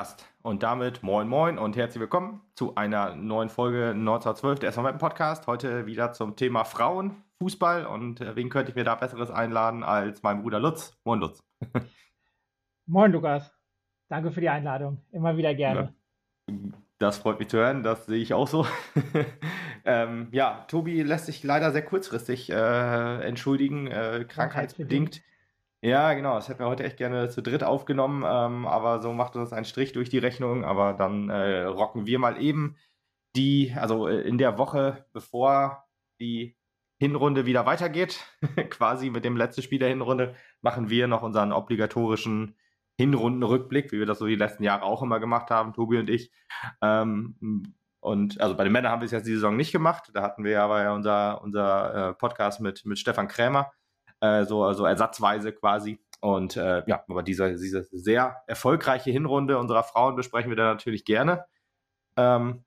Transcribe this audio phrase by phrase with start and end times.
[0.00, 0.26] Podcast.
[0.42, 5.46] Und damit moin moin und herzlich willkommen zu einer neuen Folge 1912 der SVM Podcast.
[5.46, 9.84] Heute wieder zum Thema Frauen, Fußball und äh, wen könnte ich mir da besseres einladen
[9.84, 10.98] als mein Bruder Lutz.
[11.04, 11.44] Moin Lutz.
[12.86, 13.52] moin Lukas.
[14.08, 15.02] Danke für die Einladung.
[15.12, 15.92] Immer wieder gerne.
[16.48, 16.56] Ja,
[16.98, 18.66] das freut mich zu hören, das sehe ich auch so.
[19.84, 25.20] ähm, ja, Tobi lässt sich leider sehr kurzfristig äh, entschuldigen, äh, krankheitsbedingt.
[25.82, 26.34] Ja, genau.
[26.34, 29.64] Das hätten wir heute echt gerne zu dritt aufgenommen, ähm, aber so macht uns ein
[29.64, 30.64] Strich durch die Rechnung.
[30.64, 32.76] Aber dann äh, rocken wir mal eben
[33.34, 35.84] die, also äh, in der Woche, bevor
[36.20, 36.56] die
[36.98, 38.20] Hinrunde wieder weitergeht,
[38.70, 42.56] quasi mit dem letzten Spiel der Hinrunde, machen wir noch unseren obligatorischen
[42.98, 46.30] Hinrundenrückblick, wie wir das so die letzten Jahre auch immer gemacht haben, Tobi und ich.
[46.82, 50.10] Ähm, und also bei den Männern haben wir es jetzt die Saison nicht gemacht.
[50.12, 53.72] Da hatten wir aber ja unser, unser äh, Podcast mit, mit Stefan Krämer
[54.20, 55.98] äh, so also ersatzweise quasi.
[56.20, 61.04] Und äh, ja, aber diese, diese sehr erfolgreiche Hinrunde unserer Frauen besprechen wir dann natürlich
[61.04, 61.46] gerne.
[62.16, 62.64] Ähm,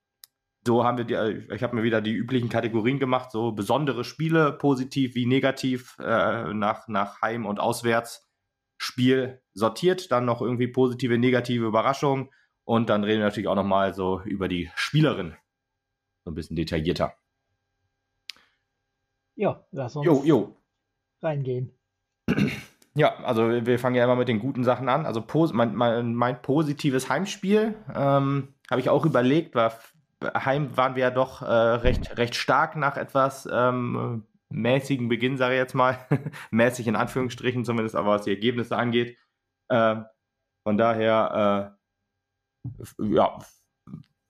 [0.66, 4.04] so haben wir die, äh, ich habe mir wieder die üblichen Kategorien gemacht, so besondere
[4.04, 11.20] Spiele, positiv wie negativ, äh, nach, nach Heim- und Auswärtsspiel sortiert, dann noch irgendwie positive,
[11.20, 12.30] negative Überraschungen
[12.64, 15.36] und dann reden wir natürlich auch nochmal so über die Spielerin,
[16.24, 17.14] so ein bisschen detaillierter.
[19.36, 20.06] Ja, lass uns.
[20.06, 20.63] Jo, jo
[21.24, 21.72] reingehen.
[22.96, 25.06] Ja, also wir fangen ja immer mit den guten Sachen an.
[25.06, 29.74] Also mein, mein, mein positives Heimspiel ähm, habe ich auch überlegt, war
[30.24, 35.56] Heim waren wir ja doch äh, recht, recht stark nach etwas ähm, mäßigen Beginn, sage
[35.56, 35.98] ich jetzt mal.
[36.52, 39.18] Mäßig in Anführungsstrichen zumindest, aber was die Ergebnisse angeht.
[39.70, 39.98] Äh,
[40.66, 41.76] von daher,
[42.70, 43.40] äh, ja,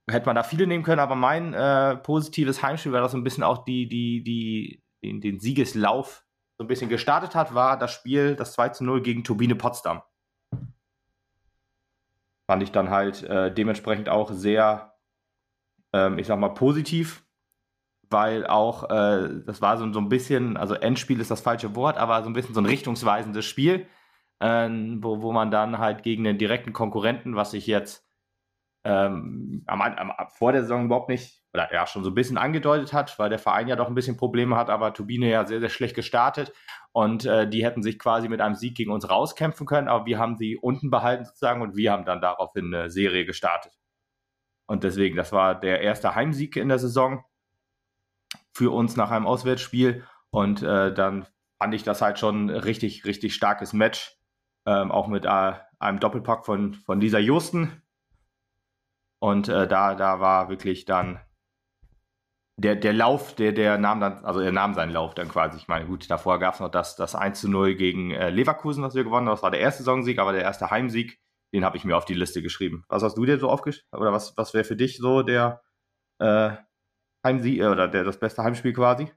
[0.10, 3.24] hätte man da viele nehmen können, aber mein äh, positives Heimspiel war das so ein
[3.24, 6.26] bisschen auch die, die, die, den, den Siegeslauf
[6.64, 10.02] so ein bisschen gestartet hat, war das Spiel, das 2 zu 0 gegen Turbine Potsdam.
[12.48, 14.96] Fand ich dann halt äh, dementsprechend auch sehr,
[15.92, 17.26] ähm, ich sag mal, positiv,
[18.10, 21.98] weil auch, äh, das war so, so ein bisschen, also Endspiel ist das falsche Wort,
[21.98, 23.86] aber so ein bisschen so ein richtungsweisendes Spiel,
[24.40, 28.08] äh, wo, wo man dann halt gegen den direkten Konkurrenten, was ich jetzt
[28.84, 32.94] ähm, am, am, vor der Saison überhaupt nicht oder ja schon so ein bisschen angedeutet
[32.94, 35.70] hat, weil der Verein ja doch ein bisschen Probleme hat, aber Turbine ja sehr, sehr
[35.70, 36.52] schlecht gestartet
[36.92, 40.20] und äh, die hätten sich quasi mit einem Sieg gegen uns rauskämpfen können, aber wir
[40.20, 43.74] haben sie unten behalten sozusagen und wir haben dann daraufhin eine Serie gestartet.
[44.66, 47.24] Und deswegen, das war der erste Heimsieg in der Saison
[48.54, 51.28] für uns nach einem Auswärtsspiel und äh, dann
[51.60, 54.18] fand ich das halt schon richtig, richtig starkes Match,
[54.66, 57.84] ähm, auch mit äh, einem Doppelpack von, von Lisa Justen.
[59.24, 61.22] Und äh, da, da war wirklich dann
[62.58, 65.56] der, der Lauf, der, der nahm dann, also er nahm seinen Lauf dann quasi.
[65.56, 68.84] Ich meine, gut, davor gab es noch das, das 1 zu 0 gegen äh, Leverkusen,
[68.84, 69.36] was wir gewonnen haben.
[69.36, 71.22] Das war der erste Saisonsieg, aber der erste Heimsieg,
[71.54, 72.84] den habe ich mir auf die Liste geschrieben.
[72.90, 73.88] Was hast du dir so aufgeschrieben?
[73.98, 75.62] Oder was, was wäre für dich so der
[76.20, 76.58] äh,
[77.26, 79.10] Heimsieg äh, oder der, das beste Heimspiel quasi?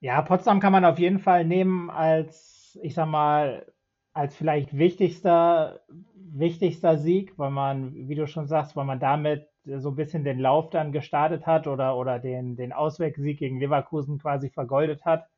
[0.00, 3.70] Ja, Potsdam kann man auf jeden Fall nehmen als, ich sag mal,
[4.16, 5.80] als vielleicht wichtigster,
[6.16, 10.38] wichtigster Sieg, weil man, wie du schon sagst, weil man damit so ein bisschen den
[10.38, 15.28] Lauf dann gestartet hat oder, oder den, den Auswegsieg gegen Leverkusen quasi vergoldet hat.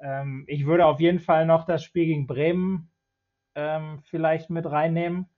[0.00, 2.90] Ähm, ich würde auf jeden Fall noch das Spiel gegen Bremen
[3.54, 5.28] ähm, vielleicht mit reinnehmen,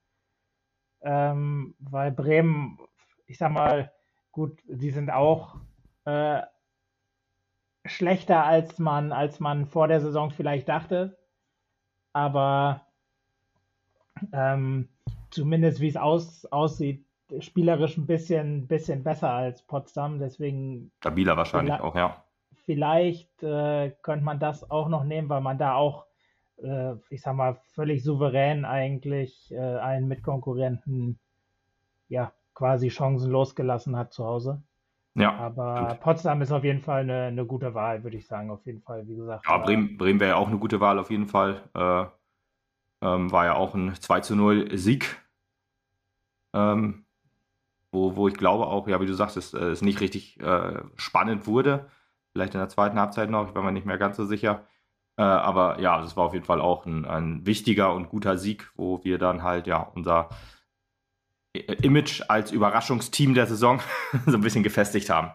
[1.01, 2.79] ähm, weil Bremen,
[3.27, 3.91] ich sag mal,
[4.31, 5.57] gut, die sind auch
[6.05, 6.41] äh,
[7.85, 11.20] schlechter als man, als man vor der Saison vielleicht dachte.
[12.13, 12.81] Aber
[14.33, 14.89] ähm,
[15.29, 17.05] zumindest wie es aus, aussieht,
[17.39, 20.19] spielerisch ein bisschen, bisschen besser als Potsdam.
[20.19, 20.91] Deswegen.
[20.99, 22.23] Stabiler wahrscheinlich auch, ja.
[22.65, 26.05] Vielleicht äh, könnte man das auch noch nehmen, weil man da auch,
[26.61, 31.17] äh, ich sag mal, völlig souverän eigentlich äh, einen Mitkonkurrenten
[32.07, 34.61] ja quasi chancenlos gelassen hat zu Hause.
[35.15, 35.35] Ja.
[35.35, 35.99] Aber gut.
[35.99, 39.07] Potsdam ist auf jeden Fall eine, eine, gute Wahl, würde ich sagen, auf jeden Fall,
[39.07, 39.45] wie gesagt.
[39.47, 41.61] Ja, Bremen, Bremen wäre ja auch eine gute Wahl, auf jeden Fall.
[41.73, 42.05] Äh,
[43.05, 45.21] ähm, war ja auch ein 2 zu 0 Sieg.
[46.53, 47.05] Ähm,
[47.91, 50.81] wo, wo ich glaube auch, ja, wie du sagst, es, äh, es nicht richtig äh,
[50.95, 51.89] spannend wurde.
[52.31, 54.65] Vielleicht in der zweiten Halbzeit noch, ich bin mir nicht mehr ganz so sicher.
[55.17, 58.71] Äh, aber ja, es war auf jeden Fall auch ein, ein wichtiger und guter Sieg,
[58.75, 60.29] wo wir dann halt ja unser
[61.53, 63.81] Image als Überraschungsteam der Saison
[64.25, 65.31] so ein bisschen gefestigt haben.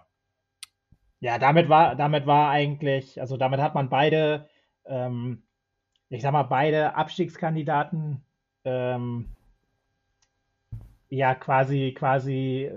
[1.21, 4.49] Ja, damit war, damit war eigentlich, also damit hat man beide,
[4.85, 5.43] ähm,
[6.09, 8.23] ich sag mal, beide Abstiegskandidaten
[8.65, 9.29] ähm,
[11.09, 12.71] ja quasi, quasi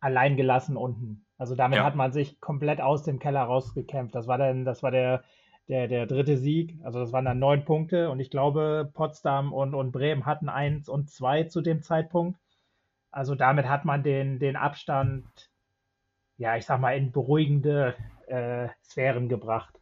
[0.00, 1.24] allein gelassen unten.
[1.38, 1.84] Also damit ja.
[1.84, 4.14] hat man sich komplett aus dem Keller rausgekämpft.
[4.14, 5.22] Das war dann, das war der
[5.68, 6.76] der, der dritte Sieg.
[6.82, 10.88] Also das waren dann neun Punkte und ich glaube, Potsdam und, und Bremen hatten eins
[10.88, 12.40] und zwei zu dem Zeitpunkt.
[13.10, 15.26] Also damit hat man den, den Abstand,
[16.36, 17.94] ja, ich sag mal, in beruhigende
[18.26, 19.78] äh, Sphären gebracht.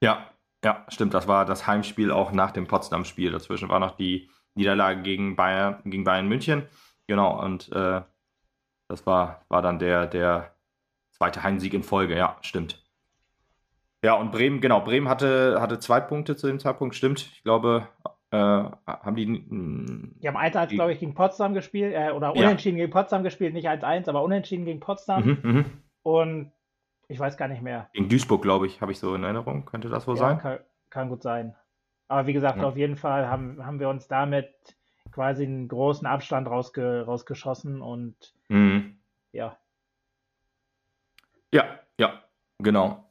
[0.00, 0.30] Ja,
[0.64, 1.14] ja, stimmt.
[1.14, 3.32] Das war das Heimspiel auch nach dem Potsdam-Spiel.
[3.32, 6.66] Dazwischen war noch die Niederlage gegen Bayern, gegen Bayern München.
[7.06, 8.02] Genau, und äh,
[8.88, 10.54] das war, war dann der, der
[11.10, 12.16] zweite Heimsieg in Folge.
[12.16, 12.85] Ja, stimmt.
[14.06, 17.22] Ja, und Bremen, genau, Bremen hatte, hatte zwei Punkte zu dem Zeitpunkt, stimmt.
[17.22, 17.88] Ich glaube,
[18.30, 19.26] äh, haben die.
[19.26, 22.84] Mh, die haben 1-1, glaube ich, gegen Potsdam gespielt, äh, oder unentschieden ja.
[22.84, 25.24] gegen Potsdam gespielt, nicht 1-1, aber unentschieden gegen Potsdam.
[25.24, 25.64] Mhm, mh.
[26.04, 26.52] Und
[27.08, 27.90] ich weiß gar nicht mehr.
[27.94, 29.64] Gegen Duisburg, glaube ich, habe ich so in Erinnerung.
[29.64, 30.38] Könnte das wohl ja, sein?
[30.38, 30.58] Kann,
[30.88, 31.56] kann, gut sein.
[32.06, 32.64] Aber wie gesagt, ja.
[32.64, 34.54] auf jeden Fall haben, haben wir uns damit
[35.10, 38.14] quasi einen großen Abstand rausge, rausgeschossen und
[38.50, 38.98] mhm.
[39.32, 39.58] ja.
[41.52, 41.64] Ja,
[41.98, 42.22] ja,
[42.60, 43.05] genau.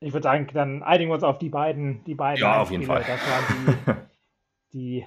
[0.00, 2.40] Ich würde sagen, dann einigen wir uns auf die beiden, die beiden.
[2.40, 3.04] Ja, auf jeden Fall.
[3.06, 4.04] Das waren
[4.72, 5.06] die, die,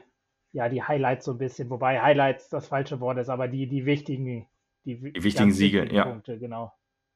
[0.51, 3.85] ja, die Highlights so ein bisschen, wobei Highlights das falsche Wort ist, aber die, die
[3.85, 4.47] wichtigen,
[4.85, 6.05] die, die wichtigen Siege, wichtigen ja.
[6.05, 6.73] Punkte, genau.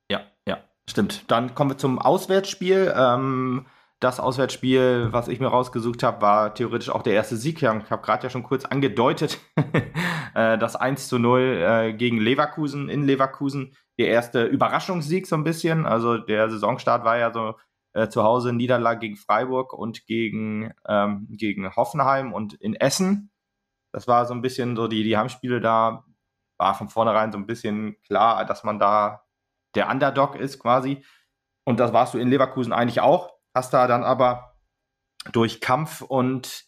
[0.09, 0.57] Ja, ja,
[0.89, 1.29] stimmt.
[1.29, 2.93] Dann kommen wir zum Auswärtsspiel.
[2.95, 3.67] Ähm,
[3.99, 7.61] das Auswärtsspiel, was ich mir rausgesucht habe, war theoretisch auch der erste Sieg.
[7.61, 9.39] Ich habe gerade ja schon kurz angedeutet,
[10.35, 13.75] äh, das 1 zu 0 äh, gegen Leverkusen in Leverkusen.
[13.97, 15.87] Der erste Überraschungssieg so ein bisschen.
[15.87, 17.55] Also der Saisonstart war ja so
[17.93, 23.31] äh, zu Hause Niederlage gegen Freiburg und gegen, ähm, gegen Hoffenheim und in Essen.
[23.93, 26.05] Das war so ein bisschen so die, die Heimspiele da,
[26.57, 29.23] war von vornherein so ein bisschen klar, dass man da
[29.75, 31.03] der Underdog ist quasi.
[31.65, 33.33] Und das warst du in Leverkusen eigentlich auch.
[33.53, 34.57] Hast da dann aber
[35.31, 36.65] durch Kampf und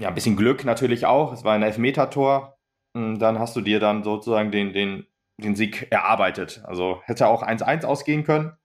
[0.00, 1.32] ja, ein bisschen Glück natürlich auch.
[1.32, 2.58] Es war ein Elfmeter-Tor.
[2.94, 5.06] Dann hast du dir dann sozusagen den, den,
[5.38, 6.62] den Sieg erarbeitet.
[6.64, 8.56] Also hätte auch 1-1 ausgehen können.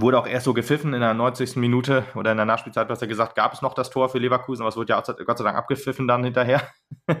[0.00, 1.56] Wurde auch erst so gepfiffen in der 90.
[1.56, 4.62] Minute oder in der Nachspielzeit, was er gesagt, gab es noch das Tor für Leverkusen,
[4.62, 6.62] aber es wurde ja Gott sei Dank abgepfiffen dann hinterher.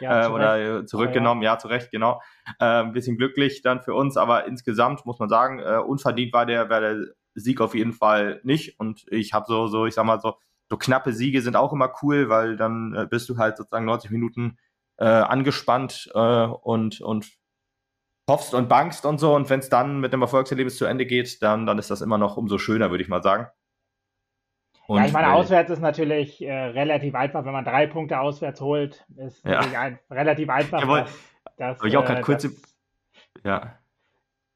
[0.00, 1.52] Ja, äh, oder zurückgenommen, ja.
[1.52, 2.20] ja, zu Recht, genau.
[2.58, 6.44] Äh, ein bisschen glücklich dann für uns, aber insgesamt muss man sagen, äh, unverdient war
[6.44, 6.96] der, war der
[7.34, 8.78] Sieg auf jeden Fall nicht.
[8.80, 10.34] Und ich habe so, so, ich sag mal so,
[10.68, 14.10] so knappe Siege sind auch immer cool, weil dann äh, bist du halt sozusagen 90
[14.10, 14.58] Minuten
[14.96, 17.26] äh, angespannt äh, und, und
[18.28, 19.34] hoffst und bangst und so.
[19.34, 22.18] Und wenn es dann mit dem Erfolgserlebnis zu Ende geht, dann, dann ist das immer
[22.18, 23.46] noch umso schöner, würde ich mal sagen.
[24.86, 28.60] Und, ja, ich meine, auswärts ist natürlich äh, relativ einfach, wenn man drei Punkte auswärts
[28.60, 29.60] holt, ist ja.
[29.60, 30.80] ein, relativ einfach.
[30.80, 31.04] Jawohl.
[31.56, 32.48] Das, das, ich auch gerade äh, kurz,
[33.44, 33.54] ja,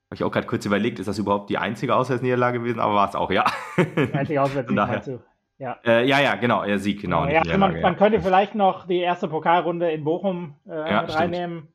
[0.07, 2.81] habe ich auch gerade kurz überlegt, ist das überhaupt die einzige Auswärtsniederlage gewesen?
[2.81, 3.45] Aber war es auch, ja.
[3.77, 5.23] Die einzige Auswärtsniederlage, du?
[5.59, 5.79] Ja.
[5.85, 7.27] Äh, ja, ja, genau, er Sieg, genau.
[7.27, 11.69] Ja, man, man, könnte vielleicht noch die erste Pokalrunde in Bochum äh, ja, mit reinnehmen.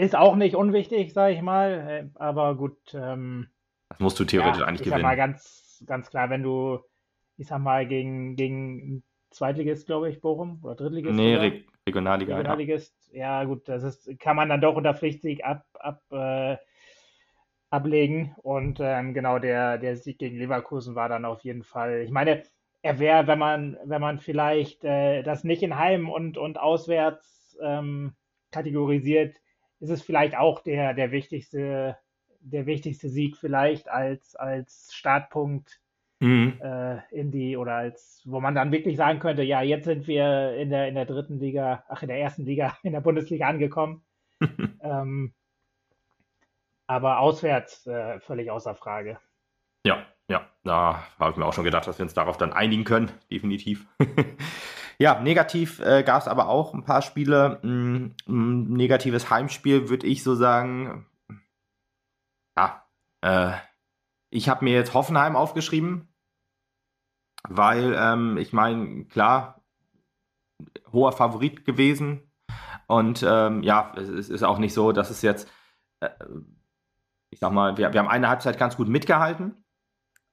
[0.00, 2.10] Ist auch nicht unwichtig, sage ich mal.
[2.14, 2.78] Äh, aber gut.
[2.94, 3.48] Ähm,
[3.90, 5.02] das musst du theoretisch ja, eigentlich ich gewinnen.
[5.02, 6.78] Sag mal ganz, ganz klar, wenn du,
[7.36, 11.14] ich sag mal, gegen, gegen Zweitligist, glaube ich, Bochum oder Drittligist.
[11.14, 11.42] Nee, oder?
[11.42, 12.36] Re Regionalliga.
[12.36, 13.42] Regionalligist, ja.
[13.42, 13.44] ja.
[13.44, 16.56] gut, das ist, kann man dann doch unter Pflichtsieg ab, ab, äh,
[17.68, 18.34] ablegen.
[18.38, 22.00] Und ähm, genau, der, der Sieg gegen Leverkusen war dann auf jeden Fall.
[22.00, 22.42] Ich meine,
[22.80, 27.58] er wäre, wenn man, wenn man vielleicht äh, das nicht in Heim und, und auswärts
[27.60, 28.14] ähm,
[28.50, 29.36] kategorisiert,
[29.80, 31.96] ist es vielleicht auch der, der wichtigste,
[32.40, 35.80] der wichtigste Sieg vielleicht als, als Startpunkt
[36.20, 36.60] mhm.
[36.62, 40.54] äh, in die oder als, wo man dann wirklich sagen könnte, ja, jetzt sind wir
[40.56, 44.02] in der, in der dritten Liga, ach, in der ersten Liga, in der Bundesliga angekommen.
[44.82, 45.32] ähm,
[46.86, 49.18] aber auswärts äh, völlig außer Frage.
[49.84, 52.84] Ja, ja, da habe ich mir auch schon gedacht, dass wir uns darauf dann einigen
[52.84, 53.86] können, definitiv.
[55.00, 57.58] Ja, negativ äh, gab es aber auch ein paar Spiele.
[57.64, 61.06] Ein, mm, ein negatives Heimspiel würde ich so sagen.
[62.54, 62.86] Ja,
[63.22, 63.52] äh,
[64.28, 66.14] ich habe mir jetzt Hoffenheim aufgeschrieben,
[67.48, 69.62] weil ähm, ich meine, klar,
[70.92, 72.30] hoher Favorit gewesen.
[72.86, 75.50] Und ähm, ja, es, ist auch nicht so, dass es jetzt,
[76.00, 76.10] äh,
[77.30, 79.64] ich sag mal, wir, wir haben eine Halbzeit ganz gut mitgehalten.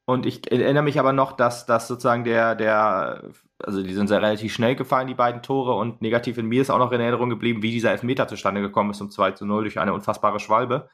[0.06, 3.32] Und ich erinnere mich aber noch, dass, dass sozusagen der, der,
[3.64, 6.70] also die sind sehr relativ schnell gefallen, die beiden Tore, und negativ in mir ist
[6.70, 9.64] auch noch in Erinnerung geblieben, wie dieser Elfmeter zustande gekommen ist um 2 zu 0
[9.64, 10.90] durch eine unfassbare Schwalbe.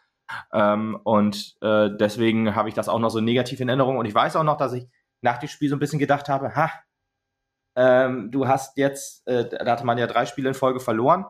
[0.53, 3.97] Ähm, und äh, deswegen habe ich das auch noch so negativ in Erinnerung.
[3.97, 4.87] Und ich weiß auch noch, dass ich
[5.21, 6.71] nach dem Spiel so ein bisschen gedacht habe, ha,
[7.75, 11.25] ähm, du hast jetzt, äh, da hatte man ja drei Spiele in Folge verloren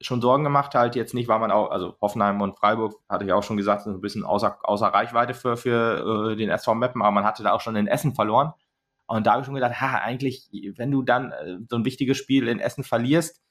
[0.00, 3.32] schon Sorgen gemacht, halt jetzt nicht, weil man auch, also Hoffenheim und Freiburg, hatte ich
[3.32, 7.02] auch schon gesagt, sind ein bisschen außer, außer Reichweite für, für äh, den SV Meppen,
[7.02, 8.52] aber man hatte da auch schon in Essen verloren.
[9.08, 12.18] Und da habe ich schon gedacht, ha, eigentlich, wenn du dann äh, so ein wichtiges
[12.18, 13.42] Spiel in Essen verlierst,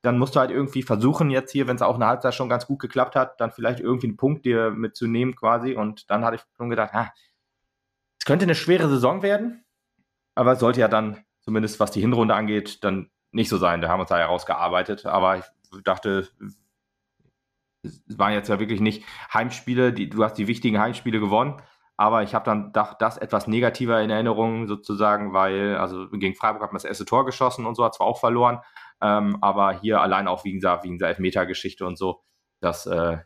[0.00, 2.66] dann musst du halt irgendwie versuchen, jetzt hier, wenn es auch eine Halbzeit schon ganz
[2.66, 5.74] gut geklappt hat, dann vielleicht irgendwie einen Punkt dir mitzunehmen quasi.
[5.74, 7.12] Und dann hatte ich schon gedacht, ha,
[8.18, 9.64] es könnte eine schwere Saison werden,
[10.34, 13.80] aber es sollte ja dann, zumindest was die Hinrunde angeht, dann nicht so sein.
[13.80, 15.06] Da haben wir uns da herausgearbeitet.
[15.06, 15.44] Aber ich
[15.84, 16.28] dachte,
[17.82, 21.60] es waren jetzt ja wirklich nicht Heimspiele, die, du hast die wichtigen Heimspiele gewonnen.
[21.96, 26.72] Aber ich habe dann das etwas negativer in Erinnerung sozusagen, weil, also gegen Freiburg hat
[26.72, 28.60] man das erste Tor geschossen und so, hat zwar auch verloren,
[29.00, 32.22] ähm, aber hier allein auch wegen dieser, wegen dieser Elfmeter-Geschichte und so,
[32.60, 33.18] das äh,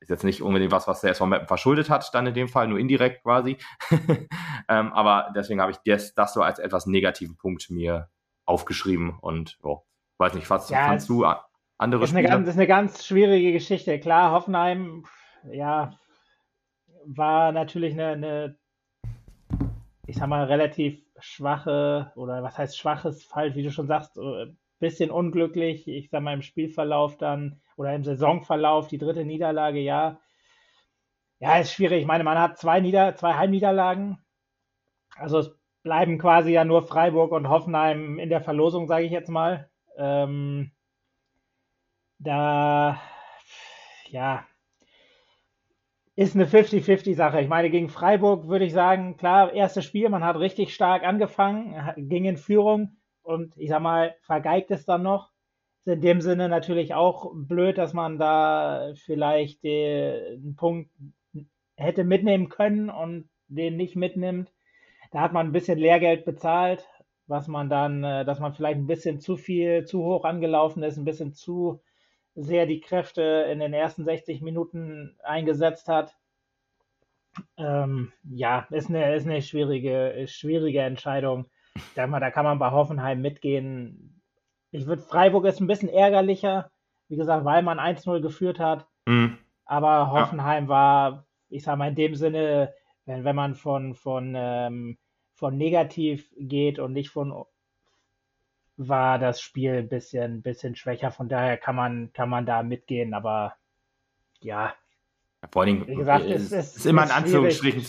[0.00, 2.68] ist jetzt nicht unbedingt was, was der SV Meppen verschuldet hat, dann in dem Fall,
[2.68, 3.56] nur indirekt quasi.
[4.68, 8.10] ähm, aber deswegen habe ich das, das so als etwas negativen Punkt mir
[8.44, 9.82] aufgeschrieben und oh,
[10.18, 11.26] weiß nicht, was ja, fandst du
[11.78, 12.28] andere ist Spiele?
[12.28, 13.98] Eine ganz, ist eine ganz schwierige Geschichte.
[13.98, 15.04] Klar, Hoffenheim,
[15.50, 15.98] ja,
[17.06, 18.58] war natürlich eine, eine,
[20.06, 24.48] ich sag mal, relativ schwache, oder was heißt schwaches Fall, wie du schon sagst, ein
[24.48, 29.80] äh, bisschen unglücklich, ich sag mal, im Spielverlauf dann oder im Saisonverlauf, die dritte Niederlage,
[29.80, 30.20] ja.
[31.40, 32.00] Ja, ist schwierig.
[32.00, 34.18] Ich meine, man hat zwei, Nieder zwei Heimniederlagen.
[35.16, 39.28] Also es bleiben quasi ja nur Freiburg und Hoffenheim in der Verlosung, sage ich jetzt
[39.28, 39.70] mal.
[39.96, 40.72] Ähm,
[42.18, 43.00] da,
[44.08, 44.46] ja,
[46.16, 47.40] ist eine 50-50-Sache.
[47.40, 51.74] Ich meine, gegen Freiburg würde ich sagen, klar, erstes Spiel, man hat richtig stark angefangen,
[51.96, 55.32] ging in Führung und ich sag mal, vergeigt es dann noch.
[55.84, 60.90] Ist in dem Sinne natürlich auch blöd, dass man da vielleicht den Punkt
[61.76, 64.52] hätte mitnehmen können und den nicht mitnimmt.
[65.10, 66.88] Da hat man ein bisschen Lehrgeld bezahlt,
[67.26, 70.96] was man dann, äh, dass man vielleicht ein bisschen zu viel, zu hoch angelaufen ist,
[70.96, 71.80] ein bisschen zu
[72.34, 76.16] sehr die Kräfte in den ersten 60 Minuten eingesetzt hat.
[77.56, 81.46] Ähm, ja, ist eine, ist eine schwierige, schwierige Entscheidung.
[81.94, 84.22] Da, da kann man bei Hoffenheim mitgehen.
[84.70, 86.70] Ich würde, Freiburg ist ein bisschen ärgerlicher,
[87.08, 88.86] wie gesagt, weil man 1-0 geführt hat.
[89.06, 89.38] Mhm.
[89.64, 90.68] Aber Hoffenheim ja.
[90.68, 92.72] war, ich sage mal, in dem Sinne,
[93.06, 94.98] wenn, wenn man von, von, ähm,
[95.34, 97.32] von negativ geht und nicht von
[98.76, 101.10] war das Spiel ein bisschen, bisschen schwächer.
[101.10, 103.54] Von daher kann man, kann man da mitgehen, aber
[104.40, 104.74] ja.
[105.50, 107.84] Vor allen Dingen, wie gesagt, es, es ist immer in Anführungsstrichen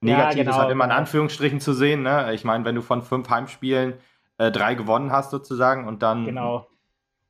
[0.00, 2.02] negativ, ja, genau, ist halt immer in Anführungsstrichen zu sehen.
[2.02, 2.32] Ne?
[2.34, 3.94] Ich meine, wenn du von fünf Heimspielen
[4.38, 6.66] äh, drei gewonnen hast sozusagen und dann genau.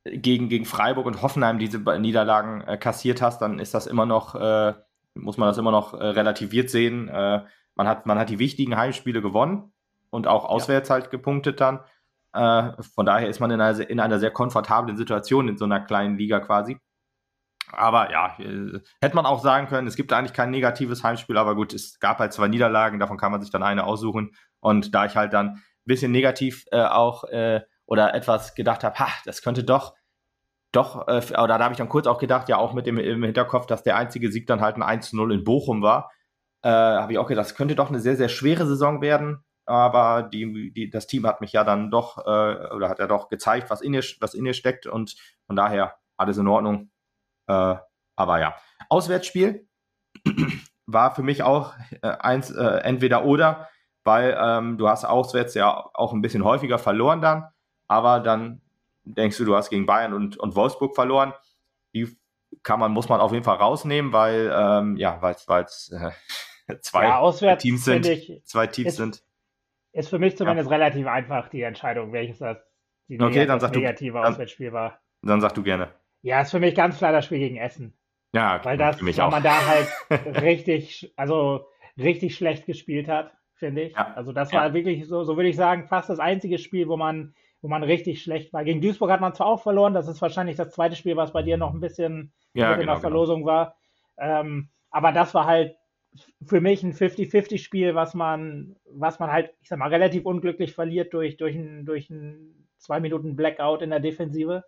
[0.03, 4.35] gegen, gegen Freiburg und Hoffenheim diese Niederlagen äh, kassiert hast, dann ist das immer noch,
[4.35, 4.73] äh,
[5.15, 7.07] muss man das immer noch äh, relativiert sehen.
[7.07, 7.43] Äh,
[7.75, 9.71] man, hat, man hat die wichtigen Heimspiele gewonnen
[10.09, 10.95] und auch auswärts ja.
[10.95, 11.79] halt gepunktet dann.
[12.33, 15.79] Äh, von daher ist man in einer, in einer sehr komfortablen Situation in so einer
[15.79, 16.77] kleinen Liga quasi.
[17.71, 21.55] Aber ja, äh, hätte man auch sagen können, es gibt eigentlich kein negatives Heimspiel, aber
[21.55, 24.31] gut, es gab halt zwei Niederlagen, davon kann man sich dann eine aussuchen.
[24.59, 28.99] Und da ich halt dann ein bisschen negativ äh, auch äh, oder etwas gedacht habe,
[28.99, 29.95] ha, das könnte doch,
[30.71, 33.23] doch, äh, oder da habe ich dann kurz auch gedacht, ja, auch mit dem im
[33.23, 36.11] Hinterkopf, dass der einzige Sieg dann halt ein 1-0 in Bochum war,
[36.61, 40.23] äh, habe ich auch gedacht, das könnte doch eine sehr, sehr schwere Saison werden aber
[40.23, 43.69] die, die, das Team hat mich ja dann doch, äh, oder hat ja doch gezeigt,
[43.69, 46.89] was in, ihr, was in ihr steckt und von daher alles in Ordnung.
[47.47, 47.75] Äh,
[48.15, 48.55] aber ja,
[48.89, 49.67] Auswärtsspiel
[50.85, 53.67] war für mich auch äh, eins, äh, entweder oder,
[54.05, 57.49] weil ähm, du hast auswärts ja auch ein bisschen häufiger verloren dann,
[57.89, 58.61] aber dann
[59.03, 61.33] denkst du, du hast gegen Bayern und, und Wolfsburg verloren.
[61.93, 62.17] Die
[62.63, 66.11] kann man, muss man auf jeden Fall rausnehmen, weil, ähm, ja, weil es äh,
[66.81, 68.05] zwei ja, Teams sind.
[68.05, 69.26] Ich, zwei Teams sind
[69.97, 70.77] ist für mich zumindest ja.
[70.77, 72.57] relativ einfach, die Entscheidung, welches das
[73.09, 74.99] die okay, dann sag negative du, Auswärtsspiel war.
[75.21, 75.89] Dann sag du gerne.
[76.21, 77.97] Ja, ist für mich ganz klar das Spiel gegen Essen.
[78.33, 79.31] Ja, weil das, weil auch.
[79.31, 79.87] man da halt
[80.41, 81.65] richtig, also
[81.97, 83.93] richtig schlecht gespielt hat, finde ich.
[83.93, 84.13] Ja.
[84.15, 84.73] Also das war ja.
[84.73, 88.21] wirklich so, so würde ich sagen, fast das einzige Spiel, wo man, wo man richtig
[88.21, 88.63] schlecht war.
[88.65, 91.43] Gegen Duisburg hat man zwar auch verloren, das ist wahrscheinlich das zweite Spiel, was bei
[91.43, 93.51] dir noch ein bisschen ja, in genau, der Verlosung genau.
[93.51, 93.75] war.
[94.17, 95.75] Ähm, aber das war halt
[96.45, 101.13] für mich ein 50-50-Spiel, was man, was man halt, ich sag mal, relativ unglücklich verliert
[101.13, 104.63] durch, durch ein, durch ein zwei Minuten Blackout in der Defensive.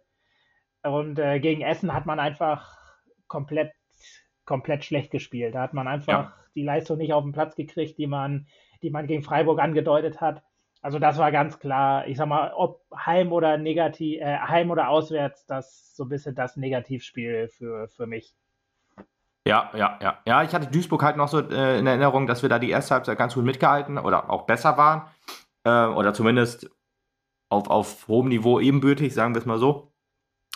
[0.84, 2.78] Und äh, gegen Essen hat man einfach
[3.28, 3.72] komplett,
[4.46, 5.56] komplett schlecht gespielt.
[5.56, 6.34] Da hat man einfach ja.
[6.56, 8.48] die Leistung nicht auf den Platz gekriegt, die man,
[8.82, 10.44] die man gegen Freiburg angedeutet hat.
[10.82, 14.88] Also das war ganz klar, ich sag mal, ob Heim oder negativ, äh, Heim oder
[14.88, 18.34] auswärts, das so ein bisschen das Negativspiel für, für mich.
[19.50, 20.20] Ja, ja, ja.
[20.26, 22.94] Ja, ich hatte Duisburg halt noch so äh, in Erinnerung, dass wir da die erste
[22.94, 25.04] Halbzeit ganz gut mitgehalten oder auch besser waren.
[25.64, 26.70] Äh, oder zumindest
[27.50, 29.92] auf, auf hohem Niveau ebenbürtig, sagen wir es mal so.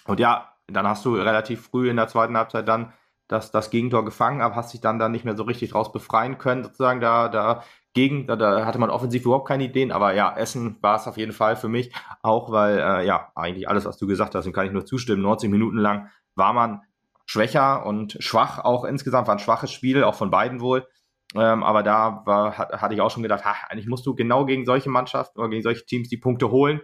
[0.05, 2.93] Und ja, dann hast du relativ früh in der zweiten Halbzeit dann
[3.27, 6.37] das, das Gegentor gefangen, aber hast dich dann, dann nicht mehr so richtig draus befreien
[6.37, 7.01] können, sozusagen.
[7.01, 10.97] Da, da gegen, da, da hatte man offensiv überhaupt keine Ideen, aber ja, Essen war
[10.97, 14.35] es auf jeden Fall für mich, auch weil, äh, ja, eigentlich alles, was du gesagt
[14.35, 15.21] hast, dem kann ich nur zustimmen.
[15.21, 16.81] 90 Minuten lang war man
[17.25, 20.87] schwächer und schwach auch insgesamt, war ein schwaches Spiel, auch von beiden wohl.
[21.35, 24.45] Ähm, aber da war, hat, hatte ich auch schon gedacht, ha, eigentlich musst du genau
[24.45, 26.81] gegen solche Mannschaften oder gegen solche Teams die Punkte holen.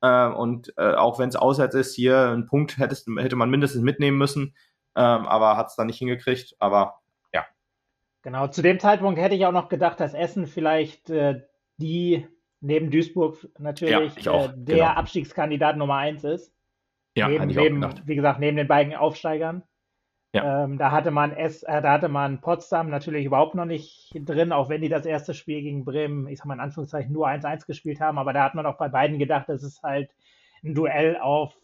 [0.00, 3.82] Äh, und äh, auch wenn es auswärts ist, hier einen Punkt hättest, hätte man mindestens
[3.82, 4.54] mitnehmen müssen,
[4.96, 6.56] ähm, aber hat es dann nicht hingekriegt.
[6.58, 7.00] Aber
[7.32, 7.44] ja.
[8.22, 11.42] Genau, zu dem Zeitpunkt hätte ich auch noch gedacht, dass Essen vielleicht äh,
[11.76, 12.26] die
[12.60, 14.88] neben Duisburg natürlich ja, auch, äh, der genau.
[14.88, 16.52] Abstiegskandidat Nummer eins ist.
[17.14, 19.62] Ja, neben, neben wie gesagt, neben den beiden Aufsteigern.
[20.34, 20.64] Ja.
[20.64, 24.52] Ähm, da hatte man es, äh, da hatte man Potsdam natürlich überhaupt noch nicht drin,
[24.52, 27.66] auch wenn die das erste Spiel gegen Bremen, ich sag mal in Anführungszeichen, nur 1-1
[27.66, 30.10] gespielt haben, aber da hat man auch bei beiden gedacht, das ist halt
[30.64, 31.54] ein Duell auf,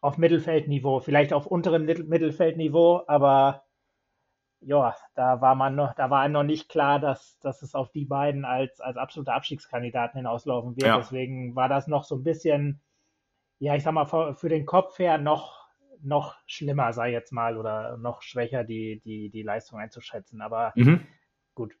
[0.00, 3.64] auf Mittelfeldniveau, vielleicht auf unterem Mittelfeldniveau, aber
[4.60, 7.90] ja, da war man noch, da war einem noch nicht klar, dass, dass es auf
[7.90, 10.86] die beiden als, als absolute Abstiegskandidaten hinauslaufen wird.
[10.86, 10.96] Ja.
[10.98, 12.80] Deswegen war das noch so ein bisschen,
[13.58, 15.61] ja, ich sag mal, für, für den Kopf her noch
[16.02, 20.40] noch schlimmer, sei jetzt mal, oder noch schwächer die, die, die Leistung einzuschätzen.
[20.40, 21.06] Aber mhm.
[21.54, 21.74] gut.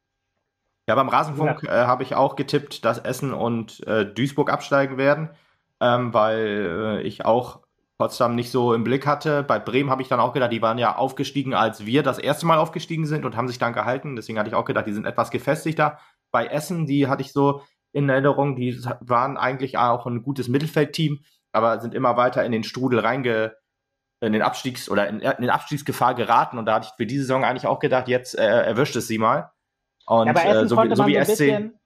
[0.88, 5.30] Ja, beim Rasenfunk äh, habe ich auch getippt, dass Essen und äh, Duisburg absteigen werden,
[5.80, 7.62] ähm, weil äh, ich auch
[7.98, 9.44] Potsdam nicht so im Blick hatte.
[9.44, 12.46] Bei Bremen habe ich dann auch gedacht, die waren ja aufgestiegen, als wir das erste
[12.46, 14.16] Mal aufgestiegen sind und haben sich dann gehalten.
[14.16, 15.98] Deswegen hatte ich auch gedacht, die sind etwas gefestigter.
[16.32, 17.62] Bei Essen, die hatte ich so
[17.92, 21.20] in Erinnerung, die waren eigentlich auch ein gutes Mittelfeldteam,
[21.52, 23.54] aber sind immer weiter in den Strudel reinge,
[24.22, 26.56] in den Abstiegs- oder in, in den Abstiegsgefahr geraten.
[26.56, 29.18] Und da hatte ich für diese Saison eigentlich auch gedacht, jetzt äh, erwischt es sie
[29.18, 29.50] mal.
[30.06, 31.26] Und ja, äh, so, so, wie so SC.
[31.26, 31.80] Bisschen,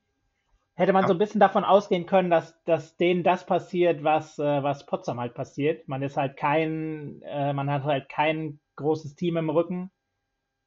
[0.74, 1.08] hätte man ja.
[1.08, 5.18] so ein bisschen davon ausgehen können, dass, dass denen das passiert, was, äh, was Potsdam
[5.18, 5.88] halt passiert.
[5.88, 9.90] Man ist halt kein, äh, man hat halt kein großes Team im Rücken.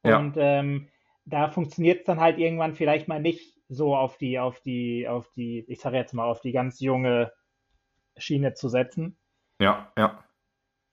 [0.01, 0.59] Und ja.
[0.59, 0.89] ähm,
[1.25, 5.29] da funktioniert es dann halt irgendwann vielleicht mal nicht so auf die, auf die, auf
[5.35, 7.31] die, ich sage jetzt mal, auf die ganz junge
[8.17, 9.19] Schiene zu setzen.
[9.59, 10.23] Ja, ja.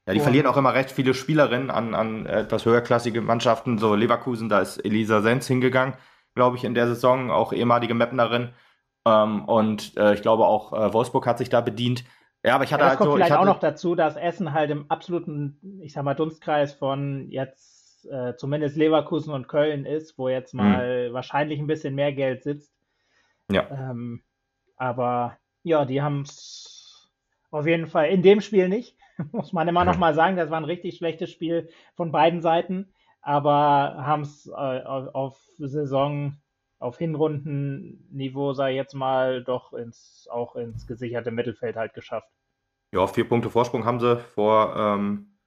[0.07, 3.79] Ja, die und verlieren auch immer recht viele Spielerinnen an, an etwas höherklassige Mannschaften.
[3.79, 5.95] So Leverkusen, da ist Elisa Sens hingegangen,
[6.35, 8.51] glaube ich, in der Saison, auch ehemalige Mapnerin.
[9.05, 12.05] Ähm, und äh, ich glaube auch äh, Wolfsburg hat sich da bedient.
[12.45, 14.15] Ja, aber ich hatte ja, das halt kommt so, vielleicht hatte, auch noch dazu, dass
[14.15, 19.85] Essen halt im absoluten, ich sag mal, Dunstkreis von jetzt äh, zumindest Leverkusen und Köln
[19.85, 20.59] ist, wo jetzt hm.
[20.59, 21.15] mal mh.
[21.15, 22.73] wahrscheinlich ein bisschen mehr Geld sitzt.
[23.51, 23.69] Ja.
[23.71, 24.23] Ähm,
[24.77, 27.11] aber ja, die haben es
[27.51, 28.97] auf jeden Fall in dem Spiel nicht.
[29.33, 30.37] muss man immer noch mal sagen.
[30.37, 36.37] Das war ein richtig schlechtes Spiel von beiden Seiten, aber haben es äh, auf Saison,
[36.79, 42.29] auf Hinrundenniveau, sei jetzt mal, doch ins, auch ins gesicherte Mittelfeld halt geschafft.
[42.93, 45.39] Ja, vier Punkte Vorsprung haben sie vor, ähm,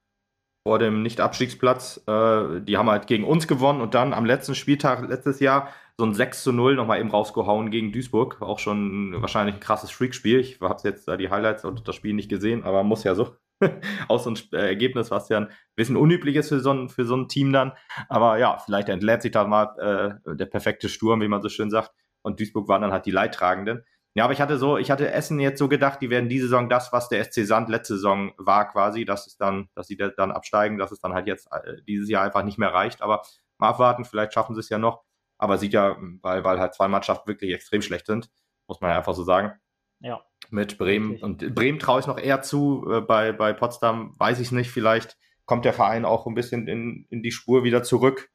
[0.64, 2.04] vor dem Nicht-Abstiegsplatz.
[2.06, 6.06] Äh, die haben halt gegen uns gewonnen und dann am letzten Spieltag letztes Jahr so
[6.06, 8.42] ein 6 zu 0 nochmal eben rausgehauen gegen Duisburg.
[8.42, 10.40] Auch schon wahrscheinlich ein krasses Freakspiel.
[10.40, 13.36] Ich habe jetzt äh, die Highlights und das Spiel nicht gesehen, aber muss ja so.
[14.08, 17.06] auch so ein äh, Ergebnis, was ja ein bisschen unüblich ist für so ein, für
[17.06, 17.74] so ein Team dann.
[18.08, 21.70] Aber ja, vielleicht entlädt sich da mal äh, der perfekte Sturm, wie man so schön
[21.70, 21.92] sagt.
[22.22, 23.86] Und Duisburg waren dann halt die Leidtragenden.
[24.16, 26.68] Ja, aber ich hatte so, ich hatte Essen jetzt so gedacht, die werden diese Saison
[26.68, 30.32] das, was der SC Sand letzte Saison war, quasi, dass es dann, dass sie dann
[30.32, 33.02] absteigen, dass es dann halt jetzt äh, dieses Jahr einfach nicht mehr reicht.
[33.02, 33.22] Aber
[33.60, 35.04] mal abwarten, vielleicht schaffen sie es ja noch.
[35.38, 38.30] Aber sieht ja, weil, weil halt zwei Mannschaften wirklich extrem schlecht sind,
[38.68, 39.54] muss man ja einfach so sagen.
[40.00, 41.16] Ja mit Bremen.
[41.16, 41.24] Okay.
[41.24, 42.86] Und Bremen traue ich noch eher zu.
[42.90, 44.72] Äh, bei, bei Potsdam weiß ich nicht.
[44.72, 48.30] Vielleicht kommt der Verein auch ein bisschen in, in die Spur wieder zurück.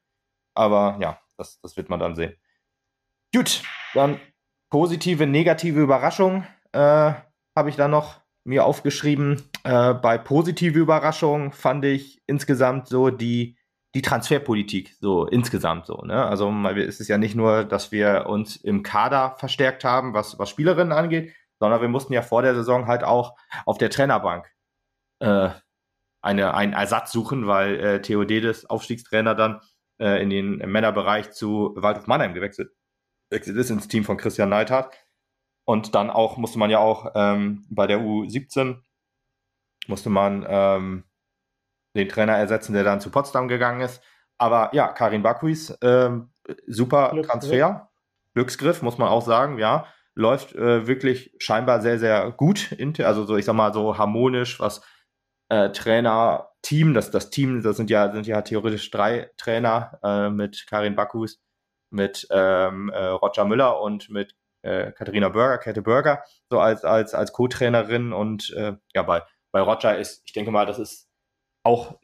[0.55, 2.35] Aber ja, das, das wird man dann sehen.
[3.35, 3.63] Gut,
[3.95, 4.21] dann
[4.71, 7.13] positive, negative Überraschung äh,
[7.57, 9.43] habe ich da noch mir aufgeschrieben.
[9.65, 13.57] Äh, bei positive Überraschung fand ich insgesamt so die,
[13.95, 16.03] die Transferpolitik, so insgesamt so.
[16.03, 16.25] Ne?
[16.25, 20.51] Also es ist ja nicht nur, dass wir uns im Kader verstärkt haben, was, was
[20.51, 23.37] Spielerinnen angeht, sondern wir mussten ja vor der Saison halt auch
[23.67, 24.51] auf der Trainerbank
[25.21, 25.51] äh,
[26.23, 29.61] eine, einen Ersatz suchen, weil äh, Theodedes, Aufstiegstrainer, dann
[29.99, 32.73] äh, in den Männerbereich zu Waldhof Mannheim gewechselt
[33.31, 34.95] ist ins Team von Christian Neidhardt.
[35.65, 38.81] Und dann auch musste man ja auch ähm, bei der U17
[39.87, 41.05] musste man ähm,
[41.97, 44.03] den Trainer ersetzen, der dann zu Potsdam gegangen ist.
[44.39, 46.33] Aber ja, Karin Bakuis, ähm,
[46.67, 47.41] super Glücksgriff.
[47.41, 47.91] Transfer.
[48.35, 52.77] Glücksgriff, muss man auch sagen, ja läuft äh, wirklich scheinbar sehr, sehr gut.
[53.01, 54.83] Also so, ich sag mal, so harmonisch, was
[55.49, 60.31] äh, Trainer, Team, das, das Team, das sind ja, sind ja theoretisch drei Trainer äh,
[60.31, 61.41] mit Karin Bakus,
[61.91, 67.15] mit ähm, äh, Roger Müller und mit äh, Katharina Burger, Kette Burger, so als, als,
[67.15, 69.23] als Co-Trainerin und äh, ja, bei,
[69.53, 71.09] bei Roger ist, ich denke mal, das ist
[71.65, 71.99] auch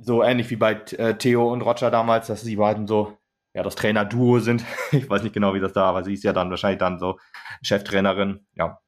[0.00, 3.16] so ähnlich wie bei äh, Theo und Roger damals, dass die beiden so
[3.56, 4.64] ja, das Trainer-Duo sind.
[4.92, 7.18] Ich weiß nicht genau, wie das da, aber sie ist ja dann wahrscheinlich dann so
[7.62, 8.46] Cheftrainerin.
[8.54, 8.80] Ja.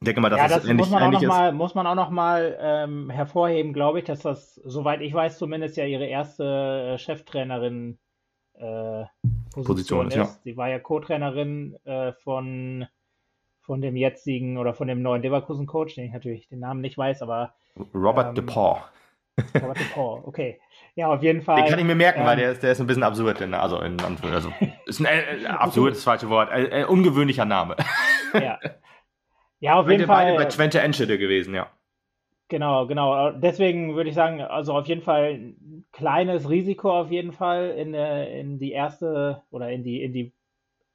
[0.00, 1.38] Ich denke mal, dass ja, das, das ähnlich, muss man ähnlich auch noch ist.
[1.38, 5.38] Mal, muss man auch noch mal ähm, hervorheben, glaube ich, dass das, soweit ich weiß,
[5.38, 7.98] zumindest ja ihre erste äh, Cheftrainerin
[8.54, 9.04] äh,
[9.52, 10.16] Position, Position, ist.
[10.16, 10.24] Ja.
[10.42, 12.88] Sie war ja Co-Trainerin äh, von,
[13.60, 17.22] von dem jetzigen oder von dem neuen Leverkusen-Coach, den ich natürlich den Namen nicht weiß,
[17.22, 17.54] aber
[17.94, 18.78] Robert ähm, DePaul.
[19.54, 20.60] Robert DePaul, okay.
[20.94, 21.56] Ja, auf jeden Fall.
[21.62, 23.40] Den kann ich mir merken, ähm, weil der ist, der ist ein bisschen absurd.
[23.40, 24.52] In, also, in, also
[24.86, 26.50] ist ein äh, absurd, das falsche Wort.
[26.52, 27.76] Äh, äh, ungewöhnlicher Name.
[28.34, 28.58] ja.
[29.62, 30.24] Ja, auf jeden Fall.
[30.24, 31.68] Beide bei Twente Enschede gewesen, ja.
[32.48, 33.30] Genau, genau.
[33.30, 37.94] Deswegen würde ich sagen, also auf jeden Fall ein kleines Risiko auf jeden Fall in,
[37.94, 40.32] in die erste oder in die, in die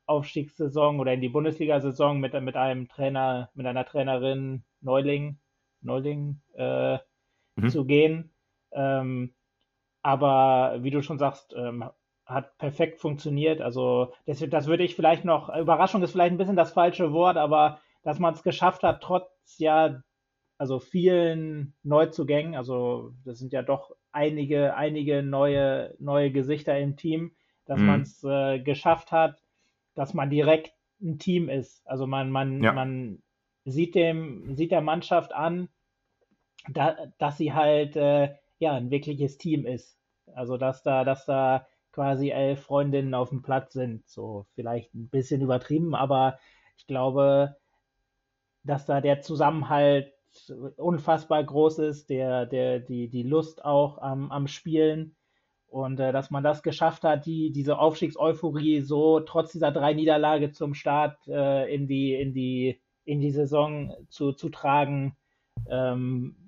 [0.05, 5.38] Aufstiegssaison oder in die Bundesliga-Saison mit, mit einem Trainer, mit einer Trainerin Neuling,
[5.81, 6.97] Neuling äh,
[7.55, 7.69] mhm.
[7.69, 8.31] zu gehen.
[8.73, 9.33] Ähm,
[10.01, 11.89] aber wie du schon sagst, ähm,
[12.25, 13.62] hat perfekt funktioniert.
[13.62, 17.38] Also das, das würde ich vielleicht noch, Überraschung ist vielleicht ein bisschen das falsche Wort,
[17.38, 20.01] aber dass man es geschafft hat, trotz ja
[20.57, 27.31] also vielen Neuzugängen, also das sind ja doch einige, einige neue, neue Gesichter im Team,
[27.65, 27.86] dass mhm.
[27.86, 29.41] man es äh, geschafft hat,
[29.93, 31.86] dass man direkt ein Team ist.
[31.88, 32.73] Also man, man, ja.
[32.73, 33.21] man
[33.65, 35.69] sieht dem, sieht der Mannschaft an,
[36.69, 39.98] da, dass sie halt äh, ja ein wirkliches Team ist.
[40.34, 44.08] Also dass da, dass da quasi elf Freundinnen auf dem Platz sind.
[44.08, 46.38] So vielleicht ein bisschen übertrieben, aber
[46.78, 47.56] ich glaube,
[48.63, 50.13] dass da der Zusammenhalt
[50.78, 55.15] unfassbar groß ist, der, der, die, die Lust auch am, am Spielen.
[55.67, 60.52] Und äh, dass man das geschafft hat, die, diese Aufstiegseuphorie so trotz dieser drei Niederlage
[60.52, 65.17] zum Start äh, in, die, in, die, in die Saison zu, zu tragen.
[65.70, 66.46] Ähm,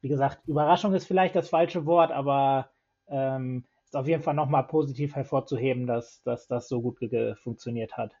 [0.00, 2.70] wie gesagt, Überraschung ist vielleicht das falsche Wort, aber
[3.08, 6.98] ähm, ist auf jeden Fall nochmal positiv hervorzuheben, dass, dass das so gut
[7.42, 8.12] funktioniert hat.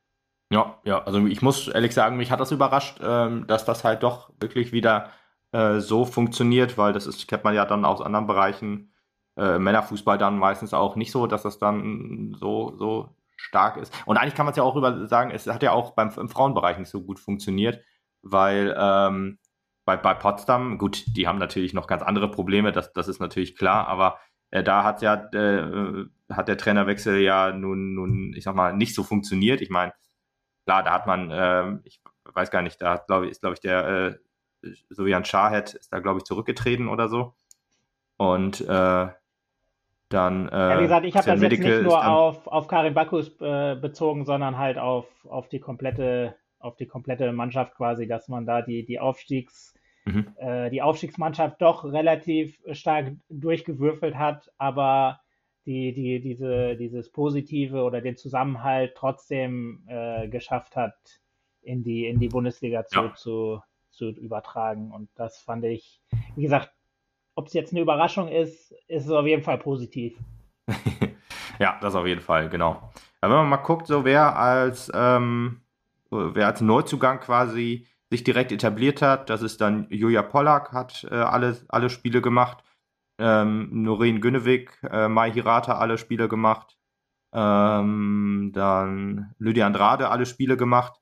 [0.50, 4.02] Ja, ja, also ich muss ehrlich sagen, mich hat das überrascht, ähm, dass das halt
[4.02, 5.10] doch wirklich wieder
[5.52, 8.94] äh, so funktioniert, weil das ist, kennt man ja dann aus anderen Bereichen,
[9.36, 13.92] äh, Männerfußball dann meistens auch nicht so, dass das dann so, so stark ist.
[14.06, 16.28] Und eigentlich kann man es ja auch über sagen, es hat ja auch beim, im
[16.28, 17.84] Frauenbereich nicht so gut funktioniert,
[18.22, 19.38] weil ähm,
[19.88, 23.56] bei, bei Potsdam, gut, die haben natürlich noch ganz andere Probleme, das, das ist natürlich
[23.56, 24.18] klar, aber
[24.50, 28.94] äh, da hat ja, äh, hat der Trainerwechsel ja nun, nun, ich sag mal, nicht
[28.94, 29.62] so funktioniert.
[29.62, 29.94] Ich meine,
[30.66, 32.02] klar, da hat man, äh, ich
[32.34, 34.18] weiß gar nicht, da hat, glaube ich, ist, glaube ich, der
[34.62, 37.32] äh, Sovian Shahed ist da, glaube ich, zurückgetreten oder so.
[38.18, 39.08] Und äh,
[40.10, 40.48] dann.
[40.50, 43.74] Äh, ja, wie gesagt, ich habe das jetzt nicht nur auf, auf Karin Bakus äh,
[43.74, 48.60] bezogen, sondern halt auf, auf die komplette, auf die komplette Mannschaft quasi, dass man da
[48.60, 49.77] die, die Aufstiegs,
[50.08, 50.26] mhm.
[50.36, 55.20] äh, die Aufstiegsmannschaft doch relativ stark durchgewürfelt hat, aber
[55.66, 60.94] die, die, diese, dieses Positive oder den Zusammenhalt trotzdem äh, geschafft hat,
[61.60, 63.14] in die, in die Bundesliga zu, ja.
[63.14, 64.92] zu, zu übertragen.
[64.92, 66.00] Und das fand ich,
[66.36, 66.72] wie gesagt,
[67.34, 70.18] ob es jetzt eine Überraschung ist, ist es auf jeden Fall positiv.
[71.58, 72.90] ja, das auf jeden Fall, genau.
[73.22, 75.60] Ja, wenn man mal guckt, so wer als, ähm,
[76.10, 81.14] wer als Neuzugang quasi sich direkt etabliert hat, das ist dann Julia Pollack, hat äh,
[81.14, 82.64] alle, alle Spiele gemacht
[83.18, 86.76] ähm, Noreen Günnewig, äh, Mai Hirata alle Spiele gemacht.
[87.32, 91.00] Ähm, dann Lydia Andrade alle Spiele gemacht.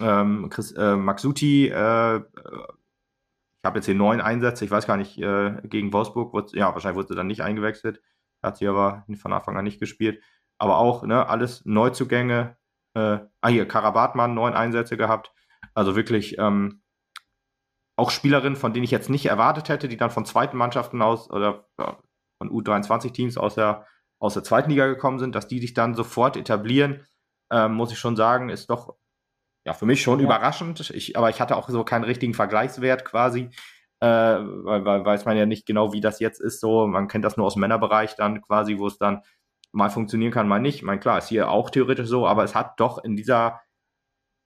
[0.00, 5.18] Ähm, Chris, äh, Maxuti, äh, ich habe jetzt hier neun Einsätze, ich weiß gar nicht,
[5.18, 8.00] äh, gegen Wolfsburg, wurde, ja, wahrscheinlich wurde sie dann nicht eingewechselt.
[8.42, 10.22] Hat sie aber von Anfang an nicht gespielt.
[10.58, 12.56] Aber auch, ne, alles Neuzugänge.
[12.94, 15.32] Äh, ah, hier, Karabatmann, neun Einsätze gehabt.
[15.80, 16.82] Also wirklich, ähm,
[17.96, 21.30] auch Spielerinnen, von denen ich jetzt nicht erwartet hätte, die dann von zweiten Mannschaften aus
[21.30, 21.98] oder ja,
[22.36, 23.86] von U23-Teams aus der,
[24.18, 27.06] aus der zweiten Liga gekommen sind, dass die sich dann sofort etablieren,
[27.50, 28.94] ähm, muss ich schon sagen, ist doch
[29.66, 30.26] ja für mich schon ja.
[30.26, 30.90] überraschend.
[30.90, 33.48] Ich, aber ich hatte auch so keinen richtigen Vergleichswert quasi,
[34.00, 36.60] äh, weil, weil weiß man ja nicht genau, wie das jetzt ist.
[36.60, 39.22] So, man kennt das nur aus dem Männerbereich dann quasi, wo es dann
[39.72, 40.76] mal funktionieren kann, mal nicht.
[40.76, 43.62] Ich meine, klar, ist hier auch theoretisch so, aber es hat doch in dieser,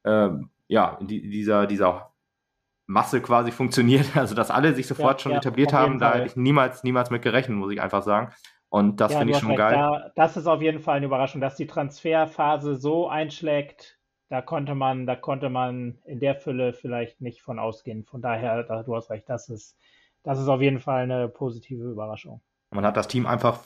[0.05, 0.31] äh,
[0.69, 2.15] ja, in die, dieser, dieser
[2.87, 6.27] Masse quasi funktioniert, also dass alle sich sofort ja, schon ja, etabliert haben, da hätte
[6.27, 8.33] ich niemals, niemals mit gerechnet, muss ich einfach sagen.
[8.69, 9.59] Und das ja, finde ich schon recht.
[9.59, 9.75] geil.
[9.75, 14.01] Da, das ist auf jeden Fall eine Überraschung, dass die Transferphase so einschlägt.
[14.29, 18.05] Da konnte man, da konnte man in der Fülle vielleicht nicht von ausgehen.
[18.05, 19.79] Von daher, da, du hast recht, das ist,
[20.25, 22.41] das ist auf jeden Fall eine positive Überraschung.
[22.71, 23.61] Man hat das Team einfach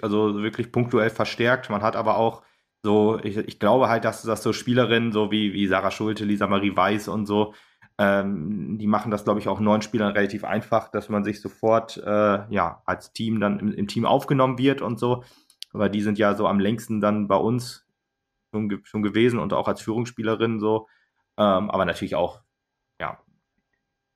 [0.00, 1.68] also wirklich punktuell verstärkt.
[1.68, 2.42] Man hat aber auch
[2.82, 6.46] so, ich, ich glaube halt, dass das so Spielerinnen, so wie, wie Sarah Schulte, Lisa
[6.46, 7.52] Marie Weiß und so,
[7.98, 11.98] ähm, die machen das, glaube ich, auch neuen Spielern relativ einfach, dass man sich sofort
[11.98, 15.22] äh, ja, als Team dann im, im, Team aufgenommen wird und so.
[15.74, 17.86] Aber die sind ja so am längsten dann bei uns
[18.50, 20.88] schon, schon gewesen und auch als Führungsspielerin so.
[21.36, 22.40] Ähm, aber natürlich auch,
[22.98, 23.18] ja,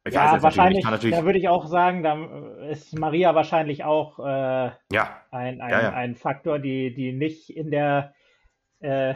[0.06, 4.70] Ich ja, wahrscheinlich, natürlich, da würde ich auch sagen, da ist Maria wahrscheinlich auch äh,
[4.92, 5.22] ja.
[5.30, 5.92] ein, ein, ja, ja.
[5.92, 8.14] ein Faktor, die, die nicht in der,
[8.84, 9.14] äh,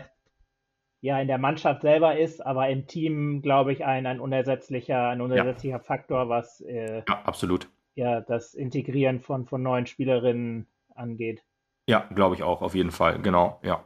[1.00, 5.20] ja, in der Mannschaft selber ist, aber im Team, glaube ich, ein, ein unersetzlicher, ein
[5.20, 7.68] unersetzlicher Faktor, was äh, ja, absolut.
[7.94, 11.44] Ja, das Integrieren von, von neuen Spielerinnen angeht.
[11.86, 13.84] Ja, glaube ich auch, auf jeden Fall, genau, ja.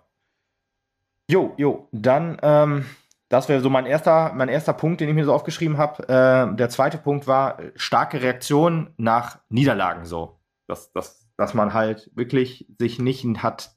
[1.28, 2.84] Jo, jo, dann ähm,
[3.28, 6.02] das wäre so mein erster, mein erster Punkt, den ich mir so aufgeschrieben habe.
[6.02, 10.38] Äh, der zweite Punkt war starke Reaktion nach Niederlagen so.
[10.66, 13.74] Dass, dass, dass man halt wirklich sich nicht hat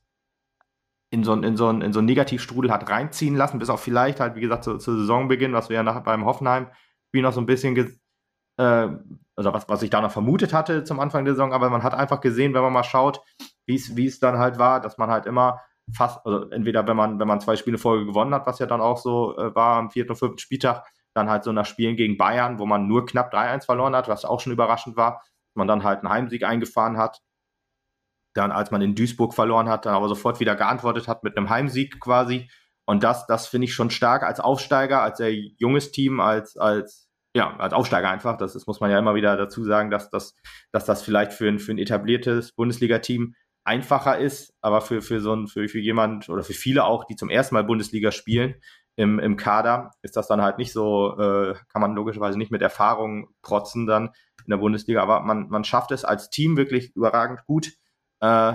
[1.15, 4.35] in so, in so, in so einen Negativstrudel hat reinziehen lassen, bis auch vielleicht halt,
[4.35, 7.75] wie gesagt, zu, zu Saisonbeginn, was wir ja nach, beim Hoffenheim-Spiel noch so ein bisschen,
[8.57, 8.87] äh,
[9.35, 11.93] also was, was ich da noch vermutet hatte zum Anfang der Saison, aber man hat
[11.93, 13.21] einfach gesehen, wenn man mal schaut,
[13.65, 15.61] wie es dann halt war, dass man halt immer
[15.93, 18.81] fast, also entweder wenn man, wenn man zwei Spiele Folge gewonnen hat, was ja dann
[18.81, 22.17] auch so äh, war am vierten und fünften Spieltag, dann halt so nach Spielen gegen
[22.17, 25.23] Bayern, wo man nur knapp 3-1 verloren hat, was auch schon überraschend war,
[25.53, 27.21] man dann halt einen Heimsieg eingefahren hat.
[28.35, 31.49] Dann, als man in Duisburg verloren hat, dann aber sofort wieder geantwortet hat mit einem
[31.49, 32.49] Heimsieg quasi.
[32.85, 37.09] Und das, das finde ich schon stark als Aufsteiger, als sehr junges Team, als, als,
[37.35, 38.37] ja, als Aufsteiger einfach.
[38.37, 40.35] Das ist, muss man ja immer wieder dazu sagen, dass, dass,
[40.71, 45.33] dass das vielleicht für ein, für ein etabliertes Bundesliga-Team einfacher ist, aber für, für so
[45.33, 48.55] ein, für, für jemand oder für viele auch, die zum ersten Mal Bundesliga spielen
[48.95, 52.61] im, im Kader, ist das dann halt nicht so, äh, kann man logischerweise nicht mit
[52.61, 54.11] Erfahrung protzen dann
[54.45, 57.71] in der Bundesliga, aber man, man schafft es als Team wirklich überragend gut,
[58.19, 58.53] äh,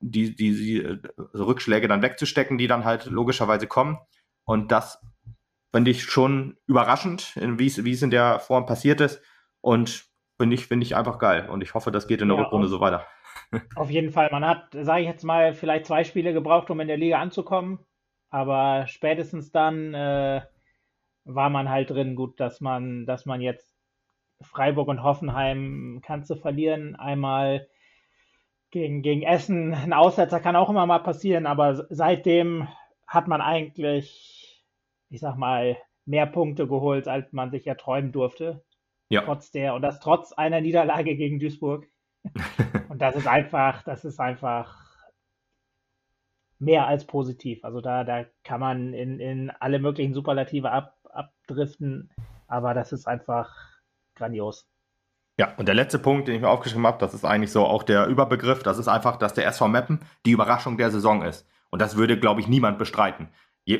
[0.00, 1.00] die, die, die
[1.32, 3.98] also Rückschläge dann wegzustecken, die dann halt logischerweise kommen.
[4.44, 5.00] Und das
[5.72, 9.22] finde ich schon überraschend, wie es, in der Form passiert ist.
[9.60, 10.06] Und
[10.38, 11.48] finde ich, finde ich einfach geil.
[11.48, 13.06] Und ich hoffe, das geht in der ja, Rückrunde so weiter.
[13.76, 14.28] Auf jeden Fall.
[14.32, 17.78] Man hat, sage ich jetzt mal, vielleicht zwei Spiele gebraucht, um in der Liga anzukommen.
[18.28, 20.42] Aber spätestens dann äh,
[21.24, 22.16] war man halt drin.
[22.16, 23.74] Gut, dass man, dass man jetzt
[24.42, 26.96] Freiburg und Hoffenheim kannst du verlieren.
[26.96, 27.68] Einmal
[28.72, 29.72] gegen, gegen Essen.
[29.72, 32.66] Ein Aussetzer kann auch immer mal passieren, aber seitdem
[33.06, 34.66] hat man eigentlich,
[35.10, 38.64] ich sag mal, mehr Punkte geholt, als man sich erträumen durfte.
[39.08, 39.22] Ja.
[39.22, 41.86] Trotz der, und das trotz einer Niederlage gegen Duisburg.
[42.88, 44.78] Und das ist einfach, das ist einfach
[46.58, 47.64] mehr als positiv.
[47.64, 52.10] Also da, da kann man in, in alle möglichen Superlative ab, abdriften,
[52.46, 53.52] aber das ist einfach
[54.14, 54.68] grandios.
[55.42, 57.82] Ja, und der letzte Punkt, den ich mir aufgeschrieben habe, das ist eigentlich so auch
[57.82, 61.48] der Überbegriff, das ist einfach, dass der SV Meppen die Überraschung der Saison ist.
[61.70, 63.28] Und das würde, glaube ich, niemand bestreiten.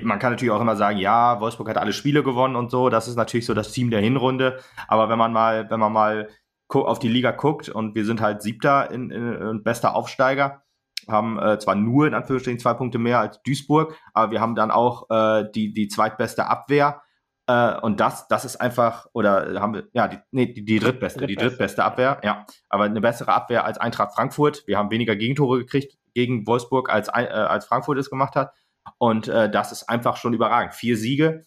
[0.02, 3.06] Man kann natürlich auch immer sagen, ja, Wolfsburg hat alle Spiele gewonnen und so, das
[3.06, 4.58] ist natürlich so das Team der Hinrunde.
[4.88, 6.30] Aber wenn man mal, wenn man mal
[6.68, 10.64] auf die Liga guckt und wir sind halt Siebter in, in, in bester Aufsteiger,
[11.06, 14.72] haben äh, zwar nur in Anführungsstrichen zwei Punkte mehr als Duisburg, aber wir haben dann
[14.72, 17.02] auch äh, die, die zweitbeste Abwehr.
[17.46, 21.20] Äh, und das, das ist einfach, oder haben wir, ja, die, nee, die, die drittbeste,
[21.20, 22.46] drittbeste, die drittbeste Abwehr, ja.
[22.68, 24.66] Aber eine bessere Abwehr als Eintracht Frankfurt.
[24.66, 28.52] Wir haben weniger Gegentore gekriegt gegen Wolfsburg, als, äh, als Frankfurt es gemacht hat.
[28.98, 30.74] Und äh, das ist einfach schon überragend.
[30.74, 31.44] Vier Siege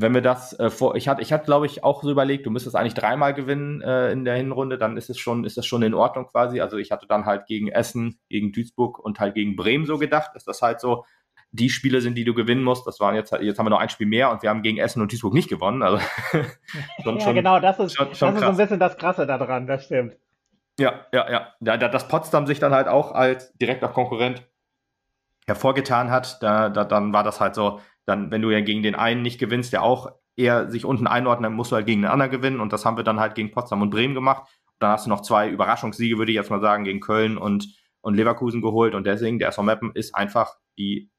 [0.00, 2.50] wenn wir das äh, vor, ich hatte, ich hatte, glaube ich, auch so überlegt, du
[2.50, 5.82] müsstest eigentlich dreimal gewinnen äh, in der Hinrunde, dann ist es schon, ist das schon
[5.82, 6.60] in Ordnung quasi.
[6.60, 10.30] Also ich hatte dann halt gegen Essen, gegen Duisburg und halt gegen Bremen so gedacht,
[10.34, 11.04] dass das halt so
[11.50, 12.86] die Spiele sind, die du gewinnen musst.
[12.86, 15.00] Das waren jetzt, jetzt haben wir noch ein Spiel mehr und wir haben gegen Essen
[15.00, 15.82] und Duisburg nicht gewonnen.
[15.82, 15.98] Also
[17.02, 19.26] schon, ja, schon, genau, das ist, schon, schon das ist so ein bisschen das Krasse
[19.26, 20.16] daran, das stimmt.
[20.78, 21.52] Ja, ja, ja.
[21.60, 24.46] Da, da, dass Potsdam sich dann halt auch als direkter Konkurrent
[25.46, 28.94] hervorgetan hat, da, da, dann war das halt so, dann, wenn du ja gegen den
[28.94, 32.10] einen nicht gewinnst, der auch eher sich unten einordnet, dann musst du halt gegen den
[32.10, 32.60] anderen gewinnen.
[32.60, 34.44] Und das haben wir dann halt gegen Potsdam und Bremen gemacht.
[34.66, 37.74] Und dann hast du noch zwei Überraschungssiege, würde ich jetzt mal sagen, gegen Köln und,
[38.00, 38.94] und Leverkusen geholt.
[38.94, 41.10] Und deswegen, der SV Meppen ist einfach die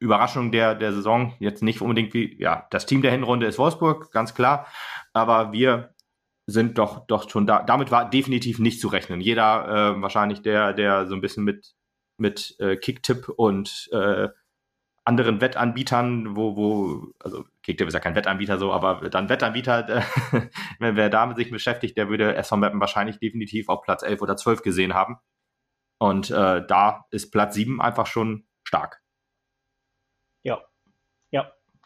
[0.00, 1.34] Überraschung der, der Saison.
[1.38, 4.66] Jetzt nicht unbedingt wie, ja, das Team der Hinrunde ist Wolfsburg, ganz klar.
[5.12, 5.94] Aber wir
[6.46, 7.62] sind doch, doch schon da.
[7.62, 9.20] Damit war definitiv nicht zu rechnen.
[9.20, 11.74] Jeder äh, wahrscheinlich, der, der so ein bisschen mit,
[12.18, 14.28] mit äh, Kicktipp und äh,
[15.04, 20.02] anderen Wettanbietern, wo, wo, also Kicktipp ist ja kein Wettanbieter so, aber dann Wettanbieter, äh,
[20.78, 24.36] wenn wer damit sich beschäftigt, der würde SV Mappen wahrscheinlich definitiv auf Platz 11 oder
[24.36, 25.18] 12 gesehen haben.
[25.98, 29.02] Und äh, da ist Platz 7 einfach schon stark.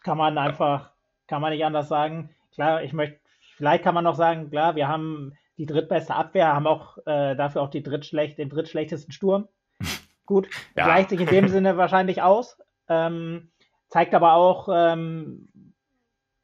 [0.04, 0.92] Kann man einfach,
[1.26, 2.30] kann man nicht anders sagen.
[2.52, 3.18] Klar, ich möchte,
[3.56, 7.62] vielleicht kann man noch sagen, klar, wir haben die drittbeste Abwehr, haben auch äh, dafür
[7.62, 9.48] auch die drittschlecht, den drittschlechtesten Sturm.
[10.26, 10.84] Gut, ja.
[10.84, 12.58] gleicht sich in dem Sinne wahrscheinlich aus.
[12.88, 13.50] Ähm,
[13.88, 15.48] zeigt aber auch, ähm,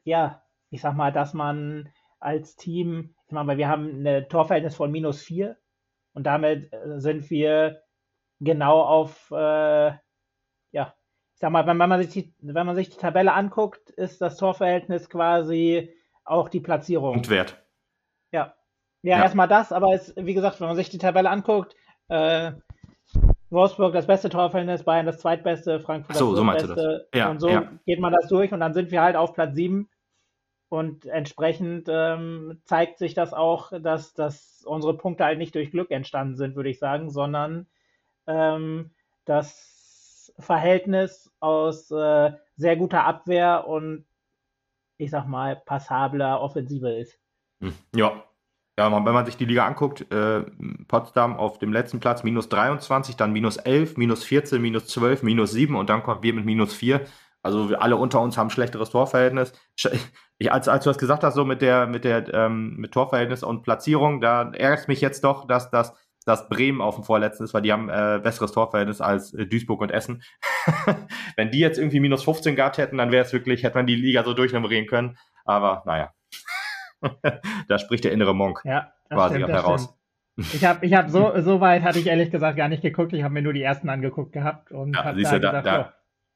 [0.05, 4.91] ja, ich sag mal, dass man als Team, ich meine, wir haben ein Torverhältnis von
[4.91, 5.57] minus vier
[6.15, 7.83] und damit äh, sind wir
[8.41, 9.93] genau auf, äh,
[11.41, 14.37] sag mal, wenn, wenn, man sich die, wenn man sich die Tabelle anguckt, ist das
[14.37, 15.93] Torverhältnis quasi
[16.25, 17.15] auch die Platzierung.
[17.15, 17.63] Punktwert.
[18.33, 18.55] Ja.
[19.03, 19.23] Ja, ja.
[19.23, 21.75] erstmal das, aber es, wie gesagt, wenn man sich die Tabelle anguckt,
[22.09, 22.53] äh,
[23.49, 27.09] Wolfsburg das beste Torverhältnis, Bayern das zweitbeste, Frankfurt so, das so beste.
[27.15, 27.73] Ja, und so ja.
[27.87, 29.89] geht man das durch und dann sind wir halt auf Platz 7.
[30.69, 35.91] Und entsprechend ähm, zeigt sich das auch, dass, dass unsere Punkte halt nicht durch Glück
[35.91, 37.67] entstanden sind, würde ich sagen, sondern
[38.29, 38.93] ähm,
[39.25, 39.80] das
[40.41, 44.05] Verhältnis aus äh, sehr guter Abwehr und
[44.97, 47.19] ich sag mal passabler Offensive ist.
[47.61, 48.23] Hm, ja,
[48.79, 50.43] ja, wenn man sich die Liga anguckt, äh,
[50.89, 55.53] Potsdam auf dem letzten Platz minus 23, dann minus 11, minus 14, minus 12, minus
[55.53, 57.03] 7 und dann kommen wir mit minus 4.
[57.43, 59.53] Also alle unter uns haben schlechteres Torverhältnis.
[60.39, 63.43] Ich, als, als du das gesagt hast, so mit der, mit der ähm, mit Torverhältnis
[63.43, 65.95] und Platzierung, da ärgert es mich jetzt doch, dass, dass,
[66.27, 69.81] dass Bremen auf dem vorletzten ist, weil die haben äh, besseres Torverhältnis als äh, Duisburg
[69.81, 70.23] und Essen.
[71.37, 73.97] Wenn die jetzt irgendwie minus 15 gehabt hätten, dann wäre es wirklich, hätte man die
[73.97, 75.19] Liga so durchnummerieren können.
[75.45, 76.13] Aber naja.
[77.69, 79.83] da spricht der innere Monk ja, quasi stimmt, heraus.
[79.83, 80.55] Stimmt.
[80.55, 83.13] Ich habe ich hab so, so weit hatte ich ehrlich gesagt gar nicht geguckt.
[83.13, 85.93] Ich habe mir nur die ersten angeguckt gehabt und ja, habe da, gesagt, da, oh,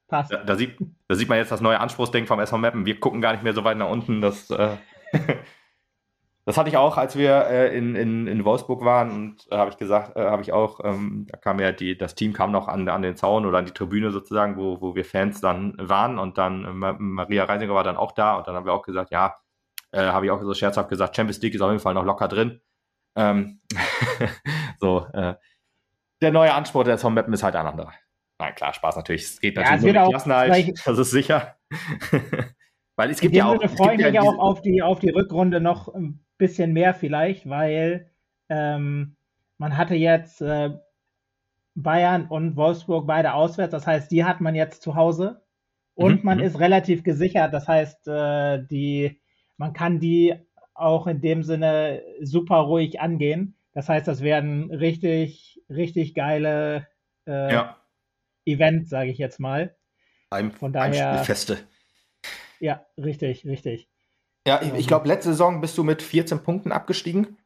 [0.09, 0.33] passt.
[0.33, 0.77] Da, da, sieht,
[1.09, 2.87] da sieht man jetzt das neue Anspruchsdenken vom SV Mappen.
[2.87, 4.21] Wir gucken gar nicht mehr so weit nach unten.
[4.21, 4.77] Das, äh,
[6.47, 9.71] das hatte ich auch, als wir äh, in, in, in Wolfsburg waren und äh, habe
[9.71, 12.69] ich gesagt, äh, habe ich auch, ähm, da kam ja die, das Team kam noch
[12.69, 16.19] an, an den Zaun oder an die Tribüne sozusagen, wo, wo wir Fans dann waren
[16.19, 19.11] und dann äh, Maria Reisinger war dann auch da und dann haben wir auch gesagt,
[19.11, 19.37] ja,
[19.93, 22.29] äh, habe ich auch so scherzhaft gesagt, Champions League ist auf jeden Fall noch locker
[22.29, 22.61] drin.
[23.17, 23.61] Ähm,
[24.81, 25.35] so, äh,
[26.21, 27.93] der neue Anspruch der SV Mappen ist halt ein anderer.
[28.39, 29.23] Nein, klar, Spaß natürlich.
[29.23, 31.57] Es geht natürlich ja, nur mit Klassenhalt, das ist sicher.
[32.97, 33.63] weil es gibt ja auch.
[33.63, 37.49] Ich freue mich ja auch auf die, auf die Rückrunde noch ein bisschen mehr vielleicht,
[37.49, 38.11] weil
[38.49, 39.17] ähm,
[39.59, 40.71] man hatte jetzt äh,
[41.75, 43.73] Bayern und Wolfsburg beide auswärts.
[43.73, 45.43] Das heißt, die hat man jetzt zu Hause.
[45.95, 46.45] Und mhm, man mhm.
[46.45, 47.53] ist relativ gesichert.
[47.53, 49.21] Das heißt, äh, die
[49.57, 50.35] man kann die
[50.75, 53.57] auch in dem Sinne super ruhig angehen.
[53.73, 56.89] Das heißt, das werden richtig, richtig geile
[57.27, 57.77] äh, ja.
[58.45, 59.77] Events, sage ich jetzt mal.
[60.31, 61.59] Ein, Von daher, Feste.
[62.59, 63.89] Ja, richtig, richtig.
[64.47, 64.87] Ja, ich, ich ähm.
[64.87, 67.39] glaube, letzte Saison bist du mit 14 Punkten abgestiegen.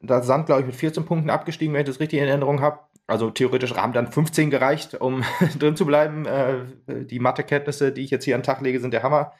[0.00, 2.80] Da Sand, glaube ich, mit 14 Punkten abgestiegen, wenn ich das richtig in Erinnerung habe.
[3.06, 5.24] Also theoretisch haben dann 15 gereicht, um
[5.58, 6.26] drin zu bleiben.
[6.26, 9.32] Äh, die Mathekenntnisse, die ich jetzt hier an den Tag lege, sind der Hammer.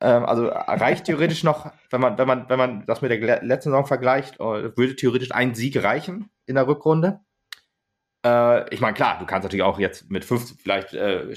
[0.00, 3.70] Ähm, also reicht theoretisch noch, wenn man, wenn man, wenn man das mit der letzten
[3.70, 7.20] Saison vergleicht, äh, würde theoretisch ein Sieg reichen in der Rückrunde.
[8.24, 11.30] Äh, ich meine, klar, du kannst natürlich auch jetzt mit fünf, vielleicht, äh,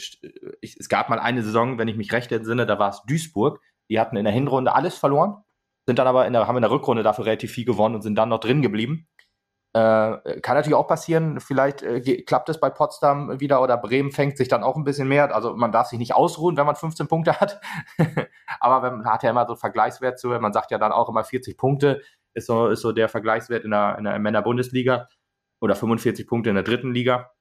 [0.62, 3.62] ich, es gab mal eine Saison, wenn ich mich recht entsinne, da war es Duisburg.
[3.90, 5.44] Die hatten in der Hinrunde alles verloren,
[5.86, 8.16] sind dann aber in der, haben in der Rückrunde dafür relativ viel gewonnen und sind
[8.16, 9.08] dann noch drin geblieben.
[9.74, 14.38] Äh, kann natürlich auch passieren, vielleicht äh, klappt es bei Potsdam wieder oder Bremen fängt
[14.38, 15.34] sich dann auch ein bisschen mehr.
[15.36, 17.62] Also man darf sich nicht ausruhen, wenn man 15 Punkte hat.
[18.60, 21.58] Aber man hat ja immer so Vergleichswert zu, man sagt ja dann auch immer 40
[21.58, 22.02] Punkte
[22.38, 25.10] ist so, ist so der Vergleichswert in der, in der Männer-Bundesliga
[25.60, 27.32] oder 45 Punkte in der dritten Liga.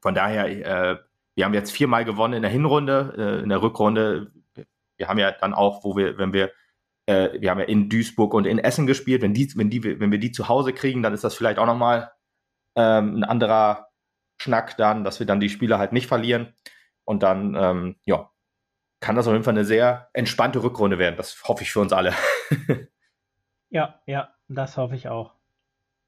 [0.00, 0.96] Von daher, äh,
[1.34, 4.32] wir haben jetzt viermal gewonnen in der Hinrunde, äh, in der Rückrunde.
[4.96, 6.52] Wir haben ja dann auch, wo wir, wenn wir
[7.06, 9.22] äh, wir haben ja in Duisburg und in Essen gespielt.
[9.22, 11.66] Wenn, die, wenn, die, wenn wir die zu Hause kriegen, dann ist das vielleicht auch
[11.66, 12.10] nochmal
[12.74, 13.88] ähm, ein anderer
[14.38, 16.52] Schnack dann, dass wir dann die Spiele halt nicht verlieren.
[17.04, 18.30] Und dann, ähm, ja,
[19.00, 21.16] kann das auf jeden Fall eine sehr entspannte Rückrunde werden.
[21.16, 22.12] Das hoffe ich für uns alle.
[23.70, 25.35] ja, ja, das hoffe ich auch.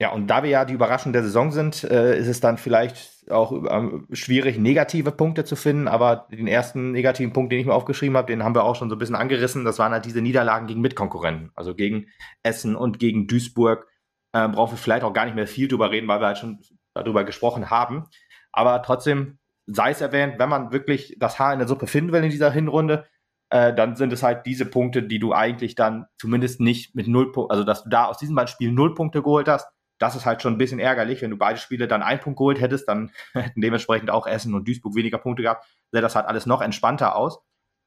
[0.00, 3.28] Ja, und da wir ja die Überraschung der Saison sind, äh, ist es dann vielleicht
[3.32, 5.88] auch ähm, schwierig, negative Punkte zu finden.
[5.88, 8.90] Aber den ersten negativen Punkt, den ich mir aufgeschrieben habe, den haben wir auch schon
[8.90, 9.64] so ein bisschen angerissen.
[9.64, 12.06] Das waren halt diese Niederlagen gegen Mitkonkurrenten, also gegen
[12.44, 13.88] Essen und gegen Duisburg.
[14.32, 16.60] Äh, brauchen wir vielleicht auch gar nicht mehr viel drüber reden, weil wir halt schon
[16.94, 18.04] darüber gesprochen haben.
[18.52, 22.22] Aber trotzdem sei es erwähnt, wenn man wirklich das Haar in der Suppe finden will
[22.22, 23.06] in dieser Hinrunde,
[23.50, 27.32] äh, dann sind es halt diese Punkte, die du eigentlich dann zumindest nicht mit null
[27.32, 29.66] Punkten, also dass du da aus diesem beiden Spielen null Punkte geholt hast
[29.98, 31.22] das ist halt schon ein bisschen ärgerlich.
[31.22, 34.66] Wenn du beide Spiele dann einen Punkt geholt hättest, dann hätten dementsprechend auch Essen und
[34.66, 35.66] Duisburg weniger Punkte gehabt.
[35.90, 37.40] Sähe das halt alles noch entspannter aus.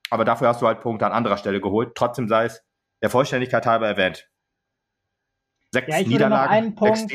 [0.10, 1.96] Aber dafür hast du halt Punkte an anderer Stelle geholt.
[1.96, 2.66] Trotzdem sei es
[3.02, 4.30] der Vollständigkeit halber erwähnt.
[5.72, 6.76] Sechs ja, ich Niederlagen.
[6.76, 7.14] Punkt,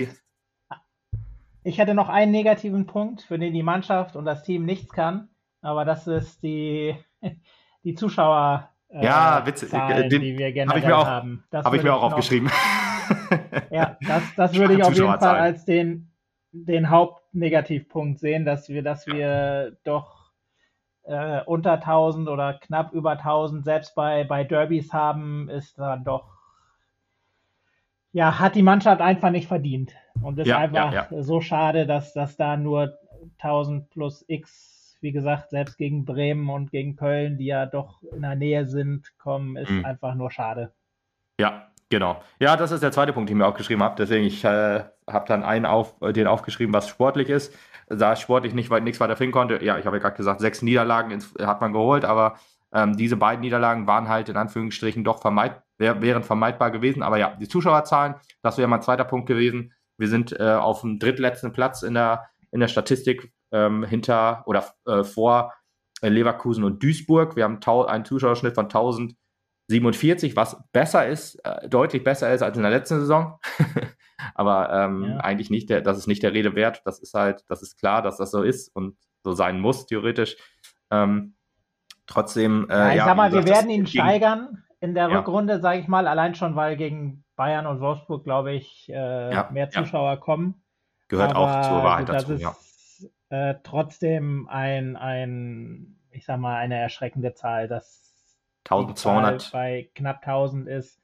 [1.62, 5.28] ich hätte noch einen negativen Punkt, für den die Mannschaft und das Team nichts kann.
[5.62, 6.96] Aber das ist die,
[7.82, 8.70] die Zuschauer.
[8.88, 11.44] Äh, ja, Witz, Zahlen, den, die wir generell hab ich mir auch, haben.
[11.52, 12.50] Habe ich mir auch aufgeschrieben.
[13.70, 16.10] Ja, das, das würde ich auf jeden Fall als den,
[16.52, 20.32] den Hauptnegativpunkt sehen, dass wir, dass wir doch
[21.06, 26.36] äh, unter 1000 oder knapp über 1000 selbst bei, bei Derbys haben, ist dann doch,
[28.12, 29.94] ja, hat die Mannschaft einfach nicht verdient.
[30.22, 31.22] Und ist ja, einfach ja.
[31.22, 32.98] so schade, dass, dass da nur
[33.38, 38.22] 1000 plus X, wie gesagt, selbst gegen Bremen und gegen Köln, die ja doch in
[38.22, 39.84] der Nähe sind, kommen, ist mhm.
[39.84, 40.72] einfach nur schade.
[41.38, 42.22] Ja, genau.
[42.38, 43.96] Ja, das ist der zweite Punkt, den ich mir aufgeschrieben habe.
[43.96, 47.54] Deswegen, ich äh, habe dann einen auf, den aufgeschrieben, was sportlich ist.
[47.88, 49.64] Da sportlich nicht weit, nichts weiter finden konnte.
[49.64, 52.36] Ja, ich habe ja gerade gesagt, sechs Niederlagen ins, hat man geholt, aber
[52.72, 57.02] ähm, diese beiden Niederlagen waren halt in Anführungsstrichen doch vermeid, wär, wären vermeidbar gewesen.
[57.02, 59.72] Aber ja, die Zuschauerzahlen, das wäre mein zweiter Punkt gewesen.
[59.98, 64.64] Wir sind äh, auf dem drittletzten Platz in der, in der Statistik ähm, hinter oder
[64.86, 65.54] äh, vor
[66.02, 67.36] äh, Leverkusen und Duisburg.
[67.36, 68.68] Wir haben einen Zuschauerschnitt von
[69.68, 73.38] 1047, was besser ist, äh, deutlich besser ist als in der letzten Saison.
[74.34, 75.16] Aber ähm, ja.
[75.18, 76.82] eigentlich nicht, der, das ist nicht der Rede wert.
[76.84, 80.36] Das ist halt, das ist klar, dass das so ist und so sein muss, theoretisch.
[80.90, 81.34] Ähm,
[82.06, 82.68] trotzdem.
[82.70, 85.18] Äh, ja, ich ja, sag mal, wir werden ihn steigern in der ja.
[85.18, 89.68] Rückrunde, sage ich mal, allein schon, weil gegen Bayern und Wolfsburg, glaube ich, äh, mehr
[89.70, 90.62] Zuschauer kommen.
[91.08, 92.54] Gehört Aber auch zur Wahrheit dazu, ist, ja.
[93.28, 98.05] Äh, trotzdem ein, ein, ich sag mal, eine erschreckende Zahl, dass
[98.68, 101.00] 1200 bei knapp 1000 ist.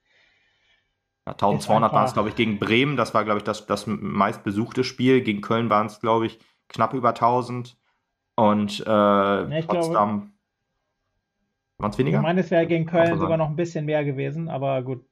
[1.26, 2.96] Ja, 1200 waren es, glaube ich, gegen Bremen.
[2.96, 5.22] Das war, glaube ich, das, das meistbesuchte Spiel.
[5.22, 6.38] Gegen Köln waren es, glaube ich,
[6.68, 7.76] knapp über 1000.
[8.34, 10.32] Und äh, ja, Potsdam
[11.78, 12.18] waren es weniger?
[12.18, 15.04] Ich meine, es wäre gegen Köln sogar noch ein bisschen mehr gewesen, aber gut,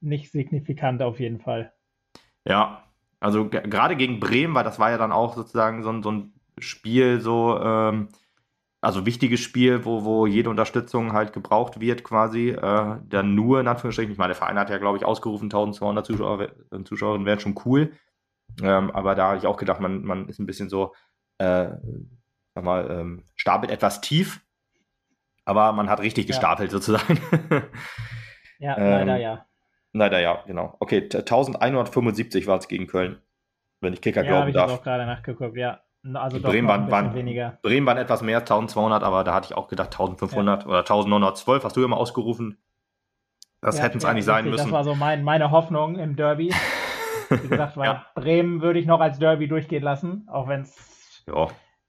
[0.00, 1.72] nicht signifikant auf jeden Fall.
[2.44, 2.84] Ja,
[3.18, 7.20] also gerade gegen Bremen, weil das war ja dann auch sozusagen so, so ein Spiel,
[7.20, 8.08] so, ähm,
[8.86, 12.50] also wichtiges Spiel, wo, wo jede Unterstützung halt gebraucht wird, quasi.
[12.50, 14.12] Äh, dann nur in Anführungsstrichen.
[14.12, 16.52] Ich meine, der Verein hat ja, glaube ich, ausgerufen, 1200 Zuschauer,
[16.84, 17.94] Zuschauerinnen wären schon cool.
[18.62, 20.94] Ähm, aber da habe ich auch gedacht, man, man ist ein bisschen so,
[21.38, 21.70] äh,
[22.54, 24.40] sag mal, ähm, stapelt etwas tief.
[25.44, 26.78] Aber man hat richtig gestapelt ja.
[26.78, 27.20] sozusagen.
[28.60, 29.46] ja, leider ähm, ja.
[29.94, 30.76] Leider ja, genau.
[30.78, 33.20] Okay, 1175 war es gegen Köln.
[33.80, 34.54] Wenn ich Kicker ja, glauben darf.
[34.54, 35.80] Ja, habe ich auch gerade nachgeguckt, ja.
[36.14, 37.58] Also Bremen waren, waren, weniger.
[37.62, 40.68] Bremen waren etwas mehr, 1200, aber da hatte ich auch gedacht 1500 ja.
[40.68, 42.58] oder 1912 hast du immer ausgerufen.
[43.60, 44.64] Das ja, hätten es ja, eigentlich sein müssen.
[44.64, 46.52] Das war so mein, meine Hoffnung im Derby.
[47.28, 51.24] Wie gesagt, weil Bremen würde ich noch als Derby durchgehen lassen, auch wenn es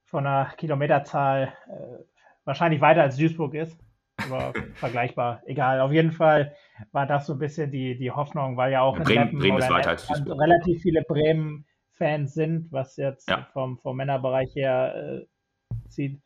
[0.05, 2.03] von der Kilometerzahl äh,
[2.45, 3.77] wahrscheinlich weiter als Duisburg ist
[4.17, 5.41] aber vergleichbar.
[5.45, 6.53] Egal, auf jeden Fall
[6.91, 9.69] war das so ein bisschen die, die Hoffnung, weil ja auch Bremen, in Bremen ist
[9.69, 11.03] weiter als relativ viele
[11.97, 13.47] Bremen-Fans sind, was jetzt ja.
[13.53, 15.25] vom, vom Männerbereich her äh,
[15.89, 16.21] zieht.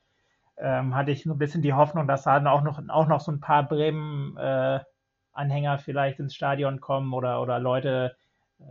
[0.57, 3.31] Ähm, hatte ich so ein bisschen die Hoffnung, dass da auch noch, auch noch so
[3.31, 8.15] ein paar Bremen-Anhänger äh, vielleicht ins Stadion kommen oder, oder Leute,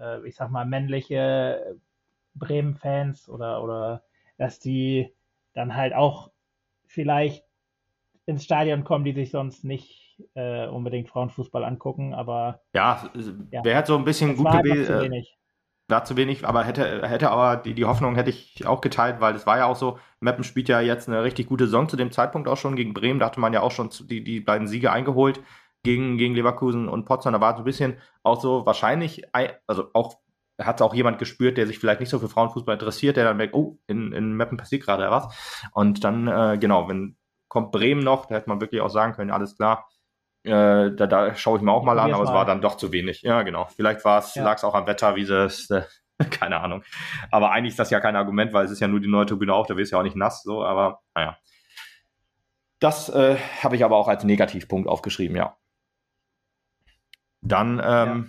[0.00, 1.76] äh, ich sag mal, männliche
[2.34, 4.02] Bremen-Fans oder, oder
[4.38, 5.12] dass die
[5.52, 6.30] dann halt auch
[6.86, 7.44] vielleicht
[8.26, 13.10] ins Stadion kommen, die sich sonst nicht äh, unbedingt Frauenfußball angucken, aber ja,
[13.50, 13.64] ja.
[13.64, 15.12] wäre halt so ein bisschen gut gewesen.
[15.90, 19.34] War zu wenig, aber hätte, hätte aber die, die Hoffnung hätte ich auch geteilt, weil
[19.34, 22.12] es war ja auch so, Meppen spielt ja jetzt eine richtig gute Saison zu dem
[22.12, 22.76] Zeitpunkt auch schon.
[22.76, 25.40] Gegen Bremen, da hatte man ja auch schon die, die beiden Siege eingeholt
[25.82, 29.24] gegen, gegen Leverkusen und Potsdam, da war so ein bisschen auch so wahrscheinlich,
[29.66, 30.18] also auch
[30.58, 33.54] hat auch jemand gespürt, der sich vielleicht nicht so für Frauenfußball interessiert, der dann merkt,
[33.54, 35.34] oh, in, in Meppen passiert gerade was.
[35.72, 37.16] Und dann, äh, genau, wenn
[37.48, 39.88] kommt Bremen noch, da hätte man wirklich auch sagen können, alles klar,
[40.44, 42.30] äh, da, da schaue ich mir auch mal an, aber mal.
[42.30, 43.22] es war dann doch zu wenig.
[43.22, 43.66] Ja, genau.
[43.66, 44.22] Vielleicht ja.
[44.36, 45.82] lag es auch am Wetter, wie das, äh,
[46.30, 46.82] keine Ahnung.
[47.30, 49.54] Aber eigentlich ist das ja kein Argument, weil es ist ja nur die neue Turbine
[49.54, 51.36] auch, da wirst du ja auch nicht nass, so, aber naja.
[52.78, 55.56] Das äh, habe ich aber auch als Negativpunkt aufgeschrieben, ja.
[57.42, 58.24] Dann ähm, ja.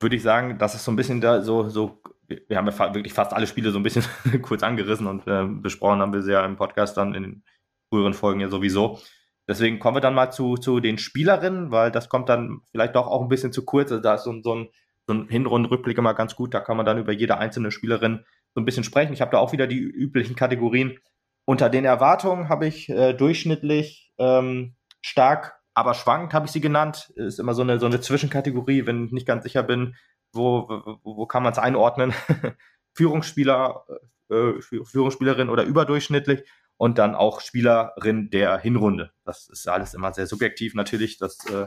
[0.00, 3.14] würde ich sagen, das ist so ein bisschen da so, so wir haben ja wirklich
[3.14, 4.04] fast alle Spiele so ein bisschen
[4.42, 7.44] kurz angerissen und äh, besprochen haben wir sie ja im Podcast dann in den
[7.88, 9.00] früheren Folgen ja sowieso.
[9.48, 13.06] Deswegen kommen wir dann mal zu, zu den Spielerinnen, weil das kommt dann vielleicht doch
[13.06, 13.90] auch ein bisschen zu kurz.
[13.90, 14.68] Also da ist so, so ein,
[15.06, 16.52] so ein Hinrundenrückblick immer ganz gut.
[16.52, 18.24] Da kann man dann über jede einzelne Spielerin
[18.54, 19.14] so ein bisschen sprechen.
[19.14, 20.98] Ich habe da auch wieder die üblichen Kategorien.
[21.46, 27.10] Unter den Erwartungen habe ich äh, durchschnittlich ähm, stark, aber schwankend habe ich sie genannt.
[27.16, 29.96] Ist immer so eine, so eine Zwischenkategorie, wenn ich nicht ganz sicher bin,
[30.34, 32.12] wo, wo, wo kann man es einordnen.
[32.92, 33.86] Führungsspieler,
[34.28, 36.42] äh, Führungsspielerin oder überdurchschnittlich
[36.78, 39.10] und dann auch Spielerin der Hinrunde.
[39.24, 41.18] Das ist alles immer sehr subjektiv natürlich.
[41.18, 41.66] Das äh,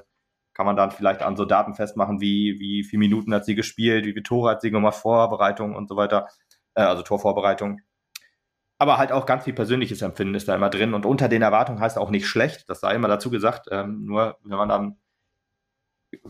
[0.54, 4.06] kann man dann vielleicht an so Daten festmachen, wie, wie viele Minuten hat sie gespielt,
[4.06, 6.28] wie viele Tore hat sie gemacht, Vorbereitung und so weiter.
[6.74, 7.82] Äh, also Torvorbereitung.
[8.78, 10.94] Aber halt auch ganz viel persönliches Empfinden ist da immer drin.
[10.94, 13.68] Und unter den Erwartungen heißt auch nicht schlecht, das sei immer dazu gesagt.
[13.70, 14.98] Ähm, nur wenn man dann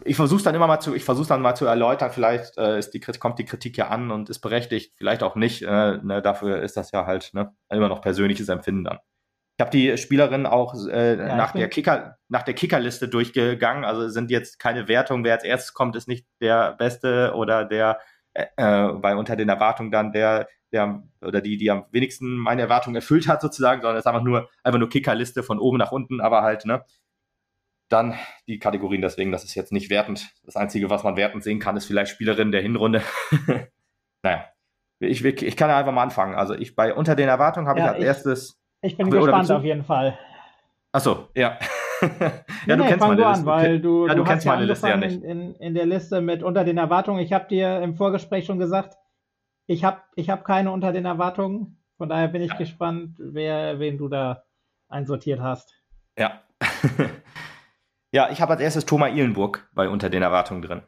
[0.03, 2.91] ich versuche dann immer mal zu, ich versuche dann mal zu erläutern, vielleicht äh, ist
[2.91, 5.63] die, kommt die Kritik ja an und ist berechtigt, vielleicht auch nicht.
[5.63, 8.99] Äh, ne, dafür ist das ja halt ne, immer noch persönliches Empfinden dann.
[9.57, 13.85] Ich habe die Spielerin auch äh, ja, nach, der Kicker, nach der Kickerliste durchgegangen.
[13.85, 17.99] Also sind jetzt keine Wertungen, wer als erstes kommt, ist nicht der Beste oder der,
[18.33, 22.95] äh, weil unter den Erwartungen dann der, der oder die, die am wenigsten meine Erwartungen
[22.95, 26.21] erfüllt hat sozusagen, sondern es ist einfach nur einfach nur Kickerliste von oben nach unten,
[26.21, 26.83] aber halt ne
[27.91, 28.15] dann
[28.47, 30.29] die Kategorien deswegen, das ist jetzt nicht wertend.
[30.43, 33.01] Das Einzige, was man wertend sehen kann, ist vielleicht Spielerin der Hinrunde.
[34.23, 34.45] naja,
[34.99, 36.35] ich, ich kann ja einfach mal anfangen.
[36.35, 38.61] Also ich bei unter den Erwartungen habe ja, ich als ich, erstes.
[38.81, 40.17] Ich bin gespannt auf jeden Fall.
[40.91, 41.57] Achso, ja.
[42.01, 42.07] ja,
[42.65, 43.39] nee, du nee, kennst meine du Liste.
[43.39, 45.23] An, weil du, ja, du, du kennst meine Liste ja nicht.
[45.23, 47.19] In, in, der Liste mit unter den Erwartungen.
[47.19, 48.97] Ich habe dir im Vorgespräch schon gesagt,
[49.67, 51.77] ich habe ich hab keine unter den Erwartungen.
[51.97, 52.57] Von daher bin ich ja.
[52.57, 54.43] gespannt, wer, wen du da
[54.89, 55.73] einsortiert hast.
[56.17, 56.41] Ja.
[58.11, 60.81] ja, ich habe als erstes Thomas Ihlenburg bei unter den Erwartungen drin.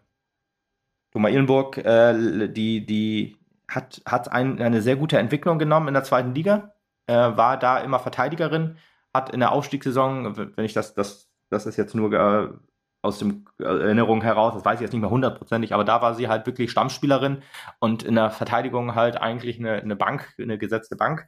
[1.12, 3.38] Thomas Ihlenburg, äh, die, die
[3.70, 6.74] hat, hat ein, eine sehr gute Entwicklung genommen in der zweiten Liga,
[7.08, 8.78] äh, war da immer Verteidigerin,
[9.14, 12.50] hat in der Aufstiegssaison, wenn ich das, das, das ist jetzt nur äh,
[13.04, 16.16] aus dem äh, Erinnerung heraus, das weiß ich jetzt nicht mehr hundertprozentig, aber da war
[16.16, 17.44] sie halt wirklich Stammspielerin
[17.80, 21.28] und in der Verteidigung halt eigentlich eine, eine Bank, eine gesetzte Bank.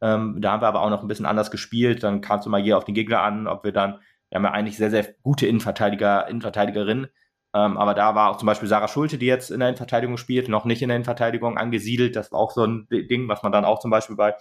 [0.00, 2.02] Ähm, da haben wir aber auch noch ein bisschen anders gespielt.
[2.02, 4.00] Dann kam es immer hier auf den Gegner an, ob wir dann,
[4.34, 7.06] wir haben ja eigentlich sehr, sehr gute Innenverteidiger, Innenverteidigerinnen.
[7.54, 10.48] Ähm, aber da war auch zum Beispiel Sarah Schulte, die jetzt in der Innenverteidigung spielt,
[10.48, 12.16] noch nicht in der Innenverteidigung angesiedelt.
[12.16, 14.34] Das war auch so ein Ding, was man dann auch zum Beispiel bei,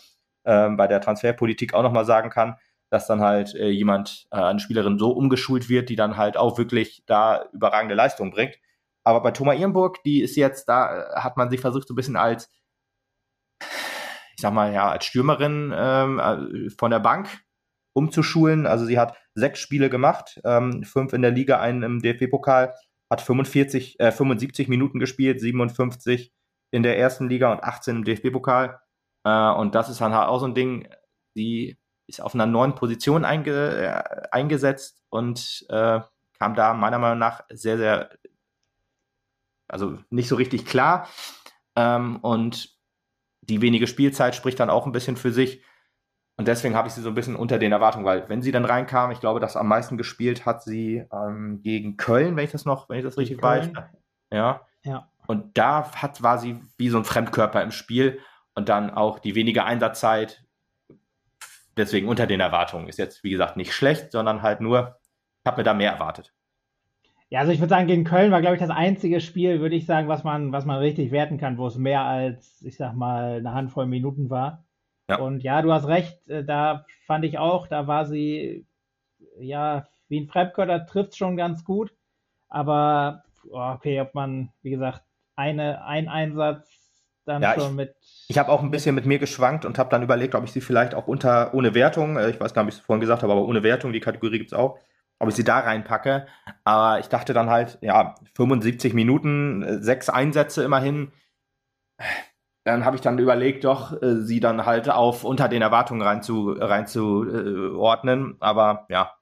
[0.46, 2.56] ähm, bei der Transferpolitik auch nochmal sagen kann,
[2.90, 6.58] dass dann halt äh, jemand, äh, eine Spielerin so umgeschult wird, die dann halt auch
[6.58, 8.56] wirklich da überragende Leistungen bringt.
[9.04, 11.98] Aber bei Thomas Ehrenburg, die ist jetzt, da äh, hat man sich versucht, so ein
[11.98, 12.50] bisschen als,
[13.62, 17.30] ich sag mal, ja, als Stürmerin ähm, äh, von der Bank
[17.94, 18.66] umzuschulen.
[18.66, 22.74] Also sie hat sechs Spiele gemacht, ähm, fünf in der Liga, einen im DFB-Pokal,
[23.10, 26.34] hat 45, äh, 75 Minuten gespielt, 57
[26.72, 28.80] in der ersten Liga und 18 im DFB-Pokal.
[29.24, 30.88] Äh, und das ist dann halt auch so ein Ding,
[31.36, 31.78] sie
[32.08, 36.00] ist auf einer neuen Position einge, äh, eingesetzt und äh,
[36.38, 38.10] kam da meiner Meinung nach sehr, sehr,
[39.68, 41.08] also nicht so richtig klar.
[41.76, 42.78] Ähm, und
[43.42, 45.64] die wenige Spielzeit spricht dann auch ein bisschen für sich.
[46.36, 48.66] Und deswegen habe ich sie so ein bisschen unter den Erwartungen, weil wenn sie dann
[48.66, 52.66] reinkam, ich glaube, das am meisten gespielt hat sie ähm, gegen Köln, wenn ich das
[52.66, 53.70] noch, wenn ich das richtig weiß.
[54.32, 54.62] Ja.
[54.84, 55.08] ja.
[55.28, 58.20] Und da hat, war sie wie so ein Fremdkörper im Spiel
[58.56, 60.44] und dann auch die wenige Einsatzzeit.
[61.78, 62.88] Deswegen unter den Erwartungen.
[62.88, 64.98] Ist jetzt, wie gesagt, nicht schlecht, sondern halt nur,
[65.44, 66.34] ich habe mir da mehr erwartet.
[67.30, 69.88] Ja, also ich würde sagen, gegen Köln war, glaube ich, das einzige Spiel, würde ich
[69.88, 73.38] sagen, was man, was man richtig werten kann, wo es mehr als, ich sag mal,
[73.38, 74.64] eine Handvoll Minuten war.
[75.10, 75.18] Ja.
[75.18, 78.66] Und ja, du hast recht, äh, da fand ich auch, da war sie,
[79.40, 81.94] ja, wie ein Fremdkörper trifft schon ganz gut.
[82.48, 85.02] Aber, oh, okay, ob man, wie gesagt,
[85.36, 86.84] eine, ein Einsatz
[87.26, 87.96] dann ja, schon ich, mit.
[88.28, 90.62] Ich habe auch ein bisschen mit mir geschwankt und habe dann überlegt, ob ich sie
[90.62, 93.24] vielleicht auch unter, ohne Wertung, äh, ich weiß gar nicht, ob ich es vorhin gesagt
[93.24, 94.78] habe, aber ohne Wertung, die Kategorie gibt es auch,
[95.20, 96.28] ob ich sie da reinpacke.
[96.64, 101.12] Aber ich dachte dann halt, ja, 75 Minuten, äh, sechs Einsätze immerhin
[102.64, 106.64] dann habe ich dann überlegt, doch äh, sie dann halt auf unter den Erwartungen reinzuordnen.
[106.64, 109.14] Rein zu, äh, aber ja,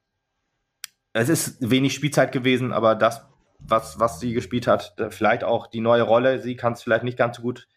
[1.14, 3.28] es ist wenig Spielzeit gewesen, aber das,
[3.60, 7.18] was, was sie gespielt hat, vielleicht auch die neue Rolle, sie kann es vielleicht nicht
[7.18, 7.68] ganz so gut.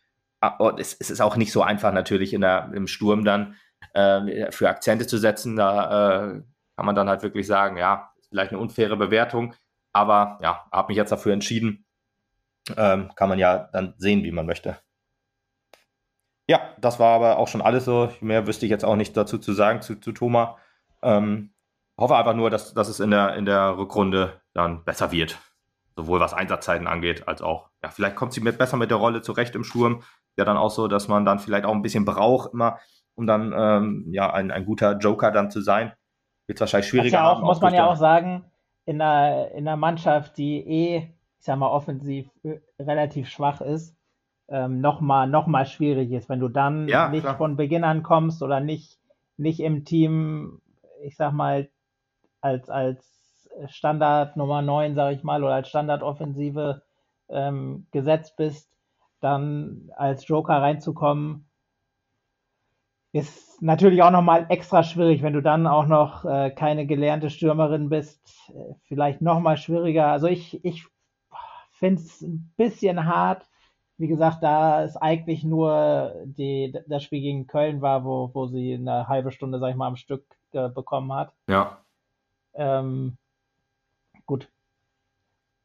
[0.40, 3.56] Ah, es, es, ist auch nicht so einfach natürlich in der, im Sturm dann
[3.94, 5.56] äh, für Akzente zu setzen.
[5.56, 6.42] Da äh,
[6.76, 9.54] kann man dann halt wirklich sagen, ja, vielleicht eine unfaire Bewertung,
[9.92, 11.86] aber ja, habe mich jetzt dafür entschieden.
[12.76, 14.78] Ähm, kann man ja dann sehen, wie man möchte.
[16.46, 18.10] Ja, das war aber auch schon alles so.
[18.20, 20.50] Mehr wüsste ich jetzt auch nicht dazu zu sagen zu, zu Thomas.
[21.02, 21.54] Ähm,
[21.98, 25.38] hoffe einfach nur, dass, dass es in der, in der Rückrunde dann besser wird.
[25.96, 29.22] Sowohl was Einsatzzeiten angeht, als auch, ja, vielleicht kommt sie mit, besser mit der Rolle
[29.22, 30.02] zurecht im Sturm.
[30.36, 32.78] Ja, dann auch so, dass man dann vielleicht auch ein bisschen braucht immer,
[33.14, 35.92] um dann ähm, ja ein, ein guter Joker dann zu sein.
[36.46, 37.18] Wird wahrscheinlich schwieriger.
[37.18, 38.44] Ja auch, muss man ja auch sagen,
[38.84, 40.96] in einer, in einer Mannschaft, die eh,
[41.38, 43.96] ich sag mal, offensiv äh, relativ schwach ist,
[44.48, 47.36] ähm, nochmal noch mal schwierig ist, wenn du dann ja, nicht klar.
[47.36, 48.98] von Beginn an kommst oder nicht,
[49.36, 50.60] nicht im Team,
[51.02, 51.68] ich sag mal,
[52.40, 56.82] als, als Standard Nummer 9, sag ich mal, oder als Standardoffensive
[57.28, 58.70] ähm, gesetzt bist,
[59.20, 61.48] dann als Joker reinzukommen,
[63.12, 67.88] ist natürlich auch nochmal extra schwierig, wenn du dann auch noch äh, keine gelernte Stürmerin
[67.88, 70.08] bist, äh, vielleicht nochmal schwieriger.
[70.08, 70.84] Also ich, ich
[71.70, 73.46] finde es ein bisschen hart,
[73.96, 78.74] wie gesagt, da ist eigentlich nur die, das Spiel gegen Köln war, wo, wo sie
[78.74, 81.32] eine halbe Stunde, sag ich mal, am Stück äh, bekommen hat.
[81.48, 81.78] Ja.
[82.54, 83.16] Ähm,
[84.26, 84.48] gut.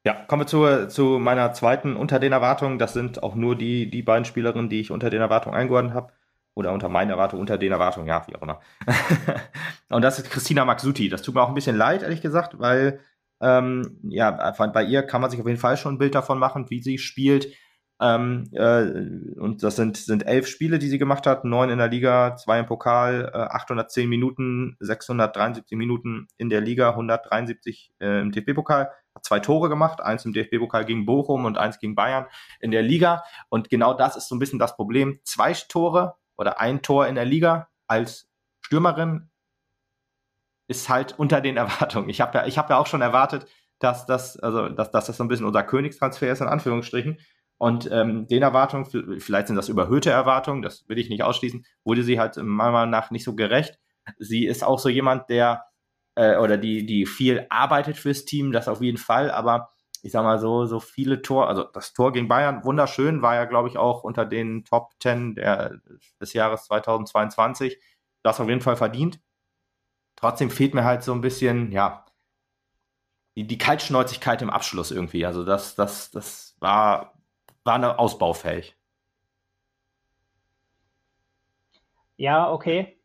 [0.06, 2.80] Ja, kommen wir zu, zu meiner zweiten unter den Erwartungen.
[2.80, 6.14] Das sind auch nur die, die beiden Spielerinnen, die ich unter den Erwartungen eingeordnet habe.
[6.56, 8.60] Oder unter meinen Erwartungen, unter den Erwartungen, ja, wie auch immer.
[9.90, 11.08] und das ist Christina Maxuti.
[11.08, 13.00] Das tut mir auch ein bisschen leid, ehrlich gesagt, weil
[13.40, 16.70] ähm, ja, bei ihr kann man sich auf jeden Fall schon ein Bild davon machen,
[16.70, 17.54] wie sie spielt
[18.02, 21.90] Ähm, äh, und das sind, sind elf Spiele, die sie gemacht hat, neun in der
[21.90, 28.32] Liga, zwei im Pokal, äh, 810 Minuten, 673 Minuten in der Liga, 173 äh, im
[28.32, 32.26] DFB-Pokal, hat zwei Tore gemacht, eins im DFB-Pokal gegen Bochum und eins gegen Bayern
[32.62, 33.24] in der Liga.
[33.50, 35.20] Und genau das ist so ein bisschen das Problem.
[35.24, 38.30] Zwei Tore oder ein Tor in der Liga als
[38.62, 39.30] Stürmerin
[40.70, 42.10] ist halt unter den Erwartungen.
[42.10, 43.46] Ich habe ja, ich habe ja auch schon erwartet,
[43.80, 47.18] dass das, also dass, dass das so ein bisschen unser Königstransfer ist, in Anführungsstrichen.
[47.60, 52.04] Und ähm, den Erwartungen, vielleicht sind das überhöhte Erwartungen, das will ich nicht ausschließen, wurde
[52.04, 53.78] sie halt meiner Meinung nach nicht so gerecht.
[54.18, 55.66] Sie ist auch so jemand, der
[56.16, 60.24] äh, oder die, die viel arbeitet fürs Team, das auf jeden Fall, aber ich sag
[60.24, 63.78] mal so, so viele Tor, also das Tor gegen Bayern, wunderschön, war ja, glaube ich,
[63.78, 65.82] auch unter den Top 10 der,
[66.22, 67.78] des Jahres 2022.
[68.24, 69.20] Das auf jeden Fall verdient.
[70.16, 72.06] Trotzdem fehlt mir halt so ein bisschen, ja,
[73.36, 75.26] die, die Kaltschnäuzigkeit im Abschluss irgendwie.
[75.26, 77.19] Also das, das, das war
[77.70, 78.76] war eine ausbaufähig.
[82.18, 82.98] Ja, okay.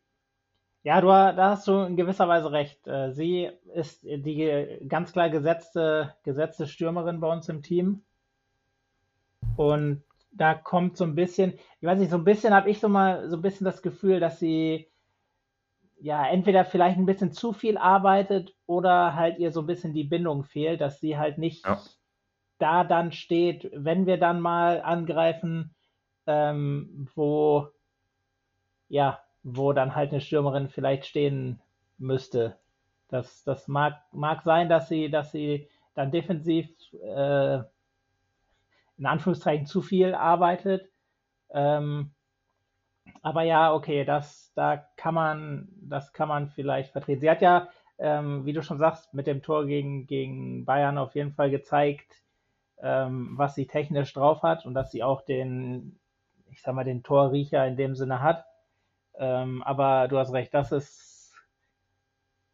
[0.81, 2.87] Ja, du, da hast du in gewisser Weise recht.
[2.87, 8.03] Äh, sie ist die ganz klar gesetzte, gesetzte Stürmerin bei uns im Team.
[9.55, 12.89] Und da kommt so ein bisschen, ich weiß nicht, so ein bisschen habe ich so
[12.89, 14.89] mal so ein bisschen das Gefühl, dass sie
[15.99, 20.03] ja entweder vielleicht ein bisschen zu viel arbeitet oder halt ihr so ein bisschen die
[20.03, 21.79] Bindung fehlt, dass sie halt nicht ja
[22.57, 25.75] da dann steht, wenn wir dann mal angreifen,
[26.27, 27.69] ähm, wo
[28.87, 31.59] ja, wo dann halt eine Stürmerin vielleicht stehen
[31.97, 32.57] müsste.
[33.09, 37.59] Das, das mag, mag sein, dass sie, dass sie dann defensiv äh,
[38.97, 40.89] in Anführungszeichen zu viel arbeitet.
[41.51, 42.11] Ähm,
[43.21, 47.21] aber ja, okay, das, da kann man, das kann man vielleicht vertreten.
[47.21, 51.15] Sie hat ja, ähm, wie du schon sagst, mit dem Tor gegen, gegen Bayern auf
[51.15, 52.24] jeden Fall gezeigt,
[52.81, 55.99] ähm, was sie technisch drauf hat und dass sie auch den,
[56.51, 58.45] ich sag mal, den Torriecher in dem Sinne hat.
[59.17, 61.33] Ähm, aber du hast recht, das ist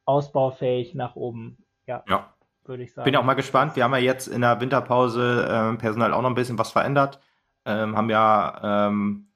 [0.06, 1.58] ausbaufähig nach oben.
[1.86, 2.04] Ja.
[2.08, 2.34] ja.
[2.64, 3.06] Würde ich sagen.
[3.06, 3.76] Bin auch mal gespannt.
[3.76, 7.20] Wir haben ja jetzt in der Winterpause äh, personell auch noch ein bisschen was verändert.
[7.66, 9.28] Ähm, haben ja ähm,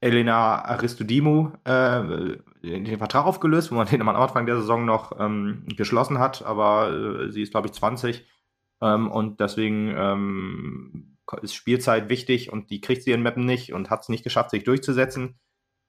[0.00, 5.64] Elena Aristodimou äh, den Vertrag aufgelöst, wo man den am Anfang der Saison noch ähm,
[5.76, 8.26] geschlossen hat, aber äh, sie ist, glaube ich, 20
[8.80, 13.90] ähm, und deswegen ähm, ist Spielzeit wichtig und die kriegt sie in Mappen nicht und
[13.90, 15.38] hat es nicht geschafft, sich durchzusetzen.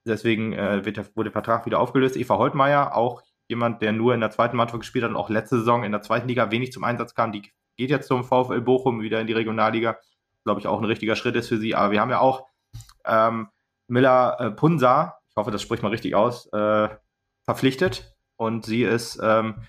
[0.06, 2.16] Deswegen äh, wird der, wurde der Vertrag wieder aufgelöst.
[2.16, 5.58] Eva Holtmeier, auch jemand, der nur in der zweiten Mannschaft gespielt hat und auch letzte
[5.58, 7.42] Saison in der zweiten Liga wenig zum Einsatz kam, die
[7.76, 9.98] geht jetzt zum VfL Bochum wieder in die Regionalliga.
[10.44, 11.74] Glaube ich auch ein richtiger Schritt ist für sie.
[11.74, 12.46] Aber wir haben ja auch
[13.04, 13.48] ähm,
[13.86, 16.88] Miller äh, Punsa, ich hoffe, das spricht mal richtig aus, äh,
[17.44, 18.14] verpflichtet.
[18.36, 19.62] Und sie ist ähm,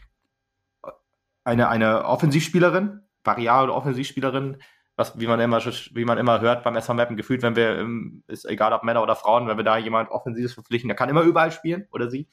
[1.43, 4.57] eine, eine Offensivspielerin, variable Offensivspielerin,
[4.95, 7.87] was, wie man immer, wie man immer hört beim SV Mappen gefühlt, wenn wir,
[8.27, 11.21] ist egal ob Männer oder Frauen, wenn wir da jemand Offensives verpflichten, der kann immer
[11.21, 12.27] überall spielen, oder sie.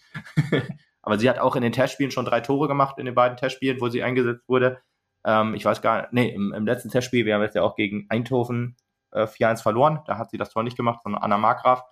[1.03, 3.81] Aber sie hat auch in den Testspielen schon drei Tore gemacht, in den beiden Testspielen,
[3.81, 4.83] wo sie eingesetzt wurde.
[5.25, 7.77] Ähm, ich weiß gar nicht, nee, im, im, letzten Testspiel, wir haben jetzt ja auch
[7.77, 8.77] gegen Eindhoven
[9.13, 11.83] äh, 4-1 verloren, da hat sie das Tor nicht gemacht, sondern Anna Markgraf.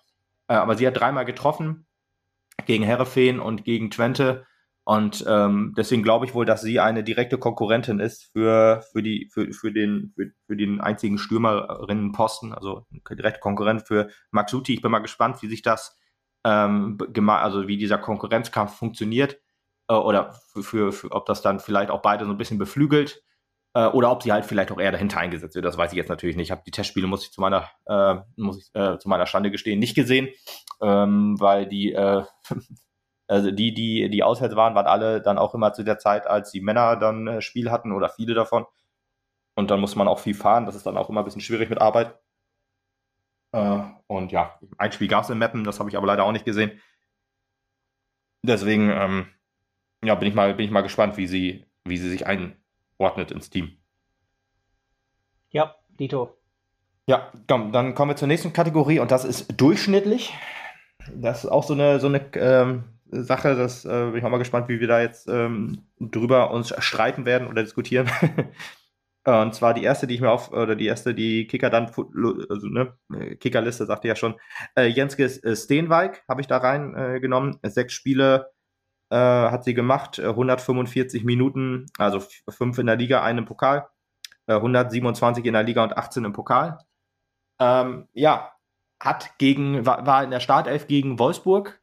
[0.47, 1.87] Äh, aber sie hat dreimal getroffen,
[2.65, 4.45] gegen Herrefeen und gegen Twente
[4.89, 9.29] und ähm, deswegen glaube ich wohl, dass sie eine direkte Konkurrentin ist für, für, die,
[9.31, 14.73] für, für, den, für, für den einzigen Stürmerinnenposten, also direkte Konkurrent für Max Suti.
[14.73, 15.95] Ich bin mal gespannt, wie sich das,
[16.43, 19.39] ähm, also wie dieser Konkurrenzkampf funktioniert
[19.89, 23.21] äh, oder für, für, ob das dann vielleicht auch beide so ein bisschen beflügelt
[23.75, 25.65] äh, oder ob sie halt vielleicht auch eher dahinter eingesetzt wird.
[25.65, 26.47] Das weiß ich jetzt natürlich nicht.
[26.47, 29.51] Ich habe die Testspiele, muss ich zu meiner, äh, muss ich, äh, zu meiner Stande
[29.51, 30.29] gestehen, nicht gesehen,
[30.81, 32.23] ähm, weil die äh,
[33.29, 36.49] also die, die, die auswärts waren, waren alle dann auch immer zu der Zeit, als
[36.51, 38.65] die Männer dann äh, Spiel hatten oder viele davon.
[39.55, 40.65] Und dann muss man auch viel fahren.
[40.65, 42.17] Das ist dann auch immer ein bisschen schwierig mit Arbeit.
[43.51, 46.31] Äh, und ja, ein Spiel gab es in Mappen, das habe ich aber leider auch
[46.31, 46.81] nicht gesehen.
[48.41, 49.27] Deswegen, ähm,
[50.03, 53.51] ja, bin ich mal, bin ich mal gespannt, wie sie, wie sie sich einordnet ins
[53.51, 53.77] Team.
[55.51, 56.35] Ja, Dito.
[57.05, 60.33] Ja, komm, dann kommen wir zur nächsten Kategorie und das ist durchschnittlich.
[61.13, 63.55] Das ist auch so eine, so eine ähm, Sache.
[63.55, 67.25] Das äh, bin ich auch mal gespannt, wie wir da jetzt ähm, drüber uns streiten
[67.25, 68.09] werden oder diskutieren.
[69.25, 71.87] Und zwar die erste, die ich mir auf, oder die erste, die Kicker dann,
[72.49, 72.97] also ne,
[73.39, 74.39] Kickerliste sagte ja schon,
[74.75, 77.59] äh, Jenske äh, Steenwijk habe ich da reingenommen.
[77.61, 78.51] Äh, Sechs Spiele
[79.09, 83.87] äh, hat sie gemacht, 145 äh, Minuten, also fünf in der Liga, einen im Pokal,
[84.47, 86.79] 127 in der Liga und 18 im Pokal.
[87.59, 88.53] Ähm, ja,
[88.99, 91.78] hat gegen, war, war in der Startelf gegen Wolfsburg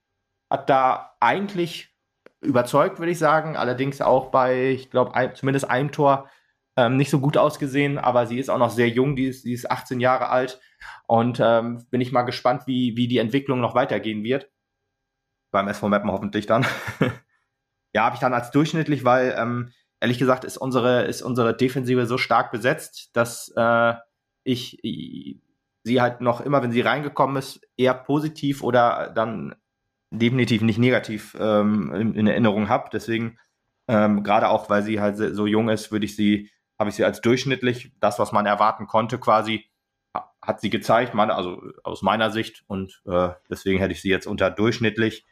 [0.51, 1.95] hat da eigentlich
[2.41, 3.57] überzeugt, würde ich sagen.
[3.57, 6.29] Allerdings auch bei, ich glaube, ein, zumindest einem Tor
[6.77, 9.53] ähm, nicht so gut ausgesehen, aber sie ist auch noch sehr jung, die ist, die
[9.53, 10.61] ist 18 Jahre alt
[11.07, 14.51] und ähm, bin ich mal gespannt, wie, wie die Entwicklung noch weitergehen wird.
[15.51, 16.67] Beim SV Mappen hoffentlich dann.
[17.95, 22.07] ja, habe ich dann als durchschnittlich, weil ähm, ehrlich gesagt ist unsere, ist unsere Defensive
[22.07, 23.95] so stark besetzt, dass äh,
[24.45, 24.79] ich
[25.83, 29.55] sie halt noch immer, wenn sie reingekommen ist, eher positiv oder dann
[30.19, 32.89] definitiv nicht negativ ähm, in, in, Erinnerung habe.
[32.93, 33.39] Deswegen,
[33.89, 37.05] ähm, gerade auch, weil sie halt so jung ist, würde ich sie, habe ich sie
[37.05, 39.65] als durchschnittlich, das, was man erwarten konnte, quasi,
[40.43, 42.65] hat sie gezeigt, meine, also aus meiner Sicht.
[42.67, 45.25] Und äh, deswegen hätte ich sie jetzt unter durchschnittlich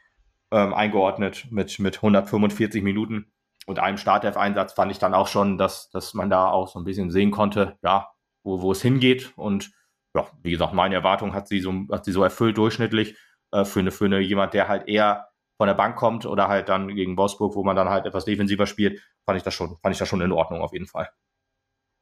[0.50, 3.32] ähm, eingeordnet mit, mit 145 Minuten
[3.66, 6.84] und einem Startelf-Einsatz fand ich dann auch schon, dass, dass man da auch so ein
[6.84, 8.08] bisschen sehen konnte, ja,
[8.42, 9.32] wo, wo es hingeht.
[9.36, 9.72] Und
[10.14, 13.16] ja, wie gesagt, meine Erwartung hat sie so, hat sie so erfüllt durchschnittlich
[13.54, 16.68] äh, für, eine, für eine, jemand, der halt eher von der Bank kommt oder halt
[16.68, 19.94] dann gegen Wolfsburg, wo man dann halt etwas defensiver spielt, fand ich das schon, fand
[19.94, 21.08] ich das schon in Ordnung auf jeden Fall.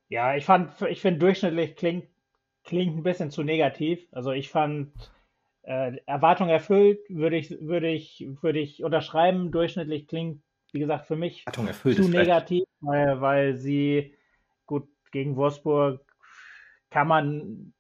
[0.08, 2.08] Ja, ich fand, ich finde durchschnittlich klingt,
[2.64, 4.08] klingt ein bisschen zu negativ.
[4.12, 4.92] Also ich fand
[5.62, 9.52] äh, Erwartung erfüllt, würde ich, würde ich, würde ich unterschreiben.
[9.52, 10.42] Durchschnittlich klingt,
[10.72, 14.14] wie gesagt, für mich zu negativ, weil, weil sie
[14.64, 16.00] gut gegen Wolfsburg
[16.88, 17.74] kann man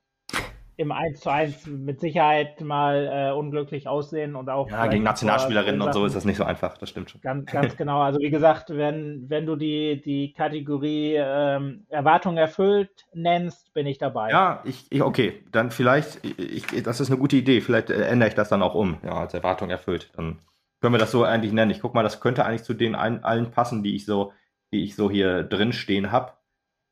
[0.76, 4.70] im 1 zu 1 mit Sicherheit mal äh, unglücklich aussehen und auch.
[4.70, 7.20] Ja, gegen Nationalspielerinnen und so ist das nicht so einfach, das stimmt schon.
[7.20, 8.00] Ganz, ganz genau.
[8.00, 13.98] Also wie gesagt, wenn, wenn du die, die Kategorie ähm, Erwartung erfüllt nennst, bin ich
[13.98, 14.30] dabei.
[14.30, 18.30] Ja, ich, ich okay, dann vielleicht, ich, das ist eine gute Idee, vielleicht äh, ändere
[18.30, 20.10] ich das dann auch um, ja, als Erwartung erfüllt.
[20.16, 20.38] Dann
[20.80, 21.70] können wir das so eigentlich nennen.
[21.70, 24.32] Ich guck mal, das könnte eigentlich zu den ein, allen passen, die ich so,
[24.72, 26.32] die ich so hier drin stehen habe.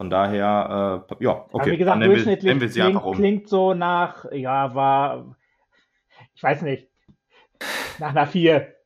[0.01, 1.61] Von daher, äh, ja, okay.
[1.61, 3.15] Aber wie gesagt, durchschnittlich wir, wir klingt, um.
[3.15, 5.37] klingt, so nach, ja, war,
[6.33, 6.89] ich weiß nicht,
[7.99, 8.77] nach einer 4.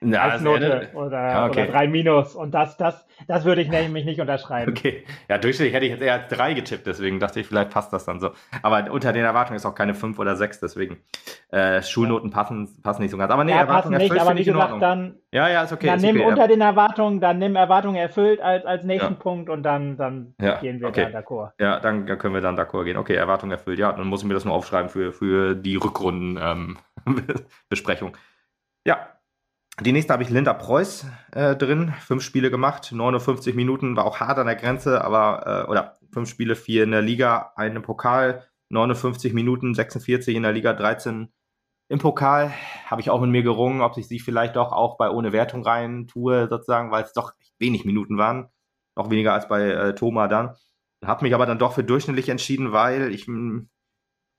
[0.00, 1.62] Ja, als Note oder, ja, okay.
[1.62, 2.34] oder drei Minus.
[2.34, 4.72] Und das, das, das würde ich nämlich nicht unterschreiben.
[4.72, 5.04] Okay.
[5.28, 8.20] Ja, durchschnittlich hätte ich jetzt eher drei getippt, deswegen dachte ich, vielleicht passt das dann
[8.20, 8.30] so.
[8.62, 10.98] Aber unter den Erwartungen ist auch keine fünf oder sechs, deswegen
[11.50, 13.32] äh, Schulnoten passen, passen nicht so ganz.
[13.32, 15.16] Aber nee, ja, Erwartungen erfüllt nicht, aber wie gesagt, dann.
[15.32, 15.86] Ja, ja, ist okay.
[15.86, 16.48] Dann ist nimm okay, unter ja.
[16.48, 19.14] den Erwartungen, dann nimm Erwartungen erfüllt als, als nächsten.
[19.18, 21.08] Punkt und dann, dann gehen wir okay.
[21.10, 21.52] da d'accord.
[21.58, 22.96] Ja, dann können wir dann d'accord gehen.
[22.96, 23.78] Okay, Erwartungen erfüllt.
[23.78, 28.08] Ja, dann muss ich mir das nur aufschreiben für, für die Rückrunden-Besprechung.
[28.08, 28.14] Ähm,
[28.86, 29.13] ja,
[29.80, 34.20] die nächste habe ich Linda Preuß äh, drin, fünf Spiele gemacht, 59 Minuten, war auch
[34.20, 37.82] hart an der Grenze, aber, äh, oder fünf Spiele, vier in der Liga, einen im
[37.82, 41.32] Pokal, 59 Minuten, 46 in der Liga, 13
[41.88, 42.52] im Pokal.
[42.86, 45.64] Habe ich auch mit mir gerungen, ob ich sie vielleicht doch auch bei ohne Wertung
[45.64, 48.48] rein tue, sozusagen, weil es doch wenig Minuten waren.
[48.96, 50.54] Noch weniger als bei äh, Thoma dann.
[51.04, 53.68] Habe mich aber dann doch für durchschnittlich entschieden, weil ich mh, hm,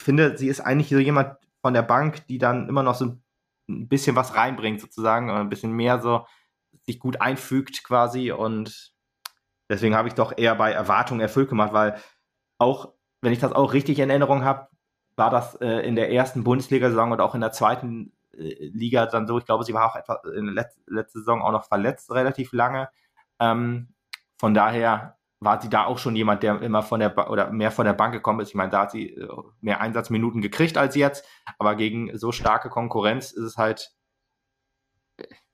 [0.01, 3.24] finde, sie ist eigentlich so jemand von der Bank, die dann immer noch so ein
[3.68, 6.26] ein bisschen was reinbringt, sozusagen, ein bisschen mehr so
[6.84, 8.32] sich gut einfügt quasi.
[8.32, 8.93] Und
[9.70, 11.99] deswegen habe ich doch eher bei Erwartungen erfüllt gemacht, weil
[12.57, 14.68] auch, wenn ich das auch richtig in Erinnerung habe,
[15.16, 19.28] war das äh, in der ersten Bundesliga-Saison und auch in der zweiten äh, Liga dann
[19.28, 19.38] so.
[19.38, 22.51] Ich glaube, sie war auch etwa in der Letz letzten Saison auch noch verletzt, relativ
[22.51, 22.89] lange.
[23.39, 23.93] Ähm,
[24.38, 27.72] von daher war sie da auch schon jemand, der immer von der ba oder mehr
[27.72, 28.50] von der Bank gekommen ist.
[28.50, 29.28] Ich meine, da hat sie äh,
[29.62, 31.26] mehr Einsatzminuten gekriegt als jetzt,
[31.58, 33.91] aber gegen so starke Konkurrenz ist es halt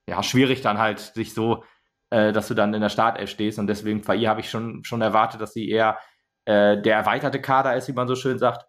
[0.07, 1.63] ja schwierig dann halt sich so,
[2.09, 4.83] äh, dass du dann in der Startelf stehst und deswegen bei ihr habe ich schon
[4.83, 5.99] schon erwartet, dass sie eher
[6.45, 8.65] äh, der erweiterte Kader ist, wie man so schön sagt.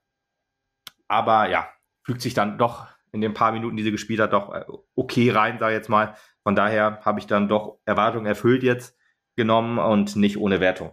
[1.09, 1.69] Aber ja,
[2.05, 4.65] fügt sich dann doch in den paar Minuten, die sie gespielt hat, doch äh,
[4.95, 6.17] okay rein, sag ich jetzt mal.
[6.43, 8.97] Von daher habe ich dann doch Erwartungen erfüllt jetzt
[9.37, 10.93] genommen und nicht ohne Wertung.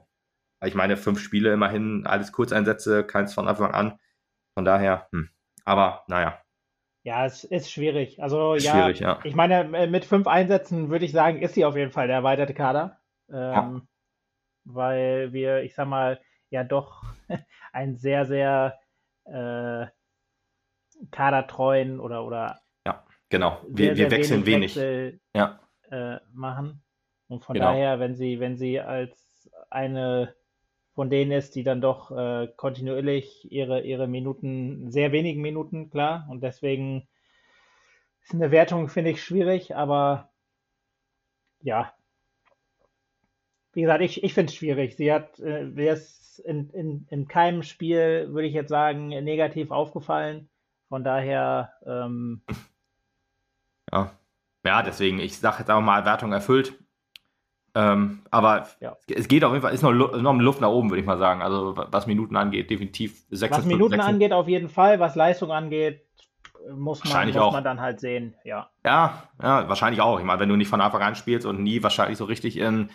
[0.65, 3.99] Ich meine, fünf Spiele immerhin, alles Kurzeinsätze, keins von Anfang an.
[4.55, 5.29] Von daher, hm.
[5.63, 6.41] aber naja.
[7.03, 8.21] Ja, es ist schwierig.
[8.21, 11.63] Also ja, schwierig, ja, ich meine, äh, mit fünf Einsätzen würde ich sagen, ist sie
[11.63, 12.99] auf jeden Fall der erweiterte Kader.
[13.29, 13.81] Ähm, ja.
[14.65, 17.03] Weil wir, ich sag mal, ja doch
[17.71, 18.77] einen sehr, sehr
[19.25, 19.85] äh,
[21.11, 23.61] kadertreuen oder oder ja, genau.
[23.67, 24.75] Wir, sehr, wir sehr wechseln wenig.
[24.75, 25.59] Wechsel, ja.
[25.89, 26.83] Äh, machen.
[27.27, 27.67] Und von genau.
[27.67, 30.35] daher, wenn sie, wenn sie als eine
[30.99, 36.27] von denen ist, die dann doch äh, kontinuierlich ihre, ihre Minuten, sehr wenigen Minuten, klar.
[36.29, 37.07] Und deswegen
[38.21, 40.29] ist eine Wertung, finde ich, schwierig, aber
[41.61, 41.93] ja.
[43.71, 44.97] Wie gesagt, ich, ich finde es schwierig.
[44.97, 50.49] Sie hat, äh, es in, in, in keinem Spiel, würde ich jetzt sagen, negativ aufgefallen.
[50.89, 52.41] Von daher, ähm,
[53.93, 54.11] ja.
[54.65, 56.77] Ja, deswegen, ich sage jetzt auch mal, Wertung erfüllt.
[57.75, 58.97] Ähm, aber ja.
[59.07, 61.41] es geht auf jeden Fall, ist noch, noch Luft nach oben, würde ich mal sagen.
[61.41, 64.99] Also was Minuten angeht, definitiv 6 Was Minuten 6, angeht, auf jeden Fall.
[64.99, 66.01] Was Leistung angeht,
[66.75, 67.53] muss man, muss auch.
[67.53, 68.69] man dann halt sehen, ja.
[68.85, 70.19] Ja, ja, wahrscheinlich auch.
[70.19, 72.89] Ich meine, wenn du nicht von Anfang an spielst und nie wahrscheinlich so richtig in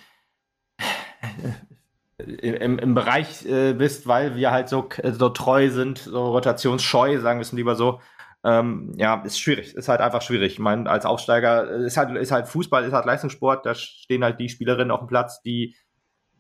[2.18, 7.38] im, im Bereich äh, bist, weil wir halt so, so treu sind, so rotationsscheu, sagen
[7.38, 8.00] wir es lieber so.
[8.45, 10.53] Ähm, ja, ist schwierig, ist halt einfach schwierig.
[10.53, 14.38] Ich meine, als Aufsteiger ist halt, ist halt Fußball, ist halt Leistungssport, da stehen halt
[14.38, 15.74] die Spielerinnen auf dem Platz, die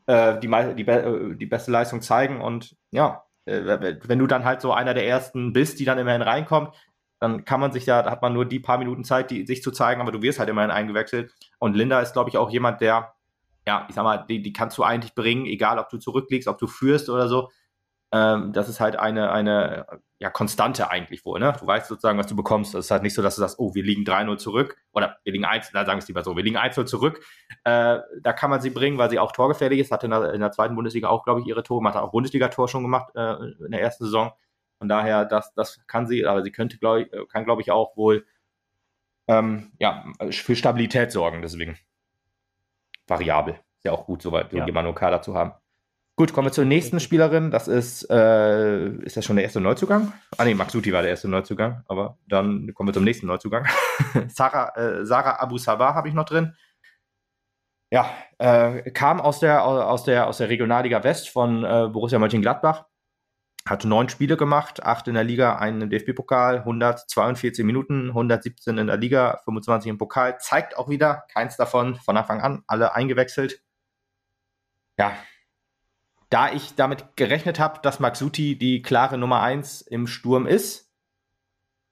[0.06, 4.60] äh, die, die, äh, die beste Leistung zeigen und ja, äh, wenn du dann halt
[4.60, 6.74] so einer der ersten bist, die dann immerhin reinkommt,
[7.20, 9.62] dann kann man sich ja, da hat man nur die paar Minuten Zeit, die, sich
[9.62, 11.32] zu zeigen, aber du wirst halt immerhin eingewechselt.
[11.58, 13.14] Und Linda ist, glaube ich, auch jemand, der,
[13.66, 16.58] ja, ich sag mal, die, die kannst du eigentlich bringen, egal ob du zurückliegst, ob
[16.58, 17.50] du führst oder so.
[18.14, 19.86] Ähm, das ist halt eine, eine
[20.20, 21.40] ja, Konstante eigentlich wohl.
[21.40, 21.52] Ne?
[21.58, 22.72] Du weißt sozusagen, was du bekommst.
[22.72, 25.32] Das ist halt nicht so, dass du sagst, oh, wir liegen 3-0 zurück oder wir
[25.32, 27.26] liegen 1, na, sagen wir es lieber so, wir liegen 1-0 zurück.
[27.64, 29.90] Äh, da kann man sie bringen, weil sie auch torgefährlich ist.
[29.90, 31.84] Hatte in der, in der zweiten Bundesliga auch, glaube ich, ihre Tore.
[31.88, 33.34] Hat auch Bundesliga-Tor schon gemacht äh,
[33.64, 34.32] in der ersten Saison.
[34.78, 37.96] Von daher, das, das kann sie, aber sie könnte, glaube ich, kann, glaube ich, auch
[37.96, 38.24] wohl
[39.26, 41.42] ähm, ja, für Stabilität sorgen.
[41.42, 41.76] Deswegen
[43.08, 43.54] variabel.
[43.54, 44.64] Ist ja auch gut, soweit ja.
[44.64, 45.52] jemanden im Kader zu haben.
[46.16, 47.50] Gut, kommen wir zur nächsten Spielerin.
[47.50, 50.12] Das ist, äh, ist das schon der erste Neuzugang?
[50.38, 53.66] Ah nee, Maxuti war der erste Neuzugang, aber dann kommen wir zum nächsten Neuzugang.
[54.28, 56.54] Sarah, äh, Sarah Abu Sabah habe ich noch drin.
[57.90, 58.08] Ja,
[58.38, 62.86] äh, kam aus der, aus, der, aus der Regionalliga West von äh, Borussia Mönchengladbach.
[63.68, 68.86] Hat neun Spiele gemacht, acht in der Liga, einen im DFB-Pokal, 142 Minuten, 117 in
[68.86, 70.38] der Liga, 25 im Pokal.
[70.38, 73.62] Zeigt auch wieder, keins davon von Anfang an, alle eingewechselt.
[74.98, 75.12] Ja,
[76.34, 80.92] da ich damit gerechnet habe, dass Maxuti die klare Nummer 1 im Sturm ist,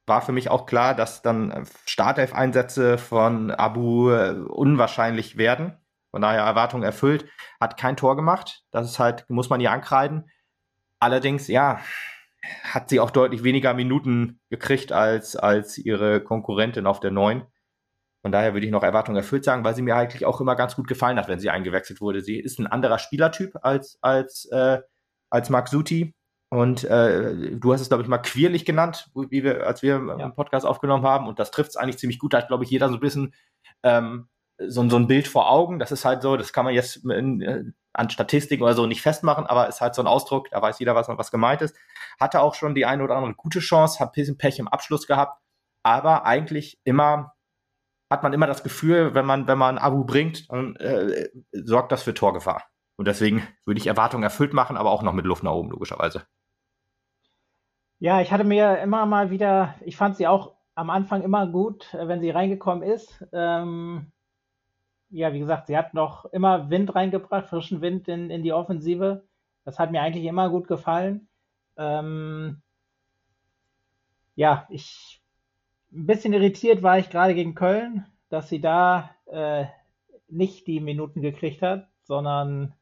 [0.05, 5.78] war für mich auch klar, dass dann Startelf-Einsätze von Abu äh, unwahrscheinlich werden.
[6.11, 7.24] Von daher Erwartung erfüllt,
[7.61, 8.64] hat kein Tor gemacht.
[8.72, 10.28] Das ist halt, muss man ihr ankreiden.
[10.99, 11.78] Allerdings, ja,
[12.64, 17.47] hat sie auch deutlich weniger Minuten gekriegt als, als ihre Konkurrentin auf der 9.
[18.23, 20.77] Von daher würde ich noch Erwartung erfüllt sagen, weil sie mir eigentlich auch immer ganz
[20.77, 22.23] gut gefallen hat, wenn sie eingewechselt wurde.
[22.23, 24.81] Sie ist ein anderer Spielertyp als, als, äh,
[25.31, 26.14] als Mark Suti.
[26.51, 30.16] Und äh, du hast es, glaube ich, mal quirlig genannt, wie wir, als wir ja.
[30.16, 31.27] einen Podcast aufgenommen haben.
[31.27, 32.35] Und das trifft es eigentlich ziemlich gut.
[32.35, 33.35] Da hat, glaube ich, jeder so ein bisschen
[33.83, 35.79] ähm, so, so ein Bild vor Augen.
[35.79, 39.03] Das ist halt so, das kann man jetzt in, äh, an Statistiken oder so nicht
[39.03, 41.77] festmachen, aber ist halt so ein Ausdruck, da weiß jeder, was, was gemeint ist.
[42.18, 45.07] Hatte auch schon die eine oder andere gute Chance, hat ein bisschen Pech im Abschluss
[45.07, 45.41] gehabt,
[45.83, 47.35] aber eigentlich immer
[48.13, 52.03] hat man immer das Gefühl, wenn man, wenn man Abu bringt, dann äh, sorgt das
[52.03, 52.63] für Torgefahr.
[52.97, 56.25] Und deswegen würde ich Erwartungen erfüllt machen, aber auch noch mit Luft nach oben, logischerweise.
[57.99, 61.93] Ja, ich hatte mir immer mal wieder, ich fand sie auch am Anfang immer gut,
[61.95, 63.25] äh, wenn sie reingekommen ist.
[63.33, 64.13] Ähm,
[65.11, 69.25] ja, wie gesagt, sie hat noch immer Wind reingebracht, frischen Wind in, in die Offensive.
[69.65, 71.29] Das hat mir eigentlich immer gut gefallen.
[71.77, 72.63] Ähm,
[74.35, 75.22] ja, ich
[75.95, 79.66] ein bisschen irritiert war ich gerade gegen Köln, dass sie da äh,
[80.28, 82.74] nicht die Minuten gekriegt hat, sondern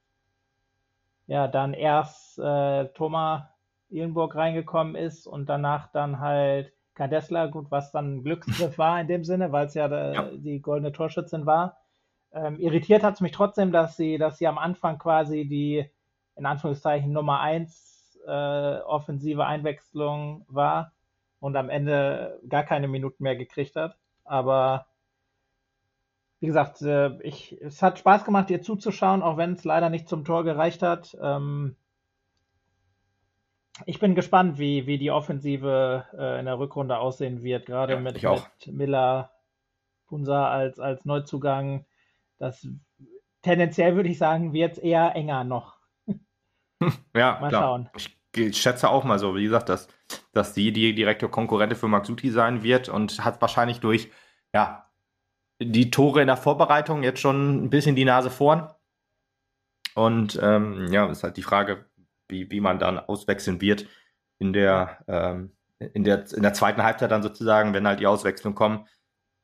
[1.26, 3.42] ja, dann erst äh, Thomas
[3.88, 9.08] Ihlenburg reingekommen ist und danach dann halt Kadesla, gut, was dann ein Glücksgriff war in
[9.08, 11.78] dem Sinne, weil es ja, ja, die goldene Torschützin war.
[12.32, 15.84] Ähm, irritiert hat es mich trotzdem, dass sie, dass sie am Anfang quasi die,
[16.36, 20.92] in Anführungszeichen, Nummer 1 äh, offensive Einwechslung war
[21.40, 23.96] und am Ende gar keine Minuten mehr gekriegt hat.
[24.24, 24.86] Aber
[26.40, 30.08] wie gesagt, äh, ich, es hat Spaß gemacht, ihr zuzuschauen, auch wenn es leider nicht
[30.08, 31.16] zum Tor gereicht hat.
[31.20, 31.76] Ähm,
[33.86, 38.00] ich bin gespannt, wie, wie die Offensive äh, in der Rückrunde aussehen wird, gerade ja,
[38.00, 39.30] mit, mit Miller,
[40.06, 41.86] Punsa als, als Neuzugang.
[42.38, 42.66] Das
[43.42, 45.78] tendenziell würde ich sagen, wird es eher enger noch.
[47.14, 47.62] Ja, mal klar.
[47.62, 47.90] schauen.
[47.94, 49.88] Ich schätze auch mal so, wie gesagt, dass
[50.32, 54.10] dass sie die direkte Konkurrentin für Maxuti sein wird und hat wahrscheinlich durch
[54.54, 54.90] ja,
[55.60, 58.72] die Tore in der Vorbereitung jetzt schon ein bisschen die Nase vorn.
[59.94, 61.86] Und ähm, ja, ist halt die Frage,
[62.28, 63.86] wie, wie man dann auswechseln wird
[64.38, 68.54] in der, ähm, in, der, in der zweiten Halbzeit dann sozusagen, wenn halt die Auswechslung
[68.54, 68.86] kommen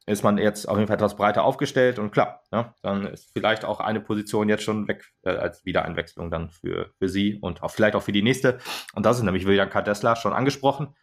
[0.06, 3.64] ist man jetzt auf jeden Fall etwas breiter aufgestellt und klar, ne, dann ist vielleicht
[3.64, 7.72] auch eine Position jetzt schon weg äh, als Wiedereinwechslung dann für, für sie und auch
[7.72, 8.58] vielleicht auch für die nächste.
[8.94, 10.94] Und das ist nämlich William Kadesla schon angesprochen.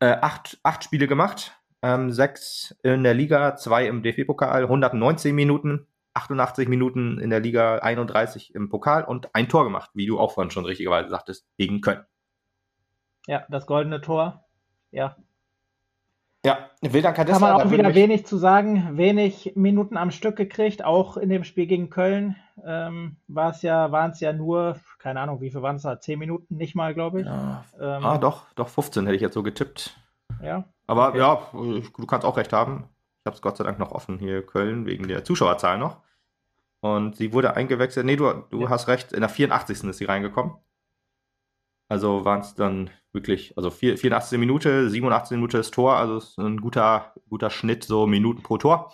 [0.00, 1.52] Äh, acht, acht Spiele gemacht,
[1.82, 7.78] ähm, sechs in der Liga, zwei im DFB-Pokal, 119 Minuten, 88 Minuten in der Liga,
[7.78, 11.80] 31 im Pokal und ein Tor gemacht, wie du auch vorhin schon richtigerweise sagtest, gegen
[11.80, 12.04] Köln.
[13.26, 14.44] Ja, das goldene Tor.
[14.90, 15.16] Ja,
[16.44, 17.14] ja, Wildan.
[17.14, 21.44] Kann man auch wieder wenig zu sagen, wenig Minuten am Stück gekriegt, auch in dem
[21.44, 25.62] Spiel gegen Köln ähm, war es ja, waren es ja nur, keine Ahnung, wie viel
[25.62, 26.00] waren es da?
[26.00, 27.26] Zehn Minuten, nicht mal, glaube ich.
[27.26, 27.64] Ja.
[27.80, 29.98] Ähm, ah, doch, doch, 15 hätte ich jetzt so getippt.
[30.42, 30.64] Ja.
[30.86, 31.18] Aber okay.
[31.18, 32.88] ja, du kannst auch recht haben.
[33.20, 35.98] Ich habe es Gott sei Dank noch offen hier Köln, wegen der Zuschauerzahl noch.
[36.80, 38.06] Und sie wurde eingewechselt.
[38.06, 38.68] Nee, du, du ja.
[38.68, 39.84] hast recht, in der 84.
[39.84, 40.56] ist sie reingekommen.
[41.88, 44.38] Also waren es dann wirklich, also 84.
[44.38, 45.36] Minute, 87.
[45.36, 48.92] Minute das Tor, also ist ein guter, guter Schnitt, so Minuten pro Tor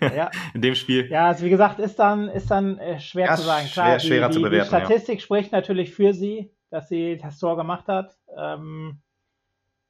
[0.00, 0.30] ja.
[0.54, 1.10] in dem Spiel.
[1.10, 3.66] Ja, also wie gesagt, ist dann, ist dann äh, schwer ja, zu sagen.
[3.68, 4.70] Klar, schwer, schwerer die, zu bewerten.
[4.70, 5.24] Die Statistik ja.
[5.24, 8.16] spricht natürlich für sie, dass sie das Tor gemacht hat.
[8.36, 9.00] Ähm,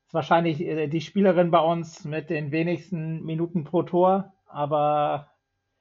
[0.07, 5.31] ist wahrscheinlich äh, die Spielerin bei uns mit den wenigsten Minuten pro Tor, aber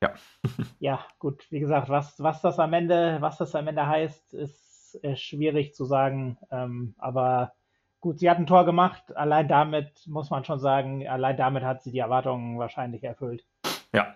[0.01, 0.13] ja.
[0.80, 4.99] ja, gut, wie gesagt, was, was das am Ende, was das am Ende heißt, ist
[5.03, 6.38] äh, schwierig zu sagen.
[6.51, 7.53] Ähm, aber
[7.99, 9.15] gut, sie hat ein Tor gemacht.
[9.15, 13.45] Allein damit muss man schon sagen, allein damit hat sie die Erwartungen wahrscheinlich erfüllt.
[13.93, 14.15] Ja.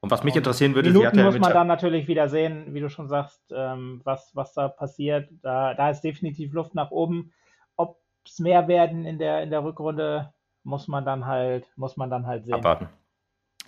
[0.00, 2.74] Und was mich interessieren würde, Minuten sie hat ja muss man dann natürlich wieder sehen,
[2.74, 5.30] wie du schon sagst, ähm, was, was da passiert.
[5.42, 7.32] Da, da ist definitiv Luft nach oben.
[7.76, 10.32] Ob es mehr werden in der, in der Rückrunde,
[10.62, 12.54] muss man dann halt, muss man dann halt sehen.
[12.54, 12.88] Abwarten.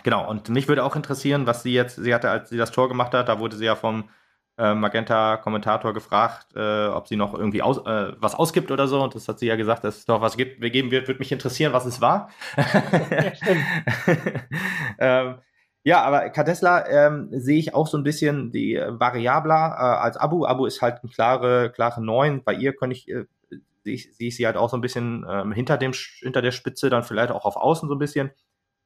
[0.02, 2.88] Genau, und mich würde auch interessieren, was sie jetzt, sie hatte, als sie das Tor
[2.88, 4.10] gemacht hat, da wurde sie ja vom
[4.58, 9.02] äh, Magenta-Kommentator gefragt, äh, ob sie noch irgendwie aus, äh, was ausgibt oder so.
[9.02, 11.32] Und das hat sie ja gesagt, dass es doch was gibt, geben wird, würde mich
[11.32, 12.30] interessieren, was es war.
[14.98, 15.36] ähm,
[15.84, 20.44] ja, aber Kadesla ähm, sehe ich auch so ein bisschen die variabler äh, als Abu.
[20.44, 22.42] Abu ist halt eine klare, klare 9.
[22.42, 23.26] Bei ihr kann ich, äh,
[23.84, 26.50] sehe ich, seh ich sie halt auch so ein bisschen ähm, hinter, dem, hinter der
[26.50, 28.32] Spitze, dann vielleicht auch auf Außen so ein bisschen.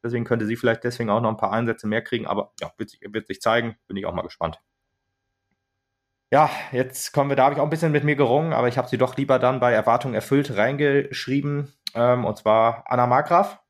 [0.03, 2.91] Deswegen könnte sie vielleicht deswegen auch noch ein paar Einsätze mehr kriegen, aber ja, wird
[2.91, 3.77] sich, wird sich zeigen.
[3.87, 4.61] Bin ich auch mal gespannt.
[6.33, 8.79] Ja, jetzt kommen wir, da habe ich auch ein bisschen mit mir gerungen, aber ich
[8.79, 11.73] habe sie doch lieber dann bei Erwartung erfüllt reingeschrieben.
[11.95, 13.61] Ähm, und zwar Anna Markgraf.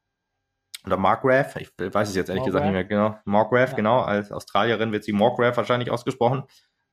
[0.84, 2.46] Oder Markgraf, ich weiß es jetzt ehrlich Margraf.
[2.46, 3.18] gesagt nicht mehr genau.
[3.24, 3.76] Markgraf, ja.
[3.76, 4.02] genau.
[4.02, 6.42] Als Australierin wird sie Markgraf wahrscheinlich ausgesprochen.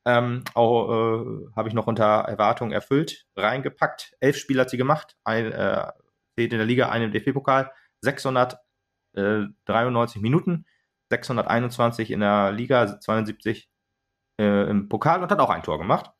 [0.05, 4.15] Ähm, auch äh, habe ich noch unter Erwartung erfüllt reingepackt.
[4.21, 5.17] Elf Spiele hat sie gemacht.
[5.25, 5.91] Ein, äh,
[6.37, 7.71] in der Liga, einen im DFB-Pokal.
[8.01, 10.65] 693 Minuten.
[11.09, 13.69] 621 in der Liga, 72
[14.37, 16.11] äh, im Pokal und hat auch ein Tor gemacht.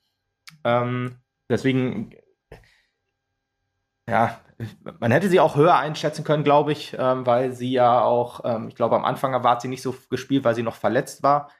[0.64, 1.18] Ähm,
[1.50, 2.16] deswegen,
[4.10, 4.40] ja,
[5.00, 8.70] man hätte sie auch höher einschätzen können, glaube ich, ähm, weil sie ja auch, ähm,
[8.70, 11.52] ich glaube, am Anfang war sie nicht so gespielt, weil sie noch verletzt war.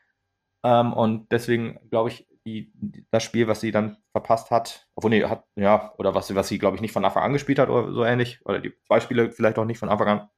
[0.64, 2.72] Ähm, und deswegen, glaube ich, die,
[3.12, 6.58] das Spiel, was sie dann verpasst hat, obwohl nee, hat, ja, oder was, was sie,
[6.58, 9.32] glaube ich, nicht von Anfang an gespielt hat oder so ähnlich, oder die zwei Spiele
[9.32, 10.30] vielleicht auch nicht von Anfang an,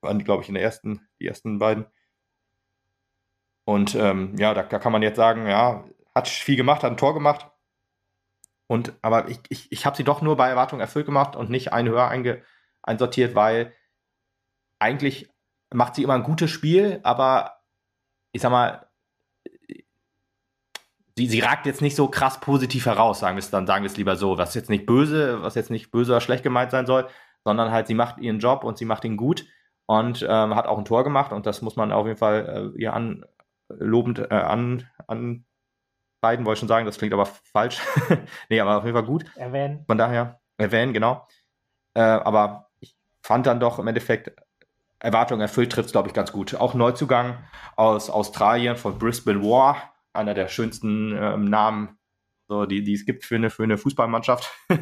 [0.00, 1.86] waren die, glaube ich, in der ersten, die ersten beiden.
[3.68, 6.96] Und ähm, ja, da, da, kann man jetzt sagen, ja, hat viel gemacht, hat ein
[6.96, 7.50] Tor gemacht.
[8.66, 11.70] Und aber ich, ich, ich habe sie doch nur bei Erwartung erfüllt gemacht und nicht
[11.70, 12.42] ein höher einge,
[12.82, 13.74] einsortiert, weil
[14.78, 15.30] eigentlich
[15.70, 17.60] macht sie immer ein gutes Spiel, aber
[18.32, 18.88] ich sag mal,
[21.18, 23.90] sie, sie ragt jetzt nicht so krass positiv heraus, sagen wir es dann, sagen wir
[23.90, 26.86] es lieber so, was jetzt nicht böse, was jetzt nicht böse oder schlecht gemeint sein
[26.86, 27.06] soll,
[27.44, 29.44] sondern halt sie macht ihren Job und sie macht ihn gut
[29.84, 32.80] und ähm, hat auch ein Tor gemacht und das muss man auf jeden Fall äh,
[32.80, 33.26] ihr an,
[33.68, 35.44] lobend äh, an, an
[36.20, 37.80] beiden, wollte ich schon sagen, das klingt aber falsch.
[38.48, 39.24] nee, aber auf jeden Fall gut.
[39.36, 39.84] Erwähnen.
[39.86, 41.26] Von daher, erwähnen, genau.
[41.94, 44.32] Äh, aber ich fand dann doch im Endeffekt,
[45.00, 46.56] Erwartungen erfüllt trifft es, glaube ich, ganz gut.
[46.56, 47.38] Auch Neuzugang
[47.76, 51.98] aus Australien von Brisbane War, einer der schönsten ähm, Namen,
[52.48, 54.50] so, die, die es gibt für eine, für eine Fußballmannschaft.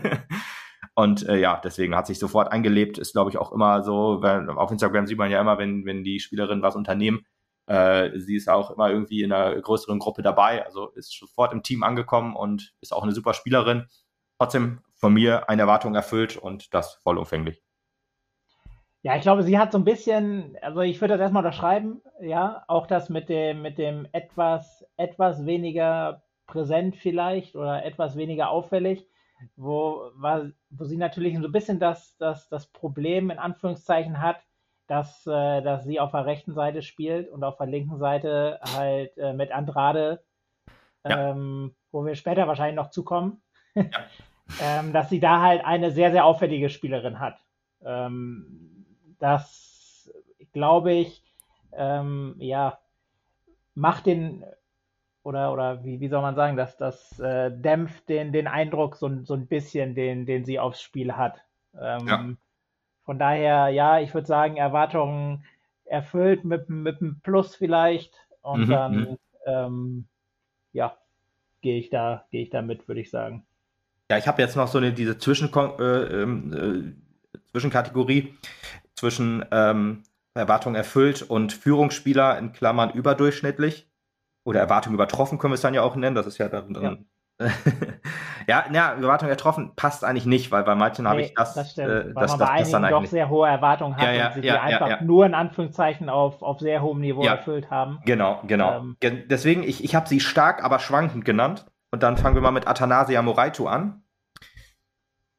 [0.95, 2.97] Und äh, ja, deswegen hat sich sofort eingelebt.
[2.97, 6.05] Ist, glaube ich, auch immer so, wenn, auf Instagram sieht man ja immer, wenn, wenn
[6.05, 7.26] die Spielerinnen was unternehmen,
[7.66, 11.62] äh, sie ist auch immer irgendwie in einer größeren Gruppe dabei, also ist sofort im
[11.62, 13.86] Team angekommen und ist auch eine super Spielerin.
[14.38, 17.62] Trotzdem von mir eine Erwartung erfüllt und das vollumfänglich.
[19.02, 22.64] Ja, ich glaube, sie hat so ein bisschen, also ich würde das erstmal unterschreiben, ja,
[22.66, 29.08] auch das mit dem, mit dem etwas, etwas weniger präsent vielleicht oder etwas weniger auffällig,
[29.54, 30.10] wo,
[30.70, 34.38] wo sie natürlich so ein bisschen das, das, das Problem in Anführungszeichen hat,
[34.87, 39.16] dass, äh, dass sie auf der rechten Seite spielt und auf der linken Seite halt
[39.18, 40.22] äh, mit Andrade,
[41.05, 41.30] ja.
[41.30, 43.43] ähm, wo wir später wahrscheinlich noch zukommen,
[43.74, 43.84] ja.
[44.61, 47.39] ähm, dass sie da halt eine sehr, sehr auffällige Spielerin hat.
[47.84, 48.87] Ähm,
[49.18, 50.11] das,
[50.53, 51.22] glaube ich,
[51.72, 52.78] ähm, ja,
[53.74, 54.45] macht den,
[55.22, 59.24] oder, oder wie, wie soll man sagen, dass das äh, dämpft den, den Eindruck so,
[59.24, 61.43] so ein bisschen, den, den sie aufs Spiel hat.
[61.78, 62.30] Ähm, ja.
[63.07, 65.44] Von daher, ja, ich würde sagen, Erwartungen
[65.84, 68.14] erfüllt mit, mit einem Plus vielleicht.
[68.42, 69.18] Und mhm, dann, mhm.
[69.46, 70.09] ähm,
[70.72, 70.98] ja,
[71.62, 73.46] gehe ich da, gehe ich da mit, würde ich sagen.
[74.11, 76.96] Ja, ich habe jetzt noch so eine diese Zwischen, äh, ähm,
[77.34, 78.34] äh, Zwischenkategorie
[78.94, 80.02] zwischen ähm,
[80.34, 83.88] Erwartung erfüllt und Führungsspieler in Klammern überdurchschnittlich
[84.44, 86.16] oder Erwartung übertroffen können wir es dann ja auch nennen.
[86.16, 87.07] Das ist ja dann, dann
[88.47, 91.72] ja, ja, Erwartung getroffen passt eigentlich nicht, weil bei manchen nee, habe ich das, das,
[91.72, 94.26] stimmt, äh, weil das, man bei das, einigen doch sehr hohe Erwartungen hat ja, ja,
[94.28, 97.99] und sie ja, einfach ja, nur in Anführungszeichen auf, auf sehr hohem Niveau erfüllt haben.
[98.07, 98.78] Genau, genau.
[98.78, 98.97] Ähm,
[99.28, 101.66] Deswegen, ich, ich habe sie stark, aber schwankend genannt.
[101.91, 104.03] Und dann fangen wir mal mit Athanasia Moraitu an.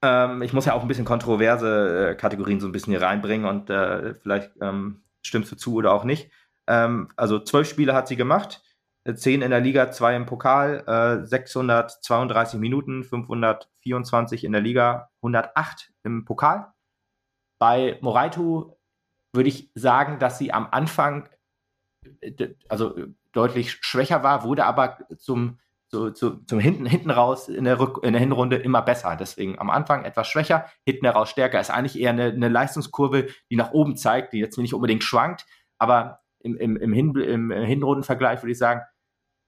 [0.03, 3.47] Ähm, ich muss ja auch ein bisschen kontroverse äh, Kategorien so ein bisschen hier reinbringen
[3.47, 6.31] und äh, vielleicht ähm, stimmst du zu oder auch nicht.
[6.67, 8.61] Ähm, also zwölf Spiele hat sie gemacht
[9.15, 15.93] 10 in der Liga, 2 im Pokal, äh, 632 Minuten, 524 in der Liga, 108
[16.03, 16.73] im Pokal.
[17.59, 18.73] Bei Moraitu
[19.33, 21.29] würde ich sagen, dass sie am Anfang
[22.21, 22.95] äh, also
[23.31, 28.03] deutlich schwächer war, wurde aber zum, so, zu, zum hinten, hinten raus in der, Rück,
[28.03, 29.15] in der Hinrunde immer besser.
[29.15, 31.59] Deswegen am Anfang etwas schwächer, hinten heraus stärker.
[31.59, 35.45] Ist eigentlich eher eine, eine Leistungskurve, die nach oben zeigt, die jetzt nicht unbedingt schwankt,
[35.77, 38.81] aber im, im, im, Hin, im Hinrundenvergleich würde ich sagen,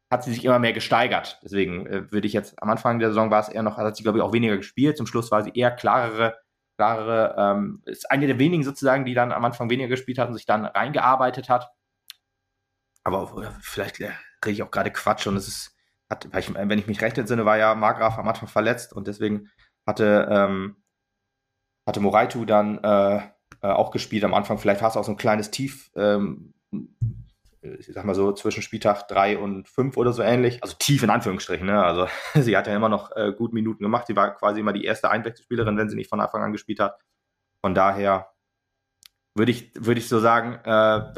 [0.10, 1.40] hat sie sich immer mehr gesteigert.
[1.44, 4.04] Deswegen äh, würde ich jetzt am Anfang der Saison war es eher noch, hat sie
[4.04, 4.98] glaube ich auch weniger gespielt.
[4.98, 6.38] Zum Schluss war sie eher klarere,
[6.78, 10.36] klarere, ähm, ist eine der wenigen sozusagen, die dann am Anfang weniger gespielt hat und
[10.36, 11.70] sich dann reingearbeitet hat.
[13.04, 15.76] Aber äh, vielleicht rede ich auch gerade Quatsch und es ist,
[16.10, 19.50] hat, ich, wenn ich mich recht entsinne, war ja Margraf am Anfang verletzt und deswegen
[19.86, 20.78] hatte, ähm,
[21.86, 23.18] hatte Moraitu dann äh,
[23.62, 24.58] äh, auch gespielt am Anfang.
[24.58, 25.92] Vielleicht war es auch so ein kleines Tief.
[25.96, 26.54] Ähm,
[27.62, 30.64] ich sag mal so, zwischen Spieltag 3 und 5 oder so ähnlich.
[30.64, 31.66] Also tief in Anführungsstrichen.
[31.66, 31.84] Ne?
[31.84, 34.08] Also sie hat ja immer noch äh, gut Minuten gemacht.
[34.08, 36.98] Sie war quasi immer die erste Einwechselspielerin, wenn sie nicht von Anfang an gespielt hat.
[37.62, 38.32] Von daher
[39.36, 41.14] würde ich, würde ich so sagen, äh,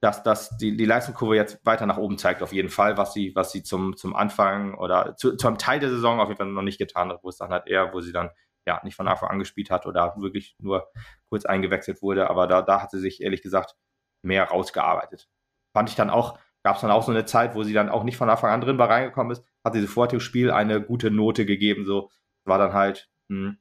[0.00, 3.34] dass, dass die, die Leistungskurve jetzt weiter nach oben zeigt, auf jeden Fall, was sie,
[3.34, 6.46] was sie zum, zum Anfang oder zu, zu einem Teil der Saison auf jeden Fall
[6.48, 8.30] noch nicht getan hat, wo es dann halt eher, wo sie dann
[8.66, 10.88] ja nicht von Anfang an gespielt hat oder wirklich nur
[11.28, 12.30] kurz eingewechselt wurde.
[12.30, 13.76] Aber da, da hat sie sich ehrlich gesagt
[14.22, 15.28] mehr rausgearbeitet
[15.72, 18.04] fand ich dann auch, gab es dann auch so eine Zeit, wo sie dann auch
[18.04, 21.10] nicht von Anfang an drin war reingekommen ist, hat sie sofort dem Spiel eine gute
[21.10, 21.84] Note gegeben.
[21.84, 22.10] So
[22.44, 23.56] war dann halt, mh,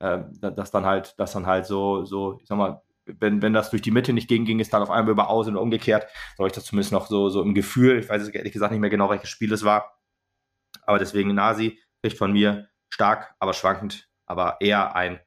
[0.00, 3.52] hm, äh, das dann halt, das dann halt so, so, ich sag mal, wenn, wenn
[3.52, 6.06] das durch die Mitte nicht ging, ging es dann auf einmal über Außen und umgekehrt.
[6.36, 7.98] So ich das zumindest noch so, so im Gefühl.
[7.98, 9.98] Ich weiß ehrlich gesagt nicht mehr genau, welches Spiel es war.
[10.84, 15.20] Aber deswegen Nasi kriegt von mir stark, aber schwankend, aber eher ein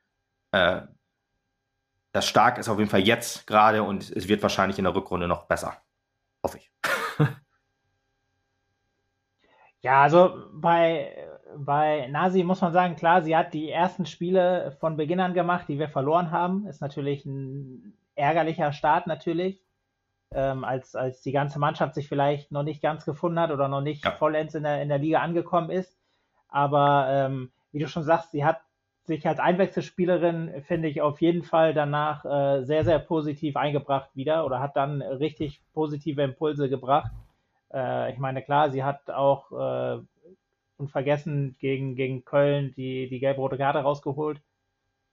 [0.51, 0.81] äh,
[2.15, 5.27] das stark ist auf jeden Fall jetzt gerade und es wird wahrscheinlich in der Rückrunde
[5.27, 5.75] noch besser.
[6.45, 6.71] Hoffe ich.
[9.81, 11.27] ja, also bei,
[11.57, 15.67] bei Nasi muss man sagen, klar, sie hat die ersten Spiele von Beginn an gemacht,
[15.67, 16.67] die wir verloren haben.
[16.67, 19.59] Ist natürlich ein ärgerlicher Start natürlich.
[20.29, 23.81] Ähm, als, als die ganze Mannschaft sich vielleicht noch nicht ganz gefunden hat oder noch
[23.81, 24.11] nicht ja.
[24.11, 25.97] vollends in der, in der Liga angekommen ist.
[26.47, 28.61] Aber ähm, wie du schon sagst, sie hat
[29.05, 34.45] sich als Einwechselspielerin, finde ich, auf jeden Fall danach äh, sehr, sehr positiv eingebracht wieder
[34.45, 37.11] oder hat dann richtig positive Impulse gebracht.
[37.73, 39.99] Äh, ich meine, klar, sie hat auch äh,
[40.77, 44.41] unvergessen gegen, gegen Köln die, die gelb-rote Karte rausgeholt.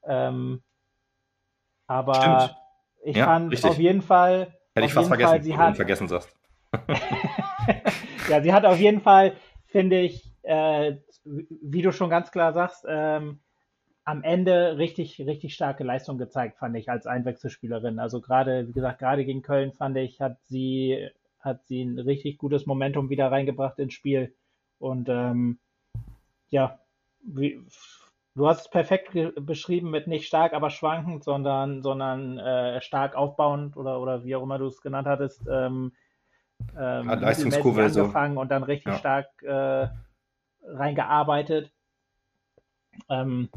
[0.05, 0.62] Ähm,
[1.86, 2.57] aber Stimmt.
[3.05, 3.70] ich ja, fand richtig.
[3.70, 4.55] auf jeden Fall.
[4.74, 6.34] Hätte ich fast vergessen, Fall, sie hat, vergessen sagst.
[8.30, 9.36] ja, sie hat auf jeden Fall,
[9.66, 13.40] finde ich, äh, wie du schon ganz klar sagst, ähm,
[14.05, 17.99] am Ende richtig, richtig starke Leistung gezeigt, fand ich, als Einwechselspielerin.
[17.99, 22.39] Also gerade, wie gesagt, gerade gegen Köln fand ich, hat sie, hat sie ein richtig
[22.39, 24.35] gutes Momentum wieder reingebracht ins Spiel.
[24.79, 25.59] Und ähm,
[26.51, 26.81] ja,
[27.23, 27.65] wie,
[28.35, 33.77] du hast es perfekt beschrieben mit nicht stark, aber schwankend, sondern, sondern äh, stark aufbauend
[33.77, 35.47] oder, oder wie auch immer du es genannt hattest.
[35.49, 35.93] Ähm,
[36.77, 38.41] ähm, Leistungskurve angefangen so.
[38.41, 38.99] und dann richtig ja.
[38.99, 39.89] stark äh,
[40.65, 41.73] reingearbeitet.
[43.09, 43.49] Ähm,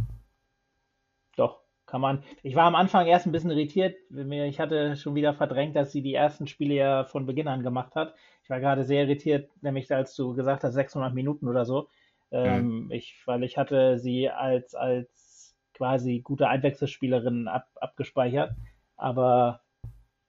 [1.95, 2.23] kann man.
[2.43, 3.95] Ich war am Anfang erst ein bisschen irritiert.
[4.11, 7.95] Ich hatte schon wieder verdrängt, dass sie die ersten Spiele ja von Beginn an gemacht
[7.95, 8.15] hat.
[8.43, 11.87] Ich war gerade sehr irritiert, nämlich als du gesagt hast, 600 Minuten oder so.
[12.31, 12.91] Ähm, mhm.
[12.91, 18.51] ich, weil ich hatte sie als, als quasi gute Einwechselspielerin ab, abgespeichert.
[18.97, 19.61] Aber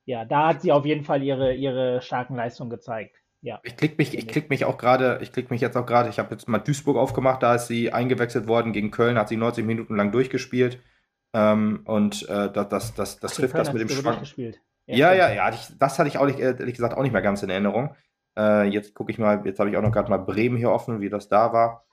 [0.04, 3.16] ja, da hat sie auf jeden Fall ihre, ihre starken Leistungen gezeigt.
[3.40, 3.58] Ja.
[3.64, 6.20] Ich klicke mich, ich klick mich auch gerade, ich klicke mich jetzt auch gerade, ich
[6.20, 9.66] habe jetzt mal Duisburg aufgemacht, da ist sie eingewechselt worden gegen Köln, hat sie 90
[9.66, 10.78] Minuten lang durchgespielt.
[11.32, 14.22] Ähm, und äh, das, das, das, das trifft das mit dem Schwank.
[14.86, 17.42] Ja, ja, ja, ich, das hatte ich auch nicht, ehrlich gesagt auch nicht mehr ganz
[17.42, 17.94] in Erinnerung.
[18.38, 21.00] Äh, jetzt gucke ich mal, jetzt habe ich auch noch gerade mal Bremen hier offen,
[21.00, 21.84] wie das da war.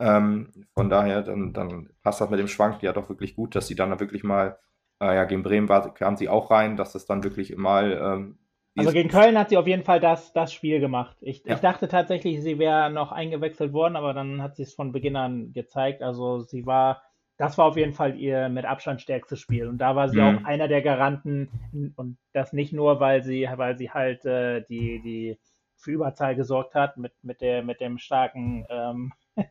[0.00, 3.68] Ähm, von daher, dann, dann passt das mit dem Schwank ja doch wirklich gut, dass
[3.68, 4.58] sie dann wirklich mal,
[5.00, 7.92] äh, ja, gegen Bremen war, kam sie auch rein, dass das dann wirklich mal.
[7.92, 8.38] Ähm,
[8.76, 11.16] also gegen Köln hat sie auf jeden Fall das, das Spiel gemacht.
[11.20, 11.54] Ich, ja.
[11.54, 15.14] ich dachte tatsächlich, sie wäre noch eingewechselt worden, aber dann hat sie es von Beginn
[15.14, 16.02] an gezeigt.
[16.02, 17.02] Also sie war
[17.42, 19.66] das war auf jeden Fall ihr mit Abstand stärkstes Spiel.
[19.66, 20.38] Und da war sie mhm.
[20.38, 21.50] auch einer der Garanten
[21.96, 25.40] und das nicht nur, weil sie, weil sie halt äh, die, die
[25.76, 29.12] für Überzahl gesorgt hat mit, mit, der, mit dem starken ähm,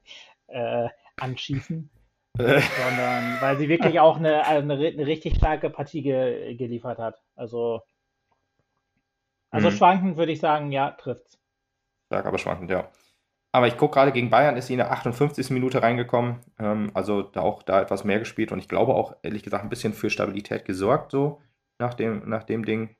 [0.48, 0.88] äh,
[1.20, 1.90] anschießen,
[2.38, 7.22] sondern weil sie wirklich auch eine, eine, eine richtig starke Partie ge, geliefert hat.
[7.36, 7.82] Also,
[9.50, 9.74] also mhm.
[9.74, 11.38] schwankend würde ich sagen, ja, trifft's.
[12.06, 12.90] Stark, aber schwankend, ja.
[13.54, 15.50] Aber ich gucke gerade, gegen Bayern ist sie in der 58.
[15.50, 16.40] Minute reingekommen.
[16.58, 19.70] Ähm, also da auch da etwas mehr gespielt und ich glaube auch, ehrlich gesagt, ein
[19.70, 21.42] bisschen für Stabilität gesorgt, so
[21.80, 22.96] nach dem, nach dem Ding.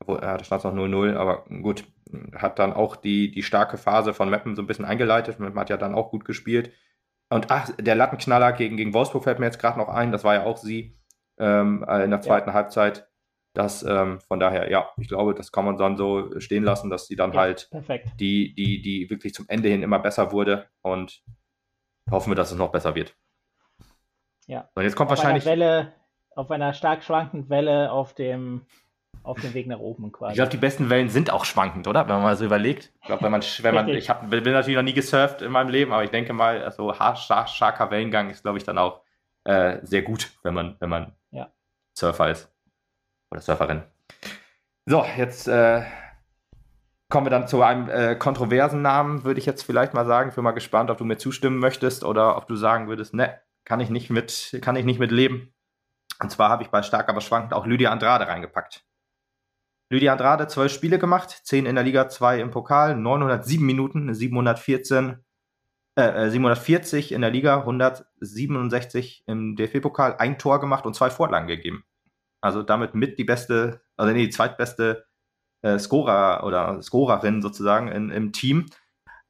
[0.00, 1.84] Obwohl, ja, da stand es noch 0-0, aber gut,
[2.34, 5.38] hat dann auch die, die starke Phase von Meppen so ein bisschen eingeleitet.
[5.38, 6.72] Meppen hat ja dann auch gut gespielt.
[7.30, 10.34] Und ach, der Lattenknaller gegen, gegen Wolfsburg fällt mir jetzt gerade noch ein, das war
[10.34, 10.98] ja auch sie
[11.38, 12.54] ähm, in der zweiten ja.
[12.54, 13.08] Halbzeit.
[13.54, 17.06] Das, ähm, von daher, ja, ich glaube, das kann man dann so stehen lassen, dass
[17.06, 18.08] sie dann ja, halt perfekt.
[18.18, 21.22] die, die, die wirklich zum Ende hin immer besser wurde und
[22.10, 23.14] hoffen wir, dass es noch besser wird.
[24.46, 24.68] Ja.
[24.74, 25.46] Und jetzt kommt auf wahrscheinlich.
[25.46, 25.92] Einer Welle,
[26.34, 28.66] auf einer stark schwankenden Welle auf dem,
[29.22, 30.32] auf dem Weg nach oben quasi.
[30.32, 32.08] Ich glaube, die besten Wellen sind auch schwankend, oder?
[32.08, 32.92] Wenn man mal so überlegt.
[33.00, 35.68] Ich glaube, wenn man, wenn man, ich hab, bin natürlich noch nie gesurft in meinem
[35.68, 39.02] Leben, aber ich denke mal, so also, starker Wellengang ist, glaube ich, dann auch
[39.44, 41.52] äh, sehr gut, wenn man, wenn man ja.
[41.94, 42.51] Surfer ist.
[43.32, 43.82] Oder Surferin.
[44.84, 45.82] So, jetzt äh,
[47.08, 50.28] kommen wir dann zu einem äh, kontroversen Namen, würde ich jetzt vielleicht mal sagen.
[50.28, 53.40] Ich bin mal gespannt, ob du mir zustimmen möchtest oder ob du sagen würdest, ne,
[53.64, 55.54] kann ich nicht mit, kann ich nicht mit leben.
[56.20, 58.84] Und zwar habe ich bei Stark aber schwankend auch Lydia Andrade reingepackt.
[59.88, 65.24] Lydia Andrade zwölf Spiele gemacht, zehn in der Liga, zwei im Pokal, 907 Minuten, 714,
[65.94, 71.46] äh, 740 äh, in der Liga, 167 im DFB-Pokal, ein Tor gemacht und zwei Vorlagen
[71.46, 71.84] gegeben.
[72.42, 75.06] Also damit mit die beste, also nee, die zweitbeste
[75.62, 78.66] äh, Scorer oder Scorerin sozusagen in, im Team.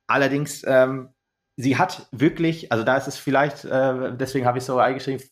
[0.09, 1.11] Allerdings, ähm,
[1.57, 5.23] sie hat wirklich, also da ist es vielleicht, äh, deswegen habe ich so eingeschrieben,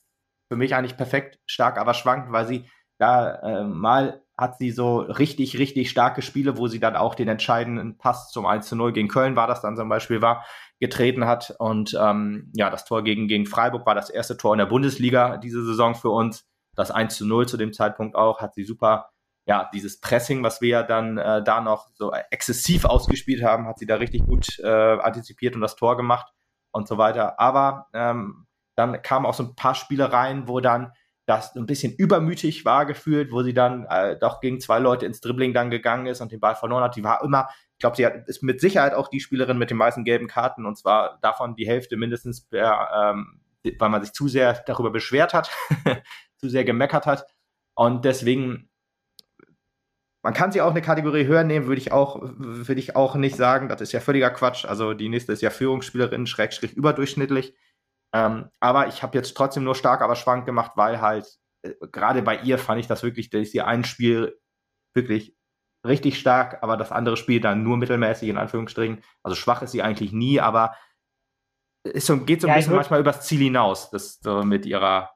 [0.50, 5.00] für mich eigentlich perfekt stark, aber schwankt, weil sie da äh, mal hat sie so
[5.00, 8.92] richtig, richtig starke Spiele, wo sie dann auch den entscheidenden Pass zum 1 zu 0
[8.92, 10.46] gegen Köln war, das dann zum Beispiel war,
[10.80, 11.54] getreten hat.
[11.58, 15.36] Und ähm, ja, das Tor gegen, gegen Freiburg war das erste Tor in der Bundesliga
[15.36, 16.49] diese Saison für uns
[16.80, 19.10] das 1 zu 0 zu dem Zeitpunkt auch, hat sie super,
[19.46, 23.78] ja, dieses Pressing, was wir ja dann äh, da noch so exzessiv ausgespielt haben, hat
[23.78, 26.32] sie da richtig gut äh, antizipiert und das Tor gemacht
[26.72, 27.38] und so weiter.
[27.38, 28.46] Aber ähm,
[28.76, 30.92] dann kamen auch so ein paar Spiele rein, wo dann
[31.26, 35.20] das ein bisschen übermütig war gefühlt, wo sie dann äh, doch gegen zwei Leute ins
[35.20, 36.96] Dribbling dann gegangen ist und den Ball verloren hat.
[36.96, 39.76] Die war immer, ich glaube, sie hat, ist mit Sicherheit auch die Spielerin mit den
[39.76, 43.40] meisten gelben Karten und zwar davon die Hälfte mindestens per, ähm,
[43.78, 45.50] weil man sich zu sehr darüber beschwert hat,
[46.40, 47.26] zu sehr gemeckert hat.
[47.74, 48.70] Und deswegen,
[50.22, 53.36] man kann sie auch eine Kategorie höher nehmen, würde ich auch, würde ich auch nicht
[53.36, 53.68] sagen.
[53.68, 54.64] Das ist ja völliger Quatsch.
[54.64, 57.54] Also die nächste ist ja Führungsspielerin, Schrägstrich überdurchschnittlich.
[58.12, 62.22] Ähm, aber ich habe jetzt trotzdem nur stark, aber schwank gemacht, weil halt äh, gerade
[62.22, 64.38] bei ihr fand ich das wirklich, dass sie ein Spiel
[64.94, 65.36] wirklich
[65.86, 69.02] richtig stark, aber das andere Spiel dann nur mittelmäßig in Anführungsstrichen.
[69.22, 70.74] Also schwach ist sie eigentlich nie, aber
[71.82, 75.10] es geht so ein ja, bisschen manchmal übers Ziel hinaus, das so mit ihrer.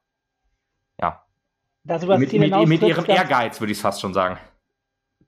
[1.84, 4.38] Das mit, mit, mit ihrem Ehrgeiz, würde ich fast schon sagen.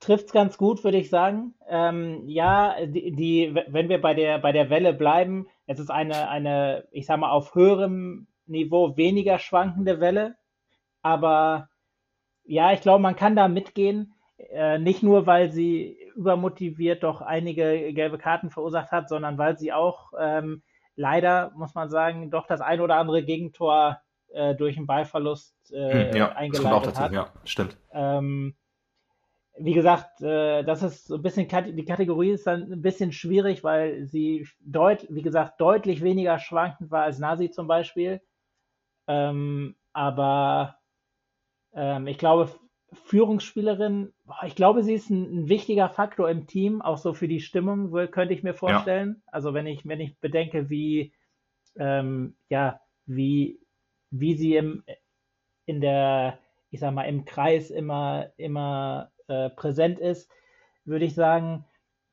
[0.01, 1.55] Trifft es ganz gut, würde ich sagen.
[1.69, 6.29] Ähm, ja, die, die, wenn wir bei der, bei der Welle bleiben, es ist eine,
[6.29, 10.37] eine, ich sag mal, auf höherem Niveau weniger schwankende Welle.
[11.03, 11.69] Aber
[12.45, 14.15] ja, ich glaube, man kann da mitgehen.
[14.39, 19.73] Äh, nicht nur, weil sie übermotiviert doch einige gelbe Karten verursacht hat, sondern weil sie
[19.73, 20.63] auch ähm,
[20.95, 24.01] leider, muss man sagen, doch das ein oder andere Gegentor
[24.37, 27.13] äh, durch einen Ballverlust äh, hm, ja, eingeleitet dazu, hat.
[27.13, 27.77] Ja, stimmt.
[27.93, 28.55] Ähm,
[29.59, 33.65] wie gesagt, äh, das ist so ein bisschen, die Kategorie ist dann ein bisschen schwierig,
[33.65, 38.21] weil sie deut, wie gesagt, deutlich weniger schwankend war als Nasi zum Beispiel.
[39.09, 40.77] Ähm, aber
[41.75, 42.51] ähm, ich glaube,
[42.93, 44.13] Führungsspielerin,
[44.45, 47.91] ich glaube, sie ist ein, ein, wichtiger Faktor im Team, auch so für die Stimmung,
[48.11, 49.23] könnte ich mir vorstellen.
[49.27, 49.33] Ja.
[49.33, 51.15] Also wenn ich, wenn ich bedenke, wie,
[51.79, 53.61] ähm, ja, wie
[54.11, 54.85] wie sie im,
[55.67, 56.39] in der,
[56.71, 60.31] ich sag mal, im Kreis immer, immer äh, präsent ist,
[60.85, 61.65] würde ich sagen,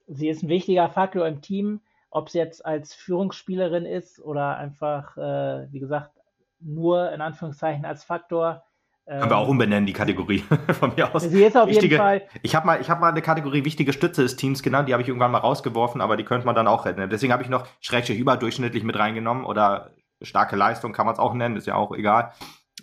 [0.08, 1.82] sie ist ein wichtiger Faktor im Team.
[2.10, 6.12] Ob sie jetzt als Führungsspielerin ist oder einfach, äh, wie gesagt,
[6.60, 8.64] nur in Anführungszeichen als Faktor.
[9.06, 10.40] Können wir auch ähm, umbenennen, die Kategorie
[10.80, 11.24] von mir aus.
[11.24, 12.22] Sie ist auf wichtige, jeden Fall.
[12.42, 15.10] Ich habe mal, hab mal eine Kategorie wichtige Stütze des Teams genannt, die habe ich
[15.10, 17.10] irgendwann mal rausgeworfen, aber die könnte man dann auch retten.
[17.10, 19.92] Deswegen habe ich noch schrägstrich überdurchschnittlich mit reingenommen oder
[20.24, 22.34] starke Leistung kann man es auch nennen, ist ja auch egal.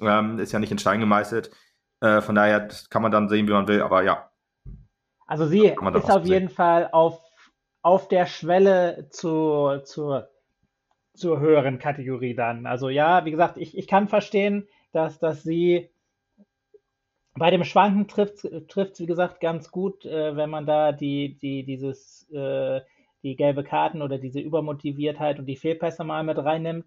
[0.01, 1.51] Ähm, ist ja nicht in Stein gemeißelt.
[2.01, 4.31] Äh, von daher kann man dann sehen, wie man will, aber ja.
[5.27, 7.21] Also sie ist auf jeden Fall auf,
[7.83, 10.23] auf der Schwelle zu, zu,
[11.15, 12.67] zur höheren Kategorie dann.
[12.67, 15.91] Also ja, wie gesagt, ich, ich kann verstehen, dass, dass sie
[17.35, 21.65] bei dem Schwanken trifft, trifft wie gesagt, ganz gut, äh, wenn man da die, die,
[21.65, 22.81] dieses, äh,
[23.23, 26.87] die gelbe Karten oder diese Übermotiviertheit und die Fehlpässe mal mit reinnimmt.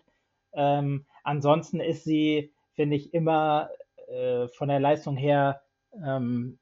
[0.54, 3.70] Ähm, ansonsten ist sie, finde ich, immer
[4.08, 5.62] äh, von der Leistung her
[6.04, 6.60] ähm,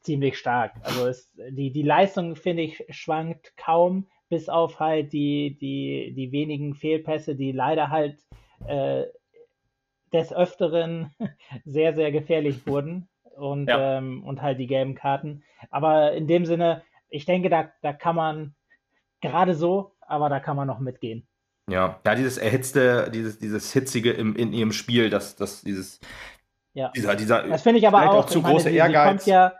[0.00, 0.74] ziemlich stark.
[0.82, 6.32] Also es, die, die Leistung, finde ich, schwankt kaum, bis auf halt die, die, die
[6.32, 8.24] wenigen Fehlpässe, die leider halt
[8.66, 9.04] äh,
[10.12, 11.14] des Öfteren
[11.64, 13.98] sehr, sehr gefährlich wurden und, ja.
[13.98, 15.42] ähm, und halt die gelben Karten.
[15.70, 18.54] Aber in dem Sinne, ich denke, da, da kann man
[19.20, 21.26] gerade so, aber da kann man noch mitgehen.
[21.68, 25.98] Ja, ja, dieses erhitzte, dieses, dieses hitzige im, in ihrem Spiel, das, das, dieses,
[26.74, 26.92] ja.
[26.94, 29.02] dieser, dieser, das finde ich aber auch, auch zu meine, sie, Ehrgeiz.
[29.02, 29.52] Sie kommt ja,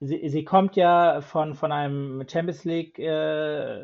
[0.00, 3.80] sie, sie kommt ja von, von einem Champions League äh,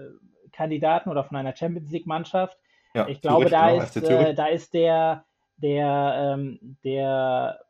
[0.53, 2.59] Kandidaten oder von einer Champions League Mannschaft.
[2.95, 5.25] Ja, ich glaube, da genau, ist, äh, da ist der,
[5.57, 7.61] der, ähm, der,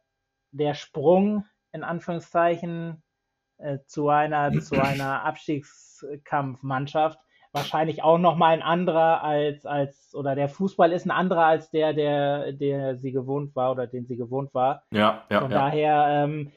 [0.50, 3.02] der Sprung in Anführungszeichen
[3.59, 7.20] äh, zu einer, zu einer Abstiegskampfmannschaft
[7.53, 11.93] wahrscheinlich auch nochmal ein anderer als, als, oder der Fußball ist ein anderer als der,
[11.93, 14.85] der, der sie gewohnt war oder den sie gewohnt war.
[14.91, 15.41] Ja, ja.
[15.41, 15.59] Von ja.
[15.59, 16.53] daher ähm,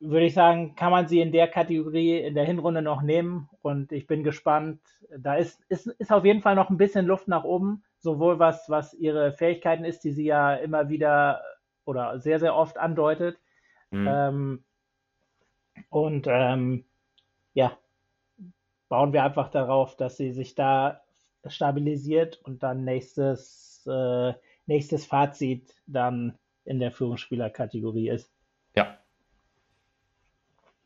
[0.00, 3.92] würde ich sagen, kann man sie in der Kategorie in der Hinrunde noch nehmen und
[3.92, 4.80] ich bin gespannt.
[5.16, 8.68] Da ist, ist, ist auf jeden Fall noch ein bisschen Luft nach oben, sowohl was,
[8.68, 11.42] was ihre Fähigkeiten ist, die sie ja immer wieder
[11.84, 13.38] oder sehr, sehr oft andeutet.
[13.90, 14.08] Mhm.
[14.08, 14.64] Ähm,
[15.90, 16.84] und ähm,
[17.54, 17.72] ja,
[18.88, 21.00] bauen wir einfach darauf, dass sie sich da
[21.46, 24.32] stabilisiert und dann nächstes, äh,
[24.66, 28.30] nächstes Fazit dann in der Führungsspielerkategorie ist.
[28.76, 28.98] Ja.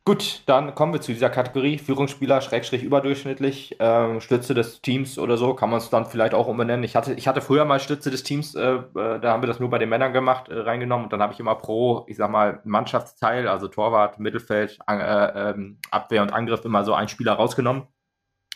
[0.04, 5.36] Gut, dann kommen wir zu dieser Kategorie Führungsspieler schrägstrich überdurchschnittlich, ähm, Stütze des Teams oder
[5.36, 6.84] so, kann man es dann vielleicht auch umbenennen.
[6.84, 9.60] Ich hatte, ich hatte früher mal Stütze des Teams, äh, äh, da haben wir das
[9.60, 12.30] nur bei den Männern gemacht, äh, reingenommen und dann habe ich immer pro, ich sag
[12.30, 17.86] mal, Mannschaftsteil, also Torwart, Mittelfeld, äh, ähm, Abwehr und Angriff immer so einen Spieler rausgenommen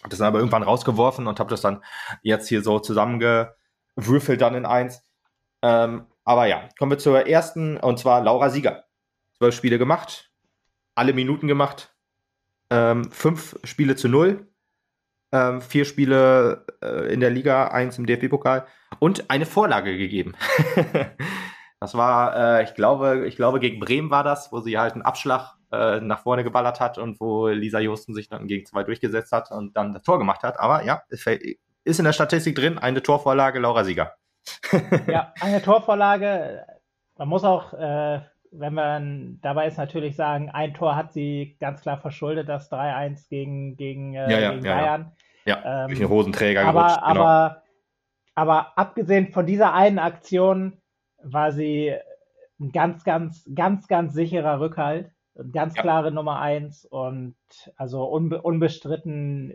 [0.07, 1.83] habe das dann aber irgendwann rausgeworfen und habe das dann
[2.23, 5.03] jetzt hier so zusammengewürfelt dann in eins.
[5.63, 8.85] Ähm, aber ja, kommen wir zur ersten und zwar Laura Sieger.
[9.37, 10.31] Zwölf Spiele gemacht,
[10.95, 11.95] alle Minuten gemacht,
[12.71, 14.49] ähm, fünf Spiele zu null,
[15.33, 18.67] ähm, vier Spiele äh, in der Liga, eins im DFB-Pokal
[19.01, 20.35] und eine Vorlage gegeben.
[21.81, 25.03] das war, äh, ich glaube, ich glaube gegen Bremen war das, wo sie halt einen
[25.03, 29.33] Abschlag äh, nach vorne geballert hat und wo Lisa Josten sich dann gegen zwei durchgesetzt
[29.33, 30.61] hat und dann das Tor gemacht hat.
[30.61, 34.15] Aber ja, ist in der Statistik drin, eine Torvorlage, Laura Sieger.
[35.07, 36.65] ja, eine Torvorlage.
[37.17, 38.21] Man muss auch, äh,
[38.53, 43.29] wenn man dabei ist, natürlich sagen, ein Tor hat sie ganz klar verschuldet, das 3-1
[43.29, 45.13] gegen, gegen, äh, ja, ja, gegen ja, Bayern.
[45.45, 47.01] Ja, ähm, durch den Hosenträger aber, gerutscht.
[47.07, 47.21] Genau.
[47.21, 47.63] Aber,
[48.35, 50.81] aber abgesehen von dieser einen Aktion
[51.23, 51.95] war sie
[52.61, 55.11] ein ganz, ganz, ganz, ganz sicherer Rückhalt.
[55.53, 55.83] Ganz ja.
[55.83, 57.37] klare Nummer eins und
[57.77, 59.53] also unbe unbestritten.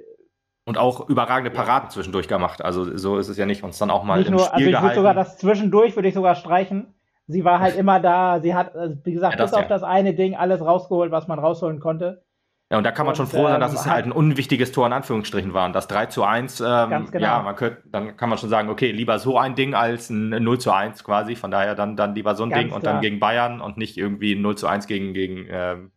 [0.65, 2.63] Und auch überragende Paraden zwischendurch gemacht.
[2.63, 3.63] Also so ist es ja nicht.
[3.63, 6.07] Uns dann auch mal nicht im nur, Spiel Also ich würde sogar das zwischendurch würde
[6.07, 6.93] ich sogar streichen.
[7.27, 8.39] Sie war halt immer da.
[8.41, 11.39] Sie hat, also wie gesagt, ja, bis auf das eine Ding alles rausgeholt, was man
[11.39, 12.23] rausholen konnte.
[12.71, 14.71] Ja, und da kann man und, schon froh sein, dass ähm, es halt ein unwichtiges
[14.71, 15.65] Tor in Anführungsstrichen war.
[15.65, 17.25] Und das 3 zu 1, ähm, genau.
[17.25, 20.29] ja, man könnte, dann kann man schon sagen, okay, lieber so ein Ding als ein
[20.29, 21.35] 0 zu 1 quasi.
[21.35, 22.77] Von daher dann, dann lieber so ein ganz Ding klar.
[22.77, 25.91] und dann gegen Bayern und nicht irgendwie ein 0 zu 1 gegen, gegen ähm,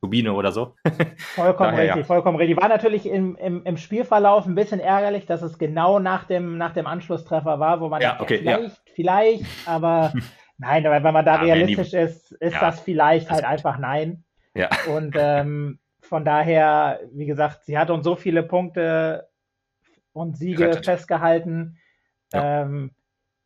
[0.00, 0.76] Turbine oder so.
[1.34, 2.04] Vollkommen Daher, richtig, ja.
[2.04, 2.58] vollkommen richtig.
[2.58, 6.72] War natürlich im, im, im Spielverlauf ein bisschen ärgerlich, dass es genau nach dem, nach
[6.72, 8.92] dem Anschlusstreffer war, wo man ja, okay, vielleicht, ja.
[8.94, 10.14] vielleicht, aber
[10.56, 14.24] nein, wenn man da realistisch ist, ist das vielleicht halt einfach nein.
[14.54, 14.70] Ja.
[14.94, 19.28] Und ähm, von daher, wie gesagt, sie hat uns so viele Punkte
[20.12, 20.84] und Siege Rettet.
[20.84, 21.78] festgehalten.
[22.32, 22.62] Ja.
[22.62, 22.92] Ähm,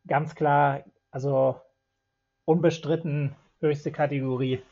[0.06, 1.60] ganz klar, also
[2.44, 4.62] unbestritten höchste Kategorie.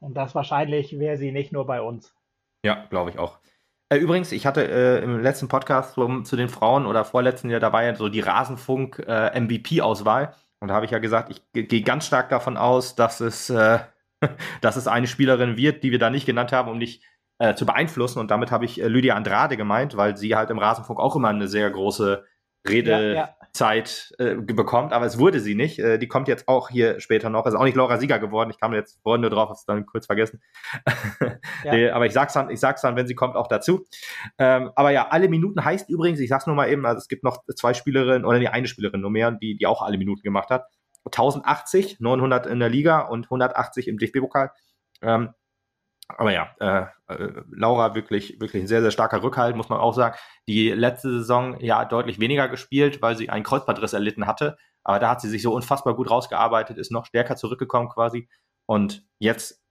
[0.00, 2.14] Und das wahrscheinlich wäre sie nicht nur bei uns.
[2.64, 3.38] Ja, glaube ich auch.
[3.88, 7.60] Äh, übrigens, ich hatte äh, im letzten Podcast so, zu den Frauen oder vorletzten Jahr
[7.60, 9.30] dabei so die Rasenfunk äh.
[10.58, 13.78] Und da habe ich ja gesagt, ich gehe ganz stark davon aus, dass es, äh,
[14.60, 17.02] dass es eine Spielerin wird, die wir da nicht genannt haben, um nicht
[17.38, 18.18] äh, zu beeinflussen.
[18.18, 21.28] Und damit habe ich äh, Lydia Andrade gemeint, weil sie halt im Rasenfunk auch immer
[21.28, 22.24] eine sehr große
[22.68, 24.32] Redezeit ja, ja.
[24.32, 25.78] äh, bekommt, aber es wurde sie nicht.
[25.78, 27.46] Äh, die kommt jetzt auch hier später noch.
[27.46, 28.50] Ist auch nicht Laura Sieger geworden.
[28.50, 30.42] Ich kam jetzt vorhin nur drauf, hab's dann kurz vergessen.
[31.64, 31.94] ja.
[31.94, 33.84] aber ich sag's dann, ich sag's dann, wenn sie kommt, auch dazu.
[34.38, 37.24] Ähm, aber ja, alle Minuten heißt übrigens, ich sag's nur mal eben, also es gibt
[37.24, 40.50] noch zwei Spielerinnen oder nee, eine Spielerin nur mehr, die, die auch alle Minuten gemacht
[40.50, 40.66] hat.
[41.04, 44.50] 1080, 900 in der Liga und 180 im DFB-Pokal.
[45.02, 45.30] Ähm,
[46.08, 49.94] aber ja, äh, äh, Laura wirklich, wirklich ein sehr, sehr starker Rückhalt, muss man auch
[49.94, 50.16] sagen.
[50.48, 54.56] Die letzte Saison ja deutlich weniger gespielt, weil sie einen Kreuzbandriss erlitten hatte.
[54.84, 58.28] Aber da hat sie sich so unfassbar gut rausgearbeitet, ist noch stärker zurückgekommen quasi.
[58.66, 59.62] Und jetzt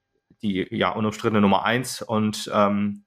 [0.41, 3.05] die ja unumstrittene Nummer eins und ähm,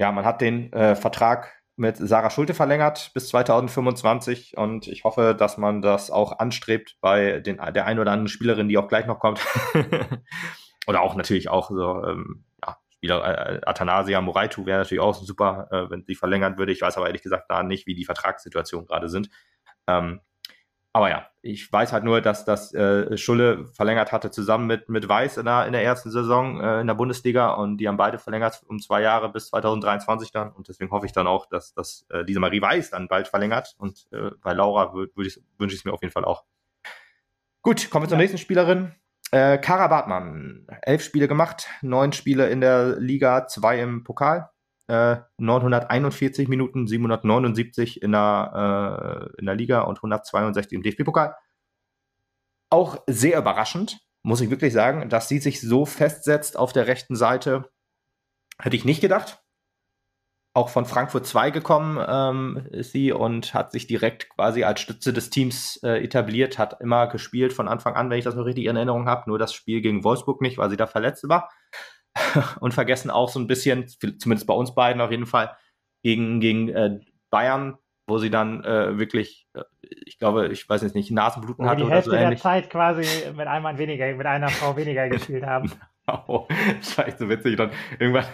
[0.00, 5.34] ja, man hat den äh, Vertrag mit Sarah Schulte verlängert bis 2025 und ich hoffe,
[5.38, 9.06] dass man das auch anstrebt bei den, der ein oder anderen Spielerin, die auch gleich
[9.06, 9.40] noch kommt.
[10.86, 15.68] oder auch natürlich auch so, ähm, ja, Spieler, äh, Athanasia Moraitu wäre natürlich auch super,
[15.70, 16.72] äh, wenn sie verlängern würde.
[16.72, 19.30] Ich weiß aber ehrlich gesagt da nicht, wie die Vertragssituationen gerade sind.
[19.86, 20.20] Ähm,
[20.94, 25.08] aber ja, ich weiß halt nur, dass das äh, Schulle verlängert hatte zusammen mit, mit
[25.08, 28.18] Weiß in der, in der ersten Saison äh, in der Bundesliga und die haben beide
[28.18, 32.04] verlängert um zwei Jahre bis 2023 dann und deswegen hoffe ich dann auch, dass, dass
[32.10, 35.94] äh, diese Marie Weiß dann bald verlängert und äh, bei Laura wünsche ich es mir
[35.94, 36.44] auf jeden Fall auch.
[37.62, 38.22] Gut, kommen wir zur ja.
[38.22, 38.92] nächsten Spielerin.
[39.32, 44.48] Äh, Kara Bartmann, elf Spiele gemacht, neun Spiele in der Liga, zwei im Pokal.
[44.88, 51.34] 941 äh, Minuten, 779 in der, äh, in der Liga und 162 im DFB-Pokal.
[52.70, 57.16] Auch sehr überraschend, muss ich wirklich sagen, dass sie sich so festsetzt auf der rechten
[57.16, 57.70] Seite.
[58.58, 59.41] Hätte ich nicht gedacht.
[60.54, 65.14] Auch von Frankfurt 2 gekommen ähm, ist sie und hat sich direkt quasi als Stütze
[65.14, 68.66] des Teams äh, etabliert, hat immer gespielt von Anfang an, wenn ich das noch richtig
[68.66, 69.30] in Erinnerung habe.
[69.30, 71.50] Nur das Spiel gegen Wolfsburg nicht, weil sie da verletzt war.
[72.60, 75.56] und vergessen auch so ein bisschen, zumindest bei uns beiden auf jeden Fall,
[76.02, 77.00] gegen, gegen äh,
[77.30, 81.84] Bayern, wo sie dann äh, wirklich, äh, ich glaube, ich weiß jetzt nicht, Nasenbluten hatte
[81.84, 82.10] oder so.
[82.10, 85.72] Die Hälfte der Zeit quasi mit einem Mann weniger, mit einer Frau weniger gespielt haben.
[86.08, 87.56] Oh, das so witzig.
[87.56, 87.70] Dann
[88.00, 88.24] irgendwann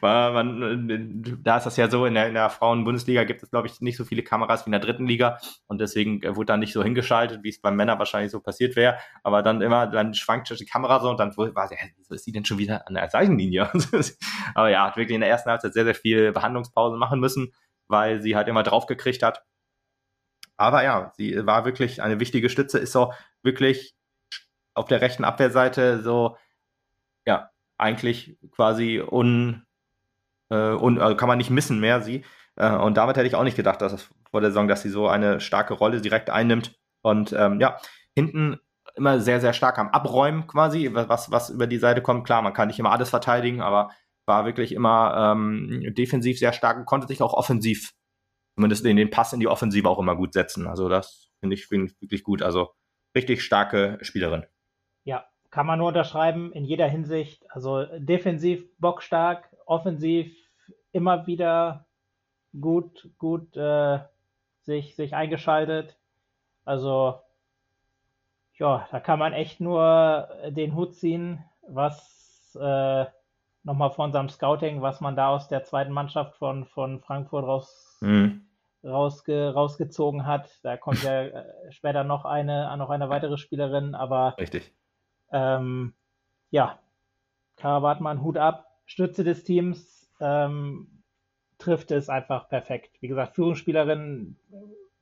[0.00, 3.66] war man, da ist das ja so, in der, in der Frauen-Bundesliga gibt es, glaube
[3.66, 6.72] ich, nicht so viele Kameras wie in der dritten Liga und deswegen wurde da nicht
[6.72, 8.96] so hingeschaltet, wie es beim Männer wahrscheinlich so passiert wäre.
[9.22, 12.32] Aber dann immer, dann schwankt die Kamera so und dann war sie, wieso ist sie
[12.32, 13.70] denn schon wieder an der Seitenlinie?
[14.54, 17.52] Aber ja, hat wirklich in der ersten Halbzeit sehr, sehr viel Behandlungspause machen müssen,
[17.88, 19.44] weil sie halt immer draufgekriegt hat.
[20.56, 23.94] Aber ja, sie war wirklich eine wichtige Stütze, ist so wirklich
[24.74, 26.36] auf der rechten Abwehrseite so
[27.28, 29.66] ja, eigentlich quasi un,
[30.50, 32.24] äh, un also kann man nicht missen mehr, sie.
[32.56, 34.88] Äh, und damit hätte ich auch nicht gedacht, dass es vor der Saison, dass sie
[34.88, 36.74] so eine starke Rolle direkt einnimmt.
[37.02, 37.78] Und ähm, ja,
[38.16, 38.58] hinten
[38.96, 42.24] immer sehr, sehr stark am Abräumen quasi, was, was über die Seite kommt.
[42.24, 43.90] Klar, man kann nicht immer alles verteidigen, aber
[44.26, 47.92] war wirklich immer ähm, defensiv sehr stark und konnte sich auch offensiv,
[48.56, 50.66] zumindest in den Pass in die Offensive auch immer gut setzen.
[50.66, 52.42] Also das finde ich, find ich wirklich gut.
[52.42, 52.70] Also
[53.14, 54.46] richtig starke Spielerin.
[55.50, 57.44] Kann man nur unterschreiben in jeder Hinsicht.
[57.50, 60.34] Also defensiv bockstark, offensiv
[60.92, 61.86] immer wieder
[62.60, 64.00] gut, gut äh,
[64.62, 65.96] sich, sich eingeschaltet.
[66.64, 67.20] Also
[68.58, 73.06] ja, da kann man echt nur den Hut ziehen, was äh,
[73.62, 77.98] nochmal von unserem Scouting, was man da aus der zweiten Mannschaft von, von Frankfurt raus,
[78.00, 78.46] mhm.
[78.84, 80.50] rausge, rausgezogen hat.
[80.62, 84.72] Da kommt ja äh, später noch eine, noch eine weitere Spielerin, aber Richtig.
[85.32, 85.94] Ähm,
[86.50, 86.78] ja,
[87.56, 91.02] Karabatmann, Hut ab, Stütze des Teams, ähm,
[91.58, 92.96] trifft es einfach perfekt.
[93.00, 94.36] Wie gesagt, Führungsspielerin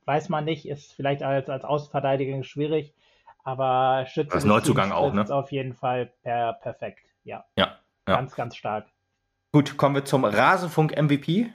[0.05, 2.93] weiß man nicht, ist vielleicht als, als Außenverteidigung schwierig,
[3.43, 5.25] aber Stütze das des Neuzugang Teams auch, ne?
[5.29, 7.05] auf jeden Fall per, perfekt.
[7.23, 7.45] Ja.
[7.55, 7.77] ja.
[8.07, 8.15] Ja.
[8.15, 8.87] Ganz, ganz stark.
[9.51, 11.47] Gut, kommen wir zum Rasenfunk MVP.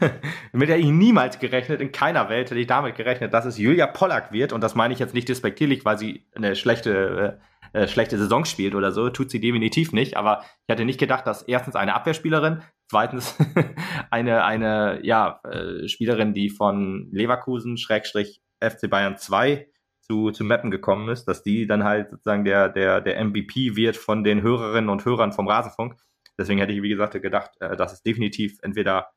[0.52, 3.86] Mit der ich niemals gerechnet, in keiner Welt hätte ich damit gerechnet, dass es Julia
[3.86, 4.52] Pollack wird.
[4.52, 8.44] Und das meine ich jetzt nicht despektierlich, weil sie eine schlechte äh, äh, schlechte Saison
[8.44, 10.16] spielt oder so, tut sie definitiv nicht.
[10.16, 13.36] Aber ich hatte nicht gedacht, dass erstens eine Abwehrspielerin, zweitens
[14.10, 19.68] eine, eine ja, äh, Spielerin, die von Leverkusen, Schrägstrich FC Bayern 2
[20.00, 23.96] zu, zu Mappen gekommen ist, dass die dann halt sozusagen der, der, der MVP wird
[23.96, 25.96] von den Hörerinnen und Hörern vom Rasenfunk.
[26.36, 29.10] Deswegen hätte ich, wie gesagt, gedacht, äh, dass es definitiv entweder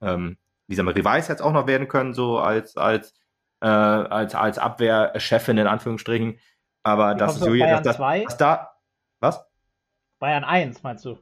[0.00, 0.36] ähm,
[0.68, 3.14] dieser Marie jetzt auch noch werden können, so als, als,
[3.60, 6.38] äh, als, als Abwehrchefin in Anführungsstrichen,
[6.86, 8.70] aber Wie das ist Julia, Bayern das, das, das da.
[9.18, 9.46] Was?
[10.20, 11.18] Bayern 1, meinst du?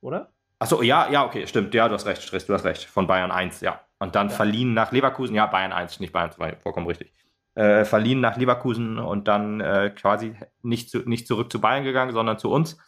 [0.00, 0.32] Oder?
[0.58, 1.74] Achso, ja, ja, okay, stimmt.
[1.74, 2.84] Ja, du hast recht, Stress, du hast recht.
[2.84, 3.80] Von Bayern 1, ja.
[3.98, 4.34] Und dann ja.
[4.34, 7.12] verliehen nach Leverkusen, ja, Bayern 1, nicht Bayern 2, vollkommen richtig.
[7.54, 12.12] Äh, verliehen nach Leverkusen und dann äh, quasi nicht, zu, nicht zurück zu Bayern gegangen,
[12.12, 12.78] sondern zu uns.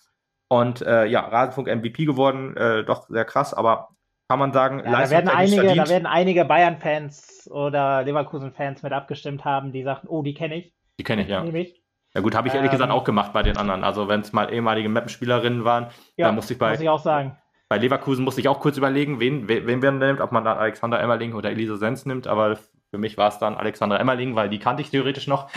[0.49, 3.91] Und äh, ja, Rasenfunk MVP geworden, äh, doch sehr krass, aber
[4.29, 9.45] kann man sagen, ja, da werden einige, da werden einige Bayern-Fans oder Leverkusen-Fans mit abgestimmt
[9.45, 10.73] haben, die sagen, oh, die kenne ich.
[10.99, 11.43] Die kenne ich, ja.
[11.43, 11.80] Nehme ich.
[12.15, 13.85] Ja gut, habe ich ehrlich ähm, gesagt auch gemacht bei den anderen.
[13.85, 16.71] Also wenn es mal ehemalige Mappenspielerinnen waren, ja, dann musste ich bei.
[16.71, 17.37] Muss ich auch sagen.
[17.69, 20.99] Bei Leverkusen musste ich auch kurz überlegen, wen, wen, wen nimmt, ob man dann Alexander
[20.99, 22.57] Emmerling oder Elisa Sens nimmt, aber
[22.91, 25.49] für mich war es dann Alexander Emmerling, weil die kannte ich theoretisch noch.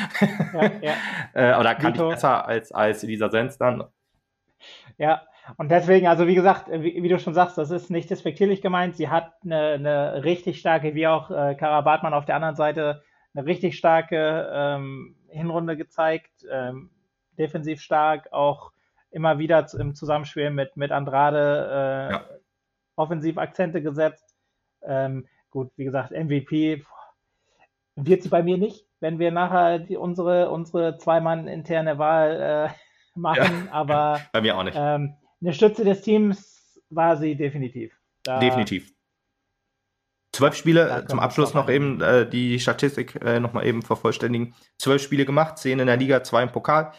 [0.54, 0.94] Ja, ja.
[1.34, 2.10] äh, oder kannte Vito.
[2.10, 3.86] ich besser als, als Elisa Sens dann.
[5.00, 5.24] Ja,
[5.58, 8.96] und deswegen, also wie gesagt, wie, wie, du schon sagst, das ist nicht despektierlich gemeint.
[8.96, 13.02] Sie hat eine, eine richtig starke, wie auch äh, Kara Bartmann auf der anderen Seite,
[13.34, 16.90] eine richtig starke ähm, Hinrunde gezeigt, ähm,
[17.38, 18.72] defensiv stark, auch
[19.12, 22.26] immer wieder im Zusammenspiel mit, mit Andrade äh, ja.
[22.96, 24.36] offensiv Akzente gesetzt.
[24.82, 26.84] Ähm, gut, wie gesagt, MVP
[27.96, 32.74] wird sie bei mir nicht, wenn wir nachher die, unsere, unsere Zwei-Mann-interne Wahl äh,
[33.20, 34.78] machen, ja, aber bei mir auch nicht.
[34.80, 37.96] Ähm, eine Stütze des Teams war sie definitiv.
[38.24, 38.93] Da, definitiv.
[40.34, 44.56] Zwölf Spiele, zum Abschluss noch eben äh, die Statistik äh, nochmal eben vervollständigen.
[44.80, 46.92] Zwölf Spiele gemacht, zehn in der Liga, zwei im Pokal.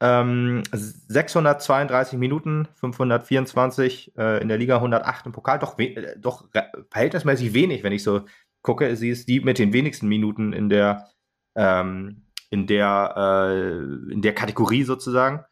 [0.00, 5.60] Ähm, 632 Minuten, 524 äh, in der Liga, 108 im Pokal.
[5.60, 6.48] Doch, äh, doch
[6.90, 8.22] verhältnismäßig wenig, wenn ich so
[8.62, 8.96] gucke.
[8.96, 11.06] Sie ist die mit den wenigsten Minuten in der,
[11.54, 15.44] ähm, in der, äh, in der Kategorie sozusagen.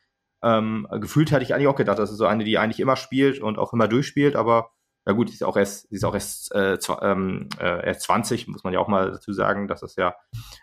[0.42, 3.38] Ähm, gefühlt hätte ich eigentlich auch gedacht, das ist so eine, die eigentlich immer spielt
[3.38, 4.72] und auch immer durchspielt, aber
[5.06, 8.46] ja gut, sie ist auch erst, sie ist auch erst, äh, ähm, äh, erst 20,
[8.48, 10.14] muss man ja auch mal dazu sagen, dass das ja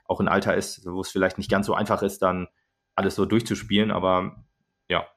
[0.06, 2.48] auch ein Alter ist, wo es vielleicht nicht ganz so einfach ist, dann
[2.96, 4.44] alles so durchzuspielen, aber
[4.88, 5.08] ja,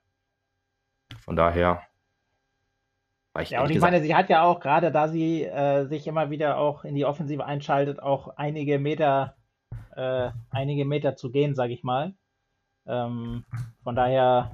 [1.20, 1.82] von daher.
[3.40, 6.06] Ich ja, und ich gesagt, meine, sie hat ja auch, gerade da sie äh, sich
[6.06, 9.36] immer wieder auch in die Offensive einschaltet, auch einige Meter,
[9.96, 12.14] äh, einige Meter zu gehen, sage ich mal.
[12.86, 13.44] Ähm,
[13.84, 14.50] von daher,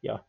[0.00, 0.24] ja,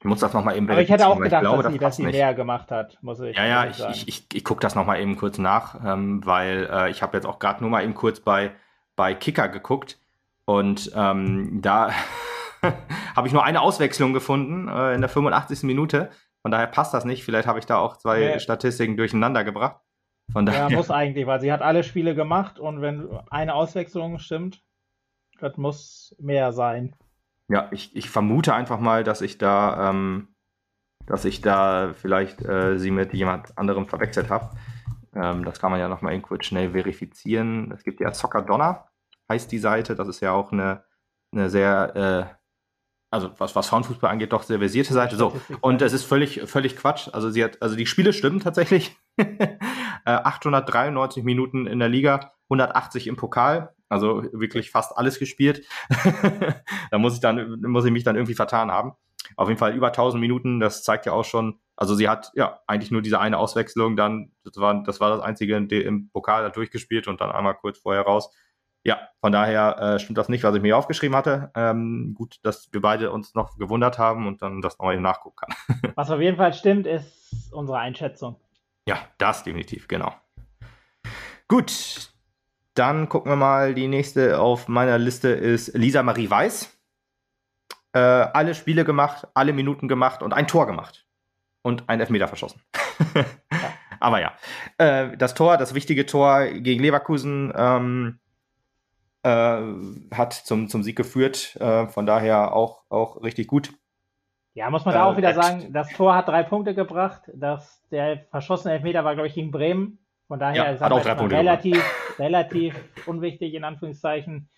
[0.00, 2.02] ich muss das nochmal eben Aber ich hätte auch gedacht, glaube, dass, sie, dass sie
[2.04, 3.92] mehr gemacht hat, muss ich Ja, ja, ich, sagen.
[3.94, 7.26] ich, ich, ich gucke das nochmal eben kurz nach, ähm, weil äh, ich habe jetzt
[7.26, 8.52] auch gerade nur mal eben kurz bei,
[8.94, 9.98] bei Kicker geguckt
[10.44, 11.90] und ähm, da
[13.16, 15.64] habe ich nur eine Auswechslung gefunden äh, in der 85.
[15.64, 16.10] Minute.
[16.42, 17.24] Von daher passt das nicht.
[17.24, 18.38] Vielleicht habe ich da auch zwei ja.
[18.38, 19.80] Statistiken durcheinander gebracht.
[20.32, 20.68] Von daher.
[20.70, 24.62] Ja, muss eigentlich, weil sie hat alle Spiele gemacht und wenn eine Auswechslung stimmt,
[25.40, 26.94] das muss mehr sein.
[27.48, 30.28] Ja, ich, ich vermute einfach mal, dass ich da, ähm,
[31.06, 34.50] dass ich da vielleicht äh, sie mit jemand anderem verwechselt habe.
[35.14, 37.72] Ähm, das kann man ja nochmal eben kurz schnell verifizieren.
[37.72, 38.88] Es gibt ja Soccer Donner,
[39.30, 39.94] heißt die Seite.
[39.94, 40.84] Das ist ja auch eine,
[41.32, 42.38] eine sehr, äh,
[43.10, 45.16] also was, was Frauenfußball angeht, doch sehr versierte Seite.
[45.16, 47.08] So, und es ist völlig, völlig Quatsch.
[47.12, 48.94] Also sie hat, also die Spiele stimmen tatsächlich.
[50.04, 53.74] 893 äh, Minuten in der Liga, 180 im Pokal.
[53.88, 55.66] Also wirklich fast alles gespielt.
[56.90, 58.92] da muss ich dann, muss ich mich dann irgendwie vertan haben.
[59.36, 62.60] Auf jeden Fall über 1000 Minuten, das zeigt ja auch schon, also sie hat ja
[62.66, 66.50] eigentlich nur diese eine Auswechslung dann, das war das, war das einzige im Pokal da
[66.50, 68.34] durchgespielt und dann einmal kurz vorher raus.
[68.84, 71.50] Ja, von daher äh, stimmt das nicht, was ich mir aufgeschrieben hatte.
[71.54, 75.92] Ähm, gut, dass wir beide uns noch gewundert haben und dann das neue nachgucken kann.
[75.94, 78.36] was auf jeden Fall stimmt, ist unsere Einschätzung.
[78.86, 80.14] Ja, das definitiv, genau.
[81.48, 82.10] Gut,
[82.78, 86.76] dann gucken wir mal, die nächste auf meiner Liste ist Lisa Marie Weiß.
[87.92, 91.06] Äh, alle Spiele gemacht, alle Minuten gemacht und ein Tor gemacht.
[91.62, 92.62] Und ein Elfmeter verschossen.
[94.00, 94.32] Aber ja,
[94.78, 98.20] äh, das Tor, das wichtige Tor gegen Leverkusen ähm,
[99.22, 99.60] äh,
[100.14, 101.56] hat zum, zum Sieg geführt.
[101.56, 103.72] Äh, von daher auch, auch richtig gut.
[104.54, 107.22] Ja, muss man da auch wieder äh, sagen, das Tor hat drei Punkte gebracht.
[107.34, 109.98] Das, der verschossene Elfmeter war, glaube ich, gegen Bremen.
[110.28, 111.82] Von daher ja, ist auch drei Punkte relativ,
[112.18, 112.74] relativ
[113.06, 114.48] unwichtig, in Anführungszeichen.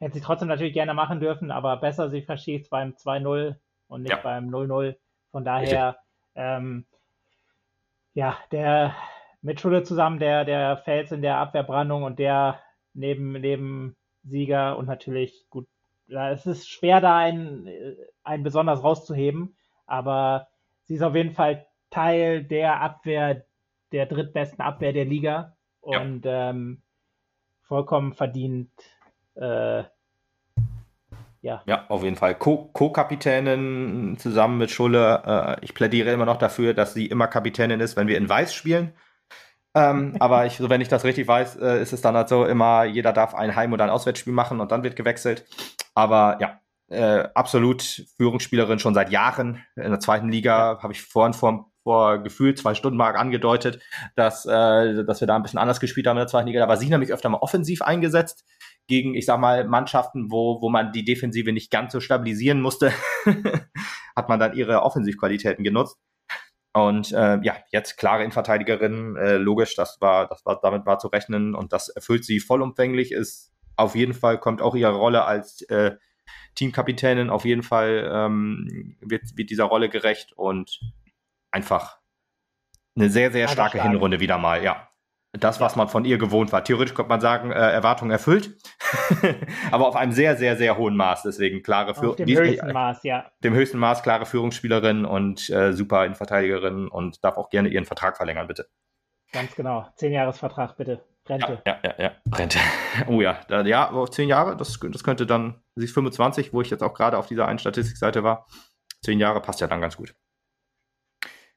[0.00, 3.54] Hätte sie trotzdem natürlich gerne machen dürfen, aber besser sie verschießt beim 2-0
[3.86, 4.16] und nicht ja.
[4.16, 4.96] beim 0-0.
[5.30, 5.98] Von daher,
[6.34, 6.84] ähm,
[8.14, 8.94] ja, der
[9.40, 12.60] mit Schulle zusammen, der, der Fels in der Abwehrbrandung und der
[12.92, 15.66] neben, neben Sieger und natürlich gut,
[16.08, 17.68] ja, es ist schwer, da einen,
[18.24, 20.48] einen besonders rauszuheben, aber
[20.84, 23.44] sie ist auf jeden Fall Teil der Abwehr,
[23.92, 26.50] der drittbesten Abwehr der Liga und ja.
[26.50, 26.82] ähm,
[27.62, 28.70] vollkommen verdient.
[29.34, 29.84] Äh,
[31.42, 31.62] ja.
[31.64, 32.34] ja, auf jeden Fall.
[32.34, 35.22] Co-Kapitänin zusammen mit Schulle.
[35.24, 38.52] Äh, ich plädiere immer noch dafür, dass sie immer Kapitänin ist, wenn wir in Weiß
[38.52, 38.92] spielen.
[39.74, 42.84] ähm, aber ich, wenn ich das richtig weiß, äh, ist es dann halt so immer,
[42.84, 45.46] jeder darf ein Heim- oder ein Auswärtsspiel machen und dann wird gewechselt.
[45.94, 47.82] Aber ja, äh, absolut
[48.16, 49.64] Führungsspielerin schon seit Jahren.
[49.76, 50.82] In der zweiten Liga ja.
[50.82, 53.82] habe ich vorhin vor vor gefühlt zwei Stunden mal angedeutet,
[54.16, 56.60] dass, äh, dass wir da ein bisschen anders gespielt haben in der zweiten Liga.
[56.60, 58.44] Da war sie nämlich öfter mal offensiv eingesetzt
[58.86, 62.92] gegen, ich sag mal, Mannschaften, wo, wo man die Defensive nicht ganz so stabilisieren musste,
[64.16, 65.96] hat man dann ihre Offensivqualitäten genutzt.
[66.72, 71.08] Und äh, ja, jetzt klare Innenverteidigerin, äh, logisch, das war, das war, damit war zu
[71.08, 75.62] rechnen und das erfüllt sie vollumfänglich, ist auf jeden Fall, kommt auch ihre Rolle als
[75.62, 75.96] äh,
[76.54, 80.80] Teamkapitänin auf jeden Fall ähm, wird, wird dieser Rolle gerecht und
[81.50, 81.98] einfach
[82.96, 83.90] eine sehr, sehr starke stark.
[83.90, 84.88] Hinrunde wieder mal, ja.
[85.32, 86.64] Das, was man von ihr gewohnt war.
[86.64, 88.58] Theoretisch könnte man sagen, äh, Erwartung erfüllt,
[89.70, 91.22] aber auf einem sehr, sehr, sehr hohen Maß.
[91.22, 92.16] Deswegen klare Führung.
[92.16, 93.30] Dem höchsten Maß, ja.
[93.44, 98.16] Dem höchsten Maß, klare Führungsspielerin und äh, super Innenverteidigerin und darf auch gerne ihren Vertrag
[98.16, 98.66] verlängern, bitte.
[99.30, 99.86] Ganz genau.
[99.94, 101.04] Zehn Jahresvertrag, bitte.
[101.28, 101.62] Rente.
[101.64, 102.12] Ja, ja, ja, ja.
[102.36, 102.58] Rente.
[103.06, 106.60] Oh ja, da, ja, auf zehn Jahre, das, das könnte dann, sie ist 25, wo
[106.60, 108.48] ich jetzt auch gerade auf dieser einen Statistikseite war.
[109.02, 110.14] Zehn Jahre passt ja dann ganz gut.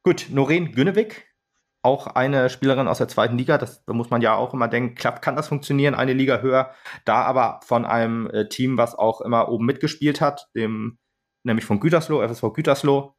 [0.03, 1.33] Gut, Noreen Günnewig,
[1.81, 3.57] auch eine Spielerin aus der zweiten Liga.
[3.57, 6.73] Das da muss man ja auch immer denken, klappt, kann das funktionieren, eine Liga höher.
[7.05, 10.97] Da aber von einem äh, Team, was auch immer oben mitgespielt hat, dem,
[11.45, 13.15] nämlich von Gütersloh, FSV Gütersloh.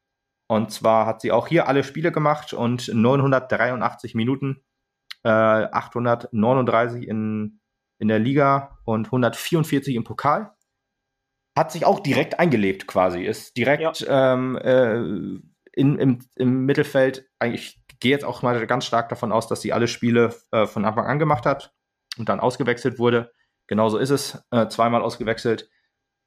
[0.47, 4.63] Und zwar hat sie auch hier alle Spiele gemacht und 983 Minuten,
[5.23, 7.61] äh, 839 in,
[7.99, 10.53] in der Liga und 144 im Pokal.
[11.57, 14.33] Hat sich auch direkt eingelebt quasi, ist direkt ja.
[14.33, 15.39] ähm, äh,
[15.75, 19.73] in, im, im Mittelfeld eigentlich gehe jetzt auch mal ganz stark davon aus, dass sie
[19.73, 21.73] alle Spiele äh, von Anfang an gemacht hat
[22.17, 23.31] und dann ausgewechselt wurde.
[23.67, 24.43] Genauso ist es.
[24.51, 25.69] Äh, zweimal ausgewechselt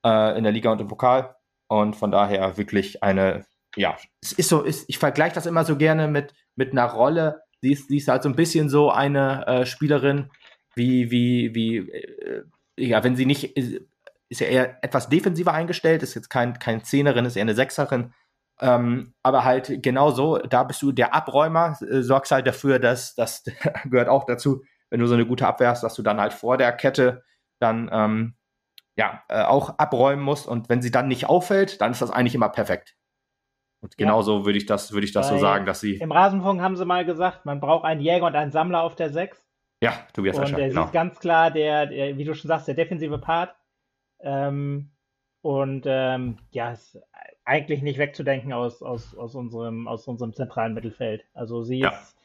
[0.05, 1.37] äh, in der Liga und im Pokal.
[1.69, 3.47] Und von daher wirklich eine,
[3.77, 7.43] ja, es ist so, ist, ich vergleiche das immer so gerne mit, mit einer Rolle.
[7.61, 10.31] Sie ist, sie ist halt so ein bisschen so eine äh, Spielerin,
[10.75, 12.45] wie, wie, wie, äh,
[12.79, 17.25] ja, wenn sie nicht, ist ja eher etwas defensiver eingestellt, ist jetzt kein, kein Zehnerin,
[17.25, 18.15] ist eher eine Sechserin
[18.60, 23.14] ähm, aber halt genau so, da bist du der Abräumer, äh, sorgst halt dafür, dass
[23.14, 23.44] das
[23.85, 26.56] gehört auch dazu, wenn du so eine gute Abwehr hast, dass du dann halt vor
[26.56, 27.22] der Kette
[27.60, 28.35] dann ähm,
[28.97, 32.35] ja äh, auch abräumen musst und wenn sie dann nicht auffällt, dann ist das eigentlich
[32.35, 32.97] immer perfekt.
[33.80, 34.44] Und genauso ja.
[34.44, 35.97] würde ich das, würde ich das Bei, so sagen, dass sie.
[35.97, 39.10] Im Rasenfunk haben sie mal gesagt, man braucht einen Jäger und einen Sammler auf der
[39.10, 39.47] 6.
[39.80, 40.86] Ja, Tobias Und der genau.
[40.86, 43.55] ist ganz klar der, der, wie du schon sagst, der defensive Part.
[44.20, 44.90] Ähm,
[45.43, 46.98] und ähm, ja, ist
[47.49, 51.25] eigentlich nicht wegzudenken aus, aus, aus, unserem, aus unserem zentralen Mittelfeld.
[51.33, 51.89] Also sie ja.
[51.89, 52.16] ist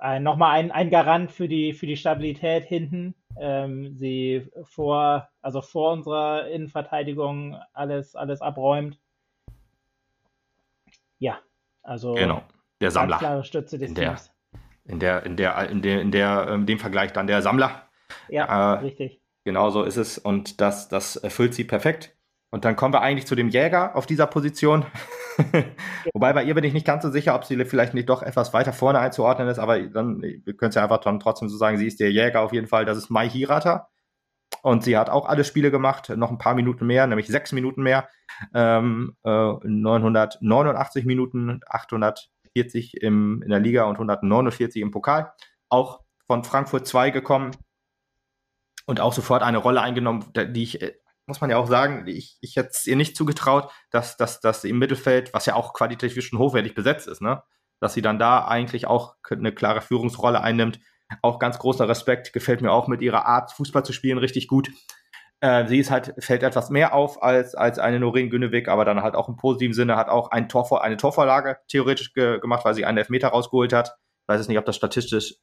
[0.00, 3.14] äh, nochmal ein, ein Garant für die, für die Stabilität hinten.
[3.36, 8.98] Ähm, sie vor, also vor unserer Innenverteidigung alles, alles abräumt.
[11.18, 11.40] Ja,
[11.82, 12.42] also genau.
[12.80, 13.18] der Sammler.
[13.18, 14.30] klare Stütze des in der, Teams.
[14.84, 17.88] In der, in der, in der, in der, in dem Vergleich dann der Sammler.
[18.28, 19.20] Ja, äh, richtig.
[19.44, 22.14] Genau so ist es und das, das erfüllt sie perfekt.
[22.52, 24.84] Und dann kommen wir eigentlich zu dem Jäger auf dieser Position.
[26.12, 28.52] Wobei bei ihr bin ich nicht ganz so sicher, ob sie vielleicht nicht doch etwas
[28.52, 31.86] weiter vorne einzuordnen ist, aber dann, können es ja einfach dann trotzdem so sagen, sie
[31.86, 32.84] ist der Jäger auf jeden Fall.
[32.84, 33.88] Das ist Mai Hirata.
[34.60, 37.82] Und sie hat auch alle Spiele gemacht, noch ein paar Minuten mehr, nämlich sechs Minuten
[37.82, 38.08] mehr.
[38.52, 39.30] Ähm, äh,
[39.64, 45.32] 989 Minuten, 840 im, in der Liga und 149 im Pokal.
[45.70, 47.52] Auch von Frankfurt 2 gekommen
[48.84, 50.92] und auch sofort eine Rolle eingenommen, die ich äh,
[51.26, 54.64] muss man ja auch sagen, ich, ich hätte es ihr nicht zugetraut, dass, dass, dass
[54.64, 57.42] im Mittelfeld, was ja auch qualitativ schon hochwertig besetzt ist, ne,
[57.80, 60.80] dass sie dann da eigentlich auch eine klare Führungsrolle einnimmt.
[61.20, 64.70] Auch ganz großer Respekt, gefällt mir auch mit ihrer Art, Fußball zu spielen, richtig gut.
[65.40, 69.02] Äh, sie ist halt, fällt etwas mehr auf als, als eine Noreen Günnewig, aber dann
[69.02, 72.74] halt auch im positiven Sinne, hat auch ein Tor, eine Torvorlage theoretisch ge gemacht, weil
[72.74, 73.88] sie einen Elfmeter rausgeholt hat.
[74.22, 75.34] Ich weiß jetzt nicht, ob das statistisch,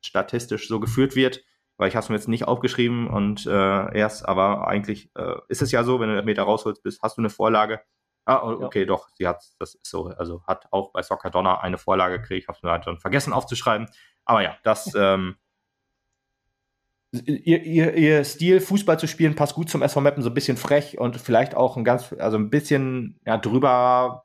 [0.00, 1.42] statistisch so geführt wird
[1.76, 5.62] weil ich habe es mir jetzt nicht aufgeschrieben und äh, erst, aber eigentlich äh, ist
[5.62, 7.80] es ja so, wenn du den Meter rausholst bist, hast du eine Vorlage.
[8.24, 8.86] Ah, okay, ja.
[8.86, 12.44] doch, sie hat, das ist so, also hat auch bei Soccer Donner eine Vorlage gekriegt,
[12.44, 13.88] ich habe es mir halt dann vergessen aufzuschreiben.
[14.24, 15.36] Aber ja, das, ähm,
[17.12, 20.56] ihr, ihr, ihr Stil, Fußball zu spielen, passt gut zum SV Mappen, so ein bisschen
[20.56, 24.24] frech und vielleicht auch ein ganz, also ein bisschen ja, drüber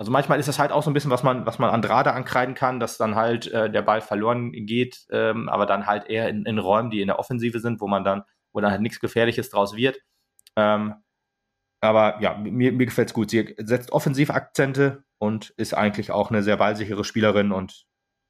[0.00, 2.54] also manchmal ist das halt auch so ein bisschen, was man, was man Andrade ankreiden
[2.54, 6.46] kann, dass dann halt äh, der Ball verloren geht, ähm, aber dann halt eher in,
[6.46, 8.22] in Räumen, die in der Offensive sind, wo man dann,
[8.54, 10.00] wo dann halt nichts Gefährliches draus wird.
[10.56, 10.94] Ähm,
[11.82, 13.28] aber ja, mir, mir gefällt es gut.
[13.28, 17.84] Sie setzt offensive Akzente und ist eigentlich auch eine sehr ballsichere Spielerin und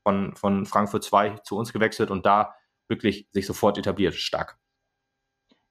[0.05, 2.53] von, von Frankfurt 2 zu uns gewechselt und da
[2.89, 4.15] wirklich sich sofort etabliert.
[4.15, 4.59] Stark.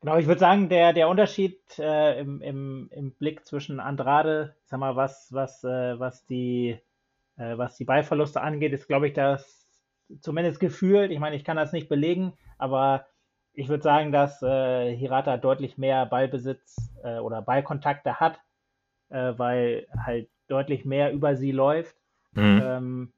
[0.01, 4.79] Genau, ich würde sagen, der, der Unterschied äh, im, im, im Blick zwischen Andrade, sag
[4.79, 6.79] mal, was, was, äh, was, die,
[7.37, 9.67] äh, was die Ballverluste angeht, ist, glaube ich, das
[10.21, 13.05] zumindest gefühlt, ich meine, ich kann das nicht belegen, aber
[13.53, 18.39] ich würde sagen, dass äh, Hirata deutlich mehr Ballbesitz äh, oder Ballkontakte hat,
[19.09, 21.95] äh, weil halt deutlich mehr über sie läuft.
[22.31, 22.61] Mhm.
[22.63, 23.13] Ähm,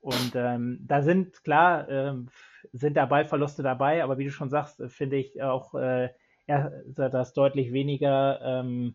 [0.00, 2.28] und ähm, da sind klar, ähm,
[2.72, 6.10] sind da Ballverluste dabei, aber wie du schon sagst, äh, finde ich auch, äh,
[6.96, 8.94] dass deutlich weniger ähm,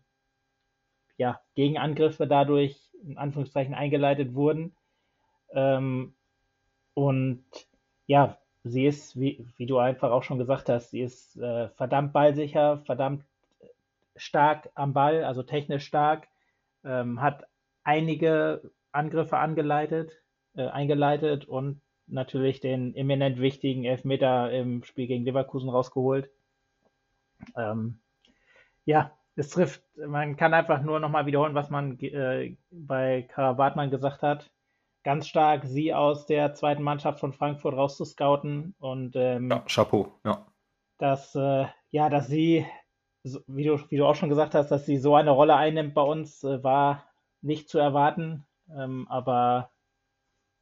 [1.16, 4.74] ja, Gegenangriffe dadurch in Anführungszeichen eingeleitet wurden.
[5.52, 6.14] Ähm,
[6.94, 7.44] und
[8.06, 12.12] ja, sie ist, wie, wie du einfach auch schon gesagt hast, sie ist äh, verdammt
[12.12, 13.24] ballsicher, verdammt
[14.16, 16.28] stark am Ball, also technisch stark,
[16.84, 17.46] ähm, hat
[17.84, 20.22] einige Angriffe angeleitet,
[20.56, 26.30] äh, eingeleitet und natürlich den eminent wichtigen Elfmeter im Spiel gegen Leverkusen rausgeholt.
[27.56, 28.00] Ähm,
[28.84, 34.22] ja, es trifft, man kann einfach nur nochmal wiederholen, was man äh, bei Karabatmann gesagt
[34.22, 34.50] hat.
[35.04, 40.44] Ganz stark, sie aus der zweiten Mannschaft von Frankfurt rauszuscouten und ähm, ja, Chapeau, ja.
[40.98, 42.66] Dass, äh, ja, dass sie,
[43.46, 46.02] wie du, wie du auch schon gesagt hast, dass sie so eine Rolle einnimmt bei
[46.02, 47.04] uns, äh, war
[47.40, 48.44] nicht zu erwarten.
[48.76, 49.70] Ähm, aber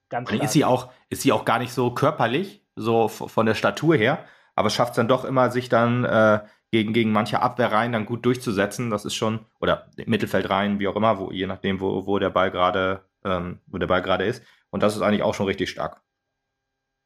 [0.09, 3.97] Ganz ist sie auch, ist sie auch gar nicht so körperlich, so von der Statur
[3.97, 4.24] her,
[4.55, 8.24] aber schafft es dann doch immer, sich dann äh, gegen, gegen manche Abwehrreihen dann gut
[8.24, 8.91] durchzusetzen.
[8.91, 12.51] Das ist schon, oder Mittelfeldreihen, wie auch immer, wo, je nachdem, wo, wo der Ball
[12.51, 14.43] gerade, ähm, wo der Ball gerade ist.
[14.70, 16.03] Und das ist eigentlich auch schon richtig stark.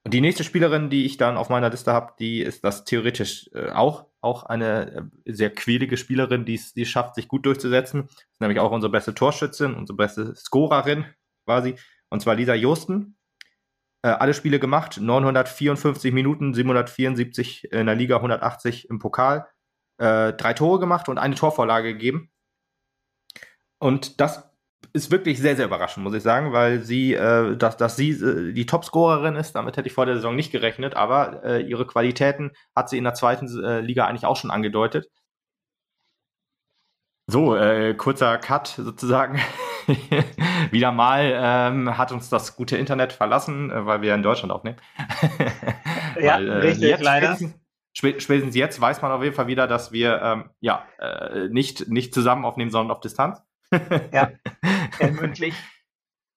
[0.04, 3.50] Und die nächste Spielerin, die ich dann auf meiner Liste habe, die ist das theoretisch
[3.52, 8.04] äh, auch, auch eine äh, sehr quälige Spielerin, die es schafft, sich gut durchzusetzen.
[8.06, 11.04] Das ist nämlich auch unsere beste Torschützin, unsere beste Scorerin
[11.44, 11.76] quasi.
[12.10, 13.16] Und zwar Lisa Josten.
[14.02, 19.46] Äh, alle Spiele gemacht, 954 Minuten, 774 in der Liga, 180 im Pokal.
[19.98, 22.30] Äh, drei Tore gemacht und eine Torvorlage gegeben.
[23.78, 24.50] Und das
[24.92, 28.52] ist wirklich sehr, sehr überraschend, muss ich sagen, weil sie, äh, dass, dass sie äh,
[28.52, 32.52] die Topscorerin ist, damit hätte ich vor der Saison nicht gerechnet, aber äh, ihre Qualitäten
[32.74, 35.08] hat sie in der zweiten äh, Liga eigentlich auch schon angedeutet.
[37.26, 39.40] So, äh, kurzer Cut sozusagen.
[40.70, 44.78] Wieder mal ähm, hat uns das gute Internet verlassen, äh, weil wir in Deutschland aufnehmen.
[46.20, 47.36] ja, weil, richtig, jetzt, leider.
[47.92, 50.84] Spätestens, spätestens jetzt weiß man auf jeden Fall wieder, dass wir ähm, ja
[51.48, 53.42] nicht, nicht zusammen aufnehmen, sondern auf Distanz
[54.12, 54.30] ja,
[54.92, 55.54] fernmündlich.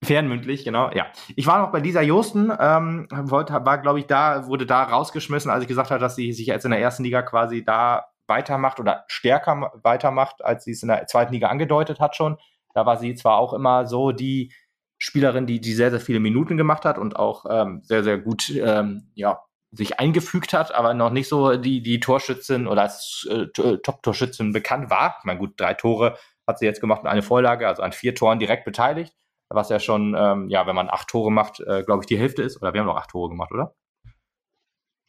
[0.04, 1.08] Fernmündlich, genau, ja.
[1.36, 5.50] Ich war noch bei Lisa Josten, ähm, wollte, war, glaube ich, da, wurde da rausgeschmissen,
[5.50, 8.80] als ich gesagt habe, dass sie sich jetzt in der ersten Liga quasi da weitermacht
[8.80, 12.38] oder stärker weitermacht, als sie es in der zweiten Liga angedeutet hat schon.
[12.74, 14.54] Da war sie zwar auch immer so die
[14.98, 18.50] Spielerin, die, die sehr, sehr viele Minuten gemacht hat und auch ähm, sehr, sehr gut
[18.50, 19.42] ähm, ja,
[19.72, 24.90] sich eingefügt hat, aber noch nicht so die, die Torschützin oder als äh, Top-Torschützin bekannt
[24.90, 25.18] war.
[25.20, 26.18] Ich meine, gut, drei Tore
[26.48, 29.16] hat sie jetzt gemacht und eine Vorlage, also an vier Toren direkt beteiligt,
[29.50, 32.44] was ja schon, ähm, ja, wenn man acht Tore macht, äh, glaube ich, die Hälfte
[32.44, 32.62] ist.
[32.62, 33.76] Oder wir haben noch acht Tore gemacht, oder?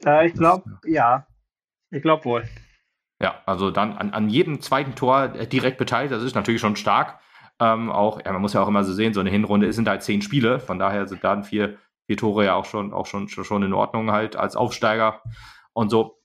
[0.05, 1.27] Äh, ich glaube, ja.
[1.91, 2.49] Ich glaube wohl.
[3.21, 7.21] Ja, also dann an, an jedem zweiten Tor direkt beteiligt, das ist natürlich schon stark.
[7.61, 10.03] Ähm, auch, ja, man muss ja auch immer so sehen, so eine Hinrunde sind halt
[10.03, 13.63] zehn Spiele, von daher sind dann vier, vier Tore ja auch schon, auch schon, schon
[13.63, 15.23] in Ordnung halt als Aufsteiger
[15.73, 16.21] und so.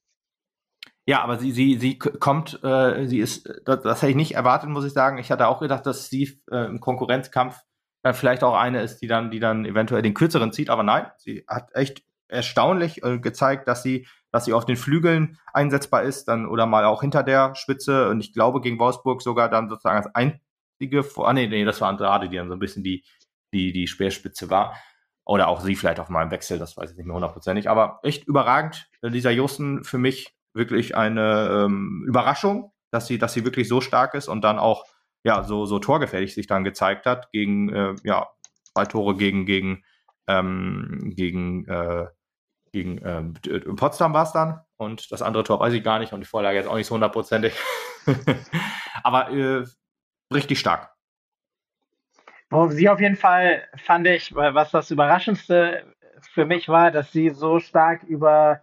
[1.05, 4.69] Ja, aber sie, sie, sie kommt, äh, sie ist, das, das, hätte ich nicht erwartet,
[4.69, 5.17] muss ich sagen.
[5.17, 7.59] Ich hatte auch gedacht, dass sie äh, im Konkurrenzkampf
[8.03, 11.07] dann vielleicht auch eine ist, die dann, die dann eventuell den kürzeren zieht, aber nein,
[11.17, 16.27] sie hat echt erstaunlich äh, gezeigt, dass sie, dass sie auf den Flügeln einsetzbar ist,
[16.27, 19.97] dann oder mal auch hinter der Spitze und ich glaube gegen Wolfsburg sogar dann sozusagen
[19.97, 20.43] als einzige,
[21.17, 23.03] ah nee, nee, das war Andrade, die dann so ein bisschen die,
[23.53, 24.75] die, die Speerspitze war.
[25.25, 27.69] Oder auch sie vielleicht auf meinem Wechsel, das weiß ich nicht mehr hundertprozentig.
[27.69, 28.89] Aber echt überragend.
[29.01, 34.15] Lisa Justen für mich wirklich eine ähm, Überraschung, dass sie, dass sie wirklich so stark
[34.15, 34.85] ist und dann auch
[35.23, 38.27] ja so, so torgefährlich sich dann gezeigt hat gegen äh, ja
[38.73, 39.83] zwei Tore gegen gegen
[40.27, 42.07] ähm, gegen äh,
[42.71, 43.33] gegen ähm,
[43.75, 46.57] Potsdam war es dann und das andere Tor weiß ich gar nicht und die Vorlage
[46.57, 47.53] jetzt auch nicht so hundertprozentig.
[49.03, 49.65] Aber äh,
[50.33, 50.93] richtig stark.
[52.69, 55.85] Sie auf jeden Fall fand ich, was das Überraschendste
[56.33, 58.61] für mich war, dass sie so stark über,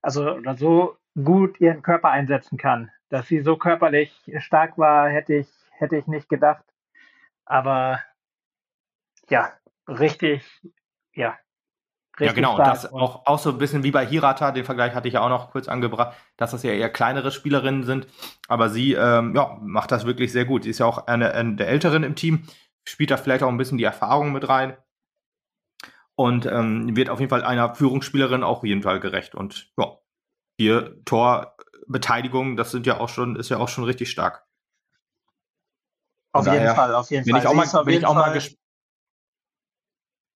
[0.00, 2.90] also oder so gut ihren Körper einsetzen kann.
[3.10, 6.64] Dass sie so körperlich stark war, hätte ich, hätte ich nicht gedacht.
[7.44, 8.02] Aber
[9.28, 9.52] ja,
[9.86, 10.42] richtig,
[11.12, 11.38] ja.
[12.20, 12.56] Richtig ja, genau.
[12.56, 15.20] Und das auch, auch so ein bisschen wie bei Hirata, den Vergleich hatte ich ja
[15.20, 18.08] auch noch kurz angebracht, dass das ja eher kleinere Spielerinnen sind.
[18.48, 20.64] Aber sie ähm, ja, macht das wirklich sehr gut.
[20.64, 22.48] Sie ist ja auch eine, eine der Älteren im Team,
[22.84, 24.76] spielt da vielleicht auch ein bisschen die Erfahrung mit rein
[26.16, 29.36] und ähm, wird auf jeden Fall einer Führungsspielerin auch auf jeden Fall gerecht.
[29.36, 29.96] Und ja,
[30.58, 34.44] vier Torbeteiligung, das sind ja auch schon, ist ja auch schon richtig stark.
[36.32, 37.42] Auf jeden Fall, auf jeden bin Fall.
[37.42, 38.58] Ich auch mal, bin ich auch mal gespannt.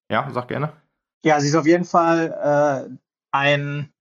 [0.09, 0.82] Ja, sag gerne.
[1.23, 2.97] Ja, sie ist auf jeden Fall äh,
[3.31, 3.93] ein,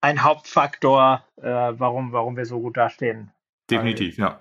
[0.00, 3.32] ein Hauptfaktor, äh, warum, warum wir so gut dastehen.
[3.70, 4.40] Definitiv, ja.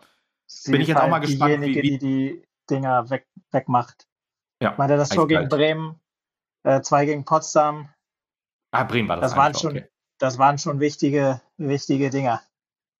[0.67, 1.97] Bin ich jetzt auch mal gespannt, diejenige, wie, wie...
[1.97, 4.07] die die Dinger weg, wegmacht.
[4.61, 4.71] Ja.
[4.71, 5.99] Ich meine, das Tor gegen Bremen,
[6.63, 7.89] äh, zwei gegen Potsdam.
[8.71, 9.31] Ah, Bremen war das.
[9.31, 12.41] Das waren schon, okay das waren schon wichtige, wichtige Dinger.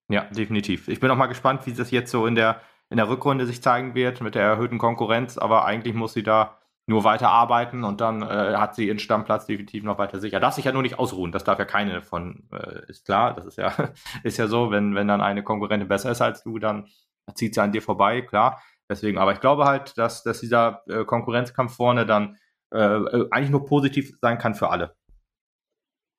[0.10, 0.88] Ja, definitiv.
[0.88, 3.61] Ich bin auch mal gespannt, wie das jetzt so in der, in der Rückrunde sich
[3.61, 7.99] zeigen wird mit der erhöhten Konkurrenz, aber eigentlich muss sie da nur weiter arbeiten und
[7.99, 10.39] dann äh, hat sie ihren Stammplatz definitiv noch weiter sicher.
[10.39, 13.45] Darf sich ja nur nicht ausruhen, das darf ja keine von, äh, ist klar, das
[13.45, 13.73] ist ja,
[14.23, 16.87] ist ja so, wenn, wenn dann eine Konkurrentin besser ist als du, dann
[17.33, 18.61] zieht sie an dir vorbei, klar.
[18.87, 22.37] Deswegen, aber ich glaube halt, dass, dass dieser äh, Konkurrenzkampf vorne dann
[22.71, 24.95] äh, äh eigentlich nur positiv sein kann für alle.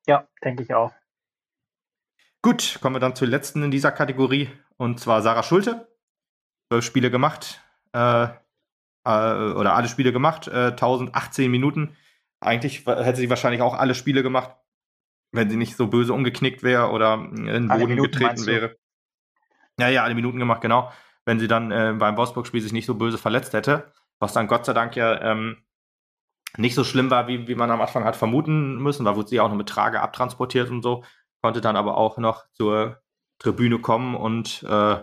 [0.05, 0.91] Ja, denke ich auch.
[2.41, 5.87] Gut, kommen wir dann zur letzten in dieser Kategorie und zwar Sarah Schulte.
[6.69, 7.61] Zwölf Spiele gemacht,
[7.93, 8.27] äh,
[9.07, 11.95] äh, oder alle Spiele gemacht, äh, 1018 Minuten.
[12.39, 14.51] Eigentlich hätte sie wahrscheinlich auch alle Spiele gemacht,
[15.31, 18.75] wenn sie nicht so böse umgeknickt wäre oder in den Boden Minuten, getreten wäre.
[19.79, 20.91] Ja, ja, alle Minuten gemacht, genau.
[21.25, 24.65] Wenn sie dann äh, beim Wolfsburg-Spiel sich nicht so böse verletzt hätte, was dann Gott
[24.65, 25.57] sei Dank ja ähm,
[26.57, 29.39] nicht so schlimm war, wie, wie man am Anfang hat vermuten müssen, weil wurde sie
[29.39, 31.03] auch noch mit Trage abtransportiert und so,
[31.41, 33.01] konnte dann aber auch noch zur
[33.39, 34.97] Tribüne kommen und äh,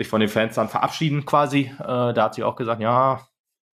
[0.00, 1.72] sich von den Fans dann verabschieden quasi.
[1.78, 3.26] Äh, da hat sie auch gesagt, ja,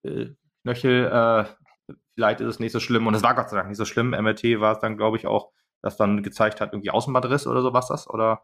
[0.04, 0.28] äh,
[0.62, 3.06] Knöchel, äh, vielleicht ist es nicht so schlimm.
[3.06, 4.10] Und es war Gott sei Dank nicht so schlimm.
[4.10, 5.52] MRT war es dann, glaube ich, auch,
[5.82, 8.08] das dann gezeigt hat, irgendwie Außenbandriss oder so was das.
[8.08, 8.42] Oder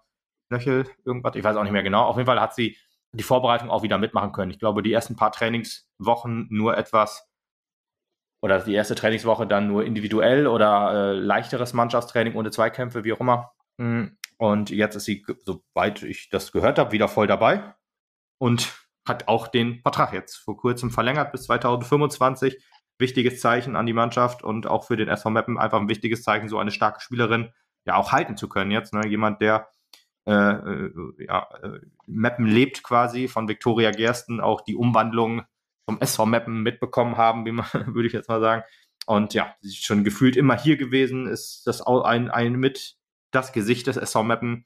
[0.49, 1.35] Knöchel, irgendwas.
[1.37, 2.05] Ich weiß auch nicht mehr genau.
[2.05, 2.77] Auf jeden Fall hat sie
[3.13, 4.51] die Vorbereitung auch wieder mitmachen können.
[4.51, 7.29] Ich glaube, die ersten paar Trainingswochen nur etwas
[8.43, 13.21] oder die erste Trainingswoche dann nur individuell oder äh, leichteres Mannschaftstraining ohne Zweikämpfe, wie auch
[13.21, 13.53] immer.
[13.79, 17.75] Hm, und jetzt ist sie, soweit ich das gehört habe, wieder voll dabei
[18.39, 18.73] und
[19.07, 22.57] hat auch den Vertrag jetzt vor kurzem verlängert bis 2025.
[22.99, 26.49] Wichtiges Zeichen an die Mannschaft und auch für den SV Meppen einfach ein wichtiges Zeichen,
[26.49, 27.53] so eine starke Spielerin
[27.85, 28.95] ja auch halten zu können jetzt.
[28.95, 29.07] Ne?
[29.07, 29.69] Jemand, der
[30.27, 35.43] äh, äh, ja, äh, Meppen lebt quasi, von Viktoria Gersten auch die Umwandlung
[35.85, 38.63] vom SV Meppen mitbekommen haben, wie man, würde ich jetzt mal sagen.
[39.05, 43.00] Und ja, sie ist schon gefühlt immer hier gewesen, ist das auch ein, ein mit
[43.31, 44.65] das Gesicht des SV Meppen.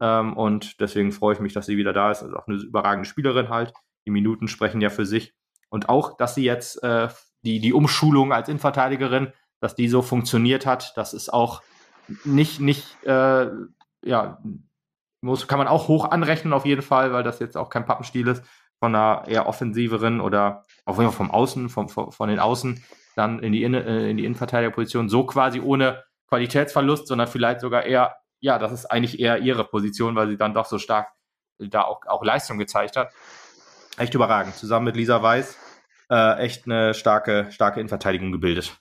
[0.00, 2.22] Ähm, und deswegen freue ich mich, dass sie wieder da ist.
[2.22, 3.72] Also auch eine überragende Spielerin halt.
[4.06, 5.34] Die Minuten sprechen ja für sich.
[5.70, 7.08] Und auch, dass sie jetzt äh,
[7.42, 11.62] die, die Umschulung als Innenverteidigerin, dass die so funktioniert hat, das ist auch
[12.24, 13.50] nicht, nicht, äh,
[14.04, 14.42] ja,
[15.20, 18.28] muss, kann man auch hoch anrechnen auf jeden Fall, weil das jetzt auch kein Pappenstiel
[18.28, 18.42] ist
[18.78, 22.82] von einer eher offensiveren oder auf jeden Fall vom Außen, vom, von den Außen
[23.16, 27.84] dann in die, Innen, äh, in die Innenverteidigerposition, so quasi ohne Qualitätsverlust, sondern vielleicht sogar
[27.84, 31.08] eher, ja, das ist eigentlich eher ihre Position, weil sie dann doch so stark
[31.58, 33.12] da auch, auch Leistung gezeigt hat.
[33.96, 34.54] Echt überragend.
[34.54, 35.58] Zusammen mit Lisa Weiß
[36.10, 38.78] äh, echt eine starke, starke Innenverteidigung gebildet.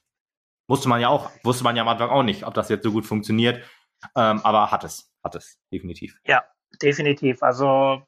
[0.68, 2.92] Musste man ja auch, wusste man ja am Anfang auch nicht, ob das jetzt so
[2.92, 3.64] gut funktioniert.
[4.16, 6.20] Ähm, aber hat es, hat es, definitiv.
[6.26, 6.44] Ja,
[6.82, 7.42] definitiv.
[7.42, 8.04] Also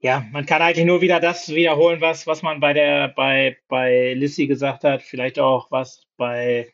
[0.00, 4.14] ja, man kann eigentlich nur wieder das wiederholen, was, was man bei der, bei, bei
[4.14, 6.72] Lissy gesagt hat, vielleicht auch was bei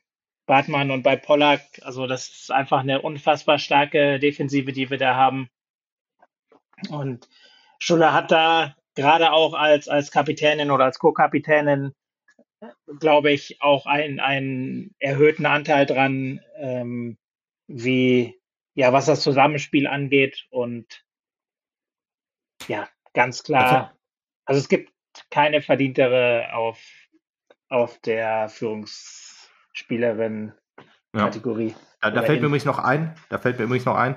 [0.49, 1.63] Bartmann und bei Pollack.
[1.83, 5.49] Also das ist einfach eine unfassbar starke Defensive, die wir da haben.
[6.89, 7.29] Und
[7.79, 11.95] Schuller hat da gerade auch als, als Kapitänin oder als Co-Kapitänin,
[12.99, 17.19] glaube ich, auch einen, einen erhöhten Anteil dran, ähm,
[17.67, 18.41] wie,
[18.75, 20.47] ja, was das Zusammenspiel angeht.
[20.51, 21.05] Und
[22.69, 23.95] ja, ganz klar.
[24.47, 24.93] Also es gibt
[25.31, 26.81] keine verdientere auf,
[27.69, 28.49] auf der
[29.79, 31.69] Führungsspielerin-Kategorie.
[31.69, 31.77] Ja.
[32.01, 34.17] Da, da fällt mir übrigens noch ein, da fällt mir übrigens noch ein,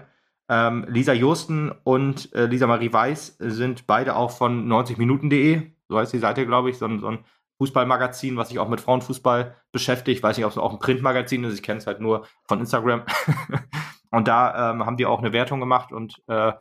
[0.49, 6.13] ähm, Lisa Josten und äh, Lisa Marie Weiß sind beide auch von 90minuten.de, so heißt
[6.13, 7.25] die Seite, glaube ich, so ein, so ein
[7.57, 10.17] Fußballmagazin, was sich auch mit Frauenfußball beschäftigt.
[10.17, 12.59] Ich weiß nicht, ob es auch ein Printmagazin ist, ich kenne es halt nur von
[12.59, 13.03] Instagram.
[14.11, 16.53] und da ähm, haben die auch eine Wertung gemacht und äh,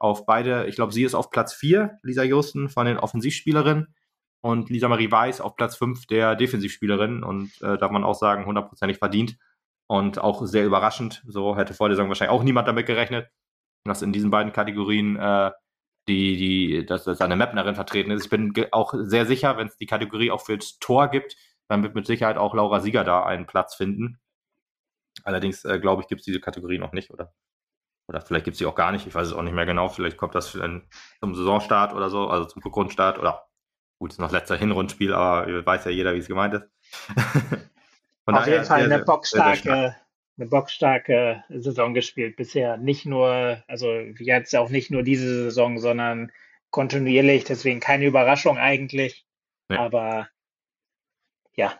[0.00, 3.94] auf beide, ich glaube, sie ist auf Platz 4, Lisa Josten, von den Offensivspielerinnen
[4.40, 8.46] und Lisa Marie Weiß auf Platz 5 der Defensivspielerinnen und äh, darf man auch sagen,
[8.46, 9.36] hundertprozentig verdient
[9.86, 11.22] und auch sehr überraschend.
[11.26, 13.28] So hätte vor der Saison wahrscheinlich auch niemand damit gerechnet,
[13.84, 15.50] dass in diesen beiden Kategorien äh,
[16.08, 18.24] die, die, dass, dass Mapnerin vertreten ist.
[18.24, 21.36] Ich bin auch sehr sicher, wenn es die Kategorie auch fürs Tor gibt,
[21.68, 24.18] dann wird mit Sicherheit auch Laura Sieger da einen Platz finden.
[25.24, 27.34] Allerdings, äh, glaube ich, gibt es diese Kategorie noch nicht, oder?
[28.08, 29.88] Oder vielleicht gibt es sie auch gar nicht, ich weiß es auch nicht mehr genau.
[29.88, 33.48] Vielleicht kommt das zum Saisonstart oder so, also zum Grundstart oder
[33.98, 36.64] gut, ist noch letzter Hinrundspiel, aber weiß ja jeder, wie es gemeint ist.
[38.26, 39.96] Auf jeden Fall sehr, eine bockstarke,
[40.36, 42.76] eine bockstarke Saison gespielt bisher.
[42.76, 46.30] Nicht nur, also jetzt auch nicht nur diese Saison, sondern
[46.70, 49.26] kontinuierlich, deswegen keine Überraschung eigentlich.
[49.68, 49.76] Nee.
[49.76, 50.28] Aber
[51.54, 51.72] ja.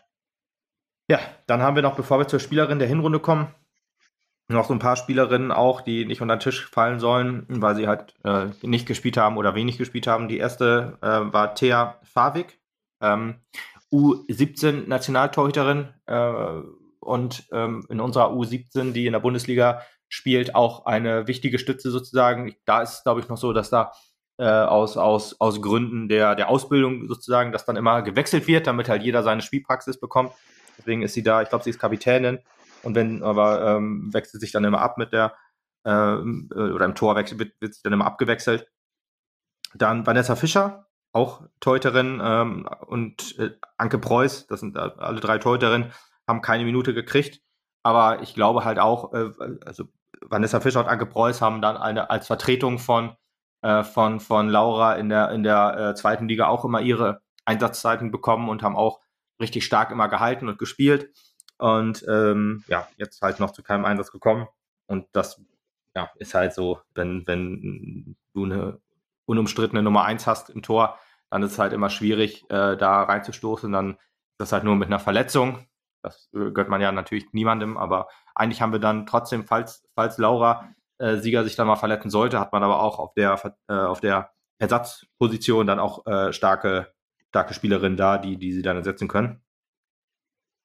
[1.11, 3.55] Ja, dann haben wir noch, bevor wir zur Spielerin der Hinrunde kommen,
[4.49, 7.87] noch so ein paar Spielerinnen auch, die nicht unter den Tisch fallen sollen, weil sie
[7.87, 10.29] halt äh, nicht gespielt haben oder wenig gespielt haben.
[10.29, 12.59] Die erste äh, war Thea Favik,
[13.03, 13.37] ähm,
[13.93, 16.62] U17 Nationaltorhüterin äh,
[17.01, 22.55] und ähm, in unserer U17, die in der Bundesliga spielt, auch eine wichtige Stütze sozusagen.
[22.65, 23.93] Da ist es, glaube ich, noch so, dass da
[24.39, 28.89] äh, aus, aus, aus Gründen der, der Ausbildung sozusagen, dass dann immer gewechselt wird, damit
[28.89, 30.33] halt jeder seine Spielpraxis bekommt.
[30.79, 32.39] Deswegen ist sie da, ich glaube, sie ist Kapitänin
[32.83, 35.35] und wenn aber ähm, wechselt sich dann immer ab mit der,
[35.85, 38.69] äh, oder im Tor wechselt, wird, wird sich dann immer abgewechselt.
[39.75, 45.93] Dann Vanessa Fischer, auch Teuterin, ähm, und äh, Anke Preuß, das sind alle drei Teuterinnen,
[46.27, 47.41] haben keine Minute gekriegt.
[47.83, 49.31] Aber ich glaube halt auch, äh,
[49.65, 49.85] also
[50.23, 53.17] Vanessa Fischer und Anke Preuß haben dann eine als Vertretung von,
[53.63, 58.11] äh, von, von Laura in der, in der äh, zweiten Liga auch immer ihre Einsatzzeiten
[58.11, 59.01] bekommen und haben auch
[59.41, 61.13] richtig stark immer gehalten und gespielt.
[61.59, 64.47] Und ähm, ja, jetzt halt noch zu keinem Einsatz gekommen.
[64.87, 65.41] Und das
[65.95, 68.81] ja, ist halt so, wenn, wenn du eine
[69.27, 70.99] unumstrittene Nummer eins hast im Tor,
[71.31, 73.71] dann ist es halt immer schwierig, äh, da reinzustoßen.
[73.73, 73.99] Dann
[74.39, 75.67] Das halt nur mit einer Verletzung.
[76.03, 80.17] Das äh, gehört man ja natürlich niemandem, aber eigentlich haben wir dann trotzdem, falls, falls
[80.19, 80.69] Laura
[80.99, 84.01] äh, Sieger sich dann mal verletzen sollte, hat man aber auch auf der, äh, auf
[84.01, 86.93] der Ersatzposition dann auch äh, starke,
[87.31, 89.43] starke Spielerinnen da, die, die sie dann ersetzen können.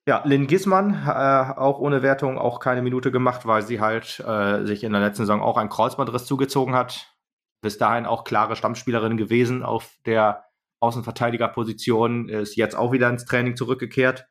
[0.06, 4.66] Ja, Lynn Gismann, äh, auch ohne Wertung, auch keine Minute gemacht, weil sie halt äh,
[4.66, 7.16] sich in der letzten Saison auch einen Kreuzbandriss zugezogen hat.
[7.62, 10.44] Bis dahin auch klare Stammspielerin gewesen auf der
[10.82, 14.28] Außenverteidigerposition, ist jetzt auch wieder ins Training zurückgekehrt.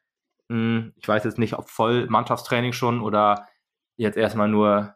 [0.50, 3.48] Hm, ich weiß jetzt nicht, ob voll Mannschaftstraining schon oder
[3.96, 4.94] jetzt erstmal nur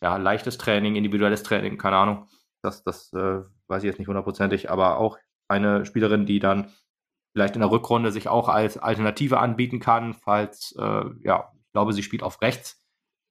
[0.00, 2.28] ja, leichtes Training, individuelles Training, keine Ahnung.
[2.62, 6.72] Das, das äh, weiß ich jetzt nicht hundertprozentig, aber auch eine Spielerin, die dann
[7.34, 11.92] vielleicht in der Rückrunde sich auch als Alternative anbieten kann, falls, äh, ja, ich glaube,
[11.92, 12.80] sie spielt auf rechts,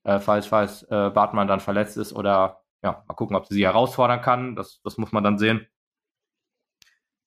[0.03, 3.65] äh, falls, falls äh, Bartmann dann verletzt ist oder ja, mal gucken, ob sie sie
[3.65, 4.57] herausfordern kann.
[4.57, 5.65] Das, das muss man dann sehen.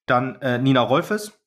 [0.04, 1.40] Dann äh, Nina Rolfes,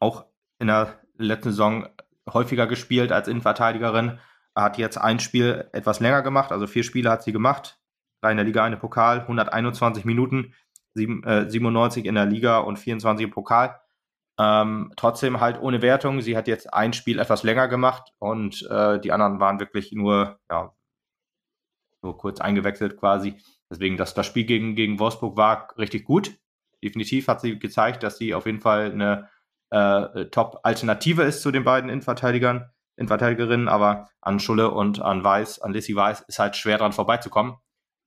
[0.00, 0.24] auch
[0.58, 1.86] in der letzten Saison
[2.32, 4.18] häufiger gespielt als Innenverteidigerin,
[4.54, 7.78] hat jetzt ein Spiel etwas länger gemacht, also vier Spiele hat sie gemacht.
[8.22, 10.54] Drei in der Liga, eine Pokal, 121 Minuten,
[10.94, 13.80] sieben, äh, 97 in der Liga und 24 im Pokal.
[14.40, 16.22] Ähm, trotzdem halt ohne Wertung.
[16.22, 20.38] Sie hat jetzt ein Spiel etwas länger gemacht und äh, die anderen waren wirklich nur,
[20.50, 20.72] ja,
[22.00, 23.36] nur kurz eingewechselt quasi.
[23.70, 26.38] Deswegen, das, das Spiel gegen, gegen Wolfsburg war richtig gut.
[26.82, 29.28] Definitiv hat sie gezeigt, dass sie auf jeden Fall eine
[29.68, 35.74] äh, Top-Alternative ist zu den beiden Innenverteidigern, Innenverteidigerinnen, aber an Schulle und an Weiß, an
[35.74, 37.56] Lissy Weiß ist halt schwer dran vorbeizukommen.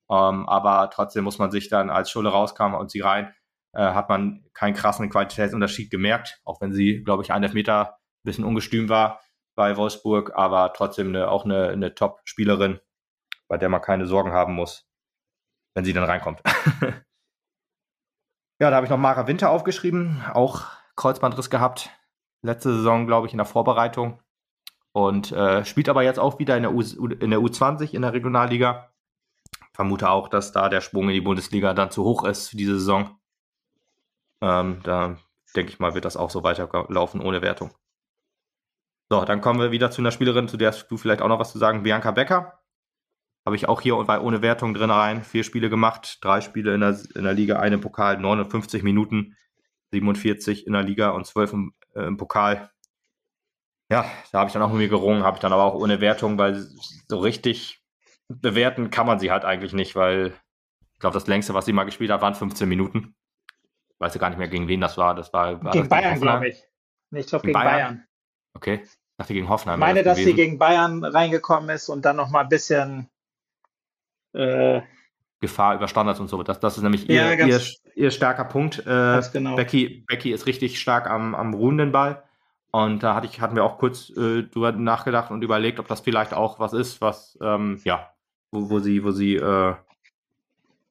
[0.09, 3.33] Ähm, aber trotzdem muss man sich dann, als Schulle rauskam und sie rein,
[3.73, 8.23] äh, hat man keinen krassen Qualitätsunterschied gemerkt, auch wenn sie, glaube ich, ein Elfmeter ein
[8.23, 9.21] bisschen ungestüm war
[9.55, 12.79] bei Wolfsburg, aber trotzdem eine, auch eine, eine Top-Spielerin,
[13.47, 14.87] bei der man keine Sorgen haben muss,
[15.75, 16.41] wenn sie dann reinkommt.
[18.59, 21.89] ja, da habe ich noch Mara Winter aufgeschrieben, auch Kreuzbandriss gehabt.
[22.43, 24.19] Letzte Saison, glaube ich, in der Vorbereitung.
[24.91, 28.13] Und äh, spielt aber jetzt auch wieder in der, U, in der U20 in der
[28.13, 28.91] Regionalliga.
[29.73, 32.73] Vermute auch, dass da der Sprung in die Bundesliga dann zu hoch ist für diese
[32.73, 33.17] Saison.
[34.43, 35.15] Ähm, da
[35.55, 37.71] denke ich mal, wird das auch so weiterlaufen ohne Wertung.
[39.09, 41.53] So, dann kommen wir wieder zu einer Spielerin, zu der du vielleicht auch noch was
[41.53, 41.83] zu sagen.
[41.83, 42.59] Bianca Becker.
[43.45, 45.23] Habe ich auch hier bei ohne Wertung drin rein.
[45.23, 49.37] Vier Spiele gemacht, drei Spiele in der, in der Liga, eine Pokal, 59 Minuten,
[49.91, 52.69] 47 in der Liga und 12 im, äh, im Pokal.
[53.89, 56.01] Ja, da habe ich dann auch mit mir gerungen, habe ich dann aber auch ohne
[56.01, 56.55] Wertung, weil
[57.07, 57.81] so richtig
[58.27, 60.33] bewerten kann man sie halt eigentlich nicht, weil
[60.93, 63.15] ich glaube, das längste, was sie mal gespielt hat, waren 15 Minuten
[64.03, 65.15] weiß ja gar nicht mehr, gegen wen das war.
[65.15, 66.63] Das war, war gegen das Bayern, glaube ich.
[67.11, 67.71] Ich glaube gegen Bayern.
[67.71, 68.07] Bayern.
[68.53, 68.81] Okay.
[68.83, 69.79] Ich dachte gegen Hoffenheim.
[69.79, 73.09] Ich meine, das dass sie gegen Bayern reingekommen ist und dann nochmal ein bisschen
[74.33, 74.81] äh,
[75.39, 76.41] Gefahr über Standards und so.
[76.41, 77.61] Das, das ist nämlich ihr, ja, ihr,
[77.95, 78.79] ihr, starker Punkt.
[78.87, 79.55] Äh, genau.
[79.55, 82.23] Becky, Becky ist richtig stark am, am ruhenden Ball.
[82.71, 85.99] Und da hatte ich, hatten wir auch kurz äh, drüber nachgedacht und überlegt, ob das
[85.99, 88.09] vielleicht auch was ist, was, ähm, ja,
[88.51, 89.75] wo, wo sie, wo sie äh,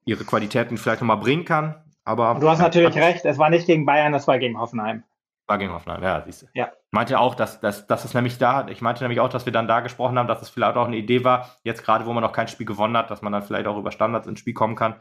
[0.05, 1.82] ihre Qualitäten vielleicht nochmal bringen kann.
[2.04, 5.04] Aber du hast natürlich recht, es war nicht gegen Bayern, es war gegen Hoffenheim.
[5.46, 6.46] War gegen Hoffenheim, ja, siehst du.
[6.54, 6.72] Ja.
[6.90, 9.68] Meinte auch, dass, dass, dass es nämlich da, ich meinte nämlich auch, dass wir dann
[9.68, 12.32] da gesprochen haben, dass es vielleicht auch eine Idee war, jetzt gerade, wo man noch
[12.32, 15.00] kein Spiel gewonnen hat, dass man dann vielleicht auch über Standards ins Spiel kommen kann.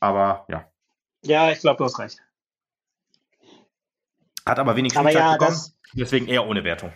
[0.00, 0.64] Aber ja.
[1.24, 2.18] Ja, ich glaube, du hast recht.
[4.44, 5.58] Hat aber wenig Spielzeit aber ja, bekommen,
[5.94, 6.92] deswegen eher ohne Wertung.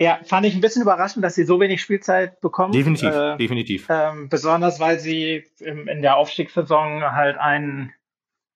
[0.00, 2.72] Ja, fand ich ein bisschen überraschend, dass sie so wenig Spielzeit bekommen.
[2.72, 3.86] Definitiv, äh, definitiv.
[3.90, 7.92] Ähm, besonders, weil sie im, in der Aufstiegssaison halt einen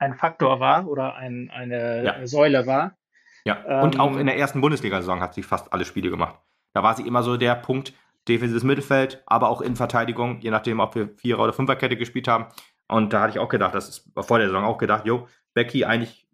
[0.02, 2.26] ein Faktor war oder ein, eine ja.
[2.26, 2.96] Säule war.
[3.44, 6.36] Ja, und ähm, auch in der ersten Bundesliga-Saison hat sie fast alle Spiele gemacht.
[6.74, 7.92] Da war sie immer so der Punkt,
[8.28, 12.46] defensives Mittelfeld, aber auch in Verteidigung, je nachdem, ob wir Vierer- oder Fünferkette gespielt haben.
[12.88, 15.84] Und da hatte ich auch gedacht, das ist vor der Saison auch gedacht, jo, Becky
[15.84, 16.28] eigentlich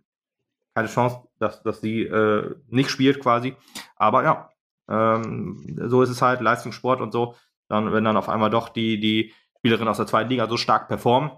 [0.74, 3.56] keine Chance, dass, dass sie äh, nicht spielt quasi.
[3.96, 4.50] Aber ja,
[4.88, 7.34] ähm, so ist es halt, Leistungssport und so.
[7.68, 10.88] Dann, wenn dann auf einmal doch die, die Spielerin aus der zweiten Liga so stark
[10.88, 11.30] performen,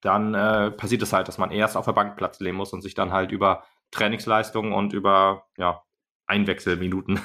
[0.00, 2.82] dann äh, passiert es halt, dass man erst auf der Bank Platz nehmen muss und
[2.82, 5.82] sich dann halt über Trainingsleistungen und über ja,
[6.26, 7.20] Einwechselminuten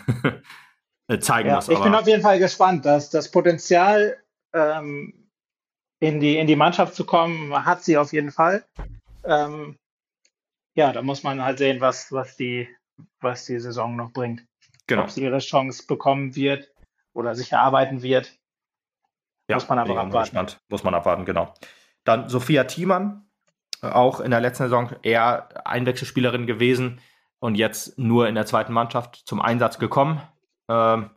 [1.20, 1.70] zeigen ja, muss.
[1.70, 4.18] Ich bin auf jeden Fall gespannt, dass das Potenzial
[4.54, 5.30] ähm,
[6.00, 8.66] in, die, in die Mannschaft zu kommen, hat sie auf jeden Fall.
[9.24, 9.78] Ähm,
[10.76, 12.68] ja, da muss man halt sehen, was, was, die,
[13.22, 14.46] was die Saison noch bringt.
[14.88, 15.04] Genau.
[15.04, 16.72] Ob sie ihre Chance bekommen wird
[17.14, 18.38] oder sich erarbeiten wird.
[19.50, 20.32] Ja, muss man aber abwarten.
[20.32, 20.60] Gespannt.
[20.70, 21.54] Muss man abwarten, genau.
[22.04, 23.26] Dann Sophia Thiemann,
[23.82, 27.02] auch in der letzten Saison eher Einwechselspielerin gewesen
[27.40, 30.22] und jetzt nur in der zweiten Mannschaft zum Einsatz gekommen.
[30.70, 31.10] Ähm,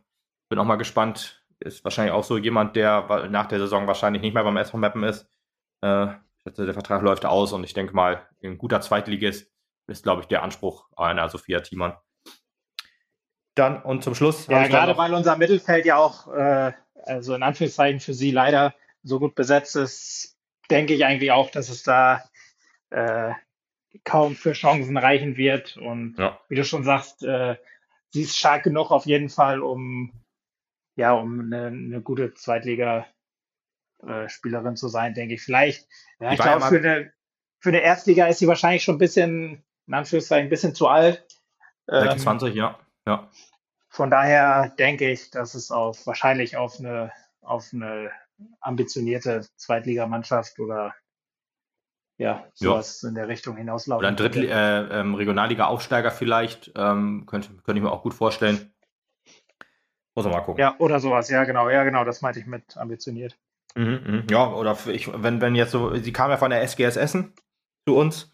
[0.49, 1.43] bin auch mal gespannt.
[1.59, 5.03] Ist wahrscheinlich auch so jemand, der nach der Saison wahrscheinlich nicht mehr beim SV Mappen
[5.03, 5.27] ist.
[5.81, 6.07] Äh,
[6.45, 9.51] der Vertrag läuft aus und ich denke mal, ein guter Zweitligist
[9.87, 11.95] ist, glaube ich, der Anspruch einer Sophia Thiemann.
[13.55, 14.47] dann und zum Schluss.
[14.47, 16.73] Ja, gerade weil unser Mittelfeld ja auch, äh,
[17.05, 18.73] also in Anführungszeichen für Sie leider
[19.03, 20.36] so gut besetzt ist,
[20.69, 22.23] denke ich eigentlich auch, dass es da
[22.89, 23.31] äh,
[24.03, 25.77] kaum für Chancen reichen wird.
[25.77, 26.39] Und ja.
[26.49, 27.55] wie du schon sagst, äh,
[28.09, 30.11] sie ist stark genug auf jeden Fall, um
[30.97, 35.43] ja, um eine, eine gute Zweitliga-Spielerin äh, zu sein, denke ich.
[35.43, 35.87] Vielleicht,
[36.19, 37.13] ja, ich glaube, für eine,
[37.59, 41.23] für eine Erstliga ist sie wahrscheinlich schon ein bisschen, in Anführungszeichen, ein bisschen zu alt.
[41.85, 42.79] 26, ähm, ja.
[43.05, 43.29] ja.
[43.89, 47.11] Von daher denke ich, dass es auf wahrscheinlich auf eine,
[47.41, 48.11] auf eine
[48.59, 50.93] ambitionierte Zweitligamannschaft oder
[52.17, 53.09] ja, sowas ja.
[53.09, 53.99] in der Richtung hinauslaufen.
[53.99, 58.73] Oder ein Drittel, äh, ähm, Regionalliga-Aufsteiger vielleicht, ähm, könnte, könnte ich mir auch gut vorstellen.
[60.15, 60.59] Muss man mal gucken.
[60.59, 63.37] Ja, oder sowas, ja, genau, ja, genau, das meinte ich mit ambitioniert.
[63.75, 64.23] Mhm, mh.
[64.31, 67.33] Ja, oder ich, wenn, wenn jetzt so, sie kam ja von der SGS Essen
[67.85, 68.31] zu uns,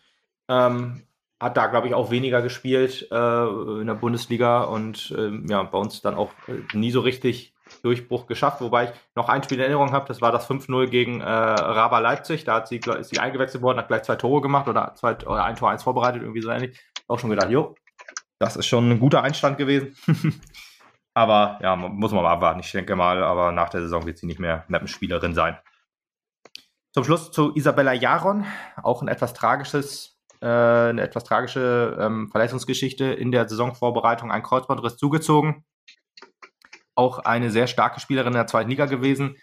[0.48, 1.04] ähm,
[1.42, 3.48] hat da, glaube ich, auch weniger gespielt äh,
[3.82, 8.28] in der Bundesliga und ähm, ja, bei uns dann auch äh, nie so richtig Durchbruch
[8.28, 11.26] geschafft, wobei ich noch ein Spiel in Erinnerung habe, das war das 5-0 gegen äh,
[11.26, 14.94] Raba Leipzig, da hat sie, ist sie eingewechselt worden, hat gleich zwei Tore gemacht oder,
[14.96, 16.80] zwei, oder ein Tor, eins vorbereitet, irgendwie so ähnlich.
[17.08, 17.76] Auch schon gedacht, jo,
[18.40, 19.96] das ist schon ein guter Einstand gewesen.
[21.14, 24.28] aber ja, muss man mal abwarten, ich denke mal, aber nach der Saison wird sie
[24.28, 25.58] nicht mehr Mappenspielerin sein.
[26.92, 28.46] Zum Schluss zu Isabella Jaron,
[28.82, 34.98] auch ein etwas tragisches, äh, eine etwas tragische ähm, Verletzungsgeschichte in der Saisonvorbereitung, ein Kreuzbandriss
[34.98, 35.66] zugezogen
[36.96, 39.38] auch eine sehr starke Spielerin in der zweiten Liga gewesen.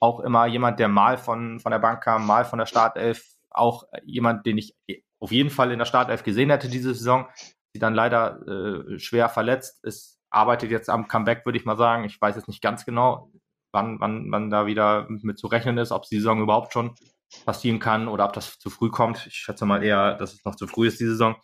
[0.00, 3.24] Auch immer jemand, der mal von, von der Bank kam, mal von der Startelf.
[3.50, 4.76] Auch jemand, den ich
[5.18, 7.26] auf jeden Fall in der Startelf gesehen hätte diese Saison.
[7.72, 12.04] Sie dann leider äh, schwer verletzt ist, arbeitet jetzt am Comeback, würde ich mal sagen.
[12.04, 13.30] Ich weiß jetzt nicht ganz genau,
[13.72, 16.94] wann, wann, wann da wieder mit zu rechnen ist, ob die Saison überhaupt schon
[17.44, 19.26] passieren kann oder ob das zu früh kommt.
[19.26, 21.36] Ich schätze mal eher, dass es noch zu früh ist, die Saison.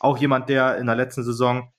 [0.00, 1.72] Auch jemand, der in der letzten Saison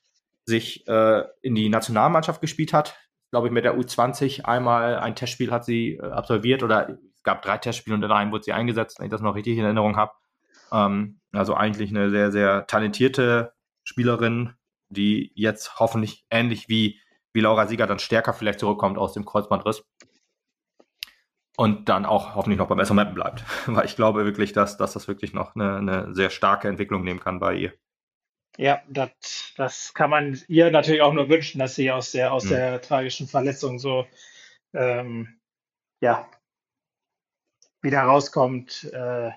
[0.46, 2.96] sich äh, in die Nationalmannschaft gespielt hat,
[3.34, 7.42] glaube ich, mit der U20 einmal ein Testspiel hat sie äh, absolviert oder es gab
[7.42, 9.96] drei Testspiele und in einem wurde sie eingesetzt, wenn ich das noch richtig in Erinnerung
[9.96, 10.12] habe.
[10.70, 13.52] Ähm, also eigentlich eine sehr, sehr talentierte
[13.82, 14.52] Spielerin,
[14.88, 17.00] die jetzt hoffentlich ähnlich wie,
[17.32, 19.82] wie Laura Sieger dann stärker vielleicht zurückkommt aus dem Kreuzbandriss.
[21.56, 23.42] Und dann auch hoffentlich noch beim SMM bleibt.
[23.66, 27.18] Weil ich glaube wirklich, dass, dass das wirklich noch eine, eine sehr starke Entwicklung nehmen
[27.18, 27.72] kann bei ihr.
[28.56, 29.10] Ja, das,
[29.56, 32.50] das kann man ihr natürlich auch nur wünschen, dass sie aus der, aus mhm.
[32.50, 34.06] der tragischen Verletzung so
[34.72, 35.40] ähm,
[36.00, 36.28] ja,
[37.80, 39.30] wieder rauskommt äh,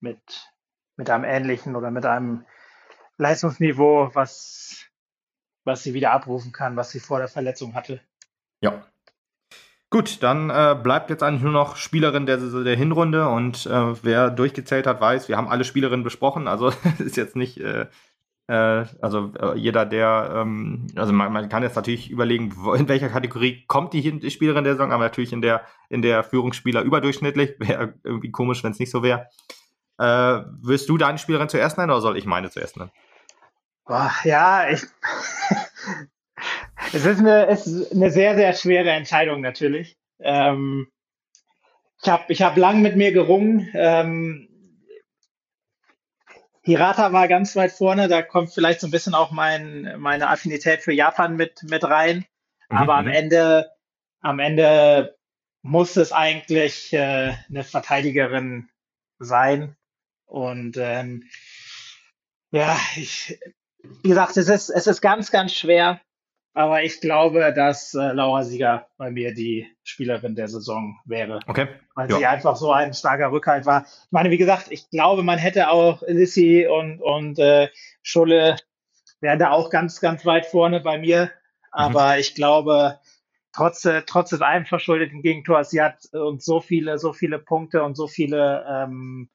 [0.00, 0.52] mit,
[0.96, 2.44] mit einem ähnlichen oder mit einem
[3.16, 4.86] Leistungsniveau, was,
[5.64, 8.00] was sie wieder abrufen kann, was sie vor der Verletzung hatte.
[8.60, 8.86] Ja.
[9.90, 14.30] Gut, dann äh, bleibt jetzt eigentlich nur noch Spielerin der, der Hinrunde und äh, wer
[14.30, 17.86] durchgezählt hat, weiß, wir haben alle Spielerinnen besprochen, also ist jetzt nicht äh,
[18.52, 23.10] also äh, jeder, der, ähm, also man, man, kann jetzt natürlich überlegen, wo, in welcher
[23.10, 27.56] Kategorie kommt die, Spielerin der Saison, aber natürlich in der, in der Führungsspieler überdurchschnittlich.
[27.58, 29.28] Wäre irgendwie komisch, wenn es nicht so wäre.
[29.98, 32.90] Äh, wirst du deine Spielerin zuerst nennen oder soll ich meine zuerst nennen?
[33.84, 34.82] Boah, ja, ich.
[36.92, 39.98] es ist eine, es ist eine sehr, sehr schwere Entscheidung natürlich.
[40.20, 40.88] Ähm,
[42.02, 43.68] ich habe ich hab lang mit mir gerungen.
[43.74, 44.47] Ähm,
[46.68, 50.82] Hirata war ganz weit vorne, da kommt vielleicht so ein bisschen auch mein, meine Affinität
[50.82, 52.26] für Japan mit, mit rein.
[52.68, 52.76] Mhm.
[52.76, 53.12] Aber am mhm.
[53.12, 53.70] Ende,
[54.20, 55.16] am Ende
[55.62, 58.68] muss es eigentlich äh, eine Verteidigerin
[59.18, 59.76] sein.
[60.26, 61.24] Und ähm,
[62.50, 63.40] ja, ich,
[64.02, 66.02] wie gesagt, es ist, es ist ganz, ganz schwer.
[66.58, 71.38] Aber ich glaube, dass äh, Laura Sieger bei mir die Spielerin der Saison wäre.
[71.46, 71.68] Okay.
[71.94, 72.18] Weil ja.
[72.18, 73.84] sie einfach so ein starker Rückhalt war.
[73.86, 77.68] Ich meine, wie gesagt, ich glaube, man hätte auch Lissy und, und äh,
[78.02, 78.56] Schulle
[79.20, 81.30] wären da auch ganz, ganz weit vorne bei mir.
[81.70, 82.18] Aber mhm.
[82.18, 82.98] ich glaube,
[83.52, 88.08] trotz, trotz des eigenverschuldeten Gegentors, sie hat uns so viele, so viele Punkte und so
[88.08, 89.30] viele ähm,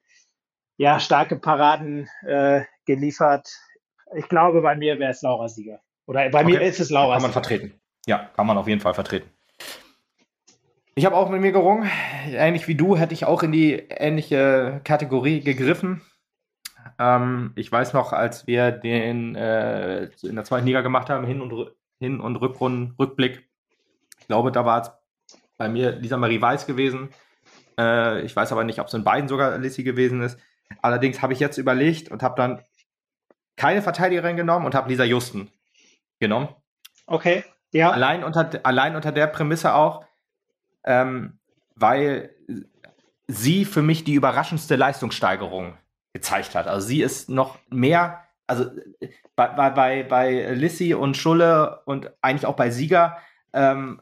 [0.75, 3.49] ja, starke Paraden äh, geliefert.
[4.13, 5.79] Ich glaube, bei mir wäre es Laura Sieger.
[6.05, 6.51] Oder bei okay.
[6.51, 7.15] mir ist es Laura.
[7.15, 7.73] Kann man vertreten.
[8.05, 9.29] Ja, kann man auf jeden Fall vertreten.
[10.95, 11.89] Ich habe auch mit mir gerungen.
[12.27, 16.01] Ähnlich wie du hätte ich auch in die ähnliche Kategorie gegriffen.
[16.99, 21.41] Ähm, ich weiß noch, als wir den äh, in der zweiten Liga gemacht haben, Hin-
[21.41, 23.47] und, Hin und Rückrunden, Rückblick.
[24.19, 24.91] Ich glaube, da war es
[25.57, 27.09] bei mir Lisa Marie Weiß gewesen.
[27.79, 30.37] Äh, ich weiß aber nicht, ob es in beiden sogar Lissy gewesen ist.
[30.81, 32.61] Allerdings habe ich jetzt überlegt und habe dann
[33.55, 35.49] keine Verteidigerin genommen und habe Lisa Justen
[36.23, 36.47] genommen.
[37.05, 37.43] Okay,
[37.73, 37.91] ja.
[37.91, 40.05] Allein unter, allein unter der Prämisse auch,
[40.85, 41.39] ähm,
[41.75, 42.33] weil
[43.27, 45.77] sie für mich die überraschendste Leistungssteigerung
[46.13, 46.67] gezeigt hat.
[46.67, 48.65] Also sie ist noch mehr, also
[49.35, 53.17] bei, bei, bei Lissy und Schulle und eigentlich auch bei Sieger,
[53.51, 53.99] ähm,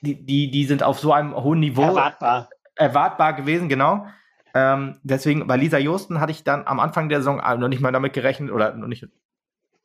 [0.00, 4.06] die, die, die sind auf so einem hohen Niveau erwartbar, erwartbar gewesen, genau.
[4.54, 7.92] Ähm, deswegen, bei Lisa Josten hatte ich dann am Anfang der Saison noch nicht mal
[7.92, 9.06] damit gerechnet oder noch nicht,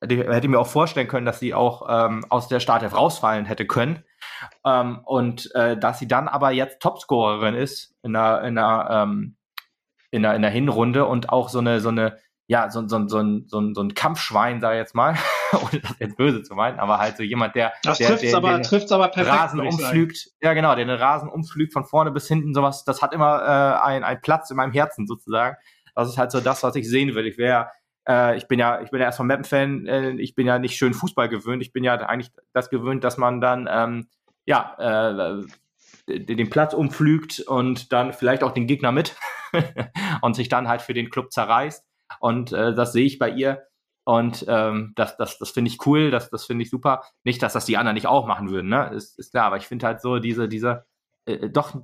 [0.02, 4.03] hätte mir auch vorstellen können, dass sie auch ähm, aus der Startelf rausfallen hätte können.
[4.65, 9.36] Ähm, und äh, dass sie dann aber jetzt Topscorerin ist in der, in der, ähm,
[10.10, 12.18] in der, in der Hinrunde und auch so eine, so eine,
[12.48, 15.15] ja, so, so, so, ein, so, ein, so ein Kampfschwein, sag ich jetzt mal,
[15.53, 18.38] ohne das jetzt böse zu meinen, aber halt so jemand, der, das der, trifft's der,
[18.38, 20.32] aber, den trifft's aber perfekt, Rasen umflügt.
[20.41, 23.86] Ja, genau, der den Rasen umflügt von vorne bis hinten, sowas, das hat immer äh,
[23.86, 25.56] ein, ein Platz in meinem Herzen sozusagen.
[25.95, 27.26] Das ist halt so das, was ich sehen will.
[27.26, 27.69] Ich wäre
[28.12, 30.76] äh, ich bin ja, ich bin ja erst vom Mappen-Fan, äh, ich bin ja nicht
[30.76, 34.08] schön Fußball gewöhnt, ich bin ja eigentlich das gewöhnt, dass man dann ähm,
[34.46, 35.44] ja äh,
[36.08, 39.16] den Platz umflügt und dann vielleicht auch den Gegner mit
[40.22, 41.86] und sich dann halt für den Club zerreißt.
[42.20, 43.64] Und äh, das sehe ich bei ihr.
[44.04, 47.04] Und ähm, das, das, das finde ich cool, das, das finde ich super.
[47.24, 48.92] Nicht, dass das die anderen nicht auch machen würden, ne?
[48.94, 50.86] Ist, ist klar, aber ich finde halt so diese, diese,
[51.26, 51.76] äh, doch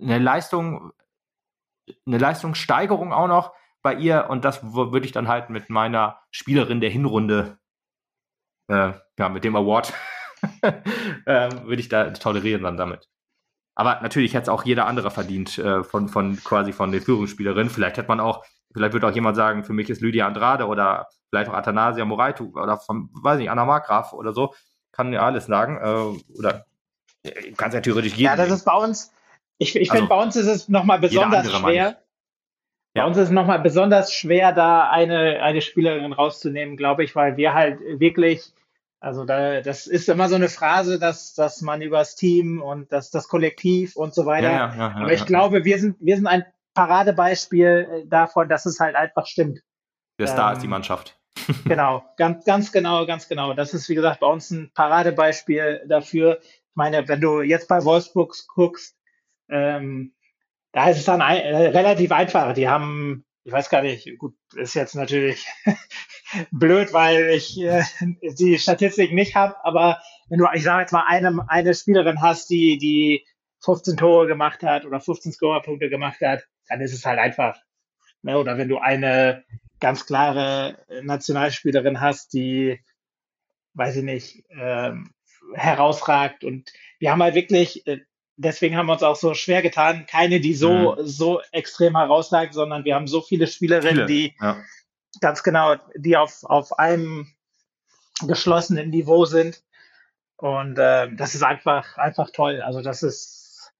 [0.00, 0.92] eine Leistung,
[2.06, 3.52] eine Leistungssteigerung auch noch
[3.86, 7.56] bei ihr und das würde ich dann halt mit meiner Spielerin der Hinrunde,
[8.66, 9.94] äh, ja, mit dem Award,
[10.62, 13.08] äh, würde ich da tolerieren dann damit.
[13.76, 17.70] Aber natürlich hätte es auch jeder andere verdient äh, von, von quasi von den Führungsspielerinnen.
[17.70, 21.06] Vielleicht hätte man auch, vielleicht würde auch jemand sagen, für mich ist Lydia Andrade oder
[21.30, 24.52] vielleicht auch Athanasia Moraitu oder von, weiß nicht, Anna Markgraf oder so.
[24.90, 25.76] Kann ja alles sagen.
[25.76, 26.66] Äh, oder
[27.22, 28.24] äh, kann es ja theoretisch geben.
[28.24, 29.12] Ja, das ist bei uns,
[29.58, 32.02] ich, ich also, finde, bei uns ist es nochmal besonders schwer.
[32.96, 37.36] Bei uns ist es nochmal besonders schwer, da eine, eine Spielerin rauszunehmen, glaube ich, weil
[37.36, 38.52] wir halt wirklich,
[39.00, 43.10] also da, das ist immer so eine Phrase, dass, dass man übers Team und das,
[43.10, 44.50] das Kollektiv und so weiter.
[44.50, 46.44] Ja, ja, ja, Aber ich glaube, wir sind, wir sind ein
[46.74, 49.60] Paradebeispiel äh, davon, dass es halt einfach stimmt.
[50.18, 51.18] Der Star ähm, ist die Mannschaft.
[51.64, 53.54] genau, ganz, ganz genau, ganz genau.
[53.54, 56.38] Das ist, wie gesagt, bei uns ein Paradebeispiel dafür.
[56.40, 58.96] Ich meine, wenn du jetzt bei Wolfsburg guckst,
[59.48, 60.12] ähm,
[60.76, 62.52] da ist es dann ein, äh, relativ einfach.
[62.52, 65.46] Die haben, ich weiß gar nicht, gut, ist jetzt natürlich
[66.50, 67.82] blöd, weil ich äh,
[68.38, 72.50] die Statistik nicht habe, aber wenn du, ich sage jetzt mal, eine, eine Spielerin hast,
[72.50, 73.24] die, die
[73.64, 77.58] 15 Tore gemacht hat oder 15 Scorerpunkte gemacht hat, dann ist es halt einfach.
[78.20, 78.38] Ne?
[78.38, 79.44] Oder wenn du eine
[79.80, 82.84] ganz klare Nationalspielerin hast, die,
[83.72, 85.14] weiß ich nicht, ähm,
[85.54, 86.44] herausragt.
[86.44, 88.00] Und wir haben halt wirklich, äh,
[88.36, 91.06] deswegen haben wir uns auch so schwer getan, keine, die so, mhm.
[91.06, 94.62] so extrem herausragt, sondern wir haben so viele Spielerinnen, viele, die ja.
[95.20, 97.32] ganz genau, die auf, auf einem
[98.26, 99.62] geschlossenen Niveau sind.
[100.36, 102.60] Und äh, das ist einfach, einfach toll.
[102.60, 103.72] Also das ist,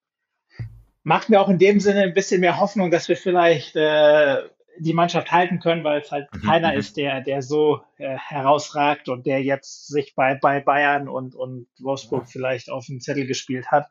[1.02, 4.42] macht mir auch in dem Sinne ein bisschen mehr Hoffnung, dass wir vielleicht äh,
[4.78, 6.42] die Mannschaft halten können, weil es halt mhm.
[6.42, 6.78] keiner mhm.
[6.78, 11.66] ist, der, der so äh, herausragt und der jetzt sich bei, bei Bayern und, und
[11.78, 12.28] Wolfsburg ja.
[12.30, 13.88] vielleicht auf den Zettel gespielt hat.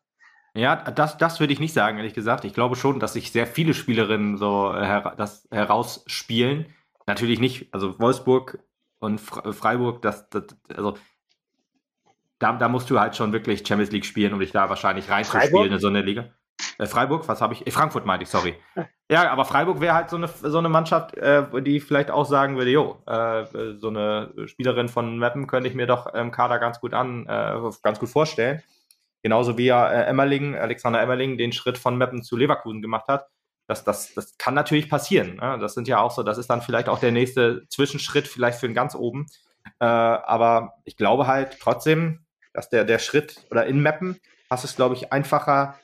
[0.55, 2.45] Ja, das, das würde ich nicht sagen, ehrlich gesagt.
[2.45, 6.67] Ich glaube schon, dass sich sehr viele Spielerinnen so äh, her das herausspielen.
[7.07, 8.59] Natürlich nicht, also Wolfsburg
[8.99, 10.97] und Freiburg, das, das also
[12.39, 15.73] da, da musst du halt schon wirklich Champions League spielen, um dich da wahrscheinlich reinzuspielen
[15.73, 16.29] in so eine Liga.
[16.77, 17.67] Äh, Freiburg, was habe ich?
[17.67, 18.55] Äh, Frankfurt meinte ich, sorry.
[19.11, 22.57] Ja, aber Freiburg wäre halt so eine, so eine Mannschaft, äh, die vielleicht auch sagen
[22.57, 23.45] würde, jo, äh,
[23.77, 27.59] so eine Spielerin von Mappen könnte ich mir doch im Kader ganz gut an, äh,
[27.83, 28.63] ganz gut vorstellen.
[29.25, 33.25] Genauso wie ja äh, Emmerling, Alexander Emmerling den Schritt von Meppen zu Leverkusen gemacht hat.
[33.67, 35.37] Das, das, das kann natürlich passieren.
[35.37, 35.57] Ne?
[35.59, 38.67] Das sind ja auch so, das ist dann vielleicht auch der nächste Zwischenschritt, vielleicht für
[38.67, 39.25] den ganz oben.
[39.79, 42.23] Äh, aber ich glaube halt trotzdem,
[42.53, 45.79] dass der, der Schritt oder in Meppen hast es, glaube ich, einfacher,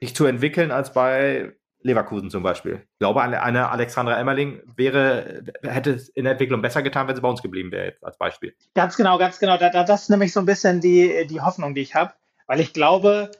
[0.00, 1.52] sich zu entwickeln als bei
[1.82, 2.82] Leverkusen zum Beispiel.
[2.94, 7.14] Ich glaube, eine, eine Alexandra Emmerling wäre, hätte es in der Entwicklung besser getan, wenn
[7.14, 8.56] sie bei uns geblieben wäre, jetzt als Beispiel.
[8.74, 9.56] Ganz genau, ganz genau.
[9.56, 12.12] Das ist nämlich so ein bisschen die, die Hoffnung, die ich habe.
[12.46, 13.30] Weil ich glaube,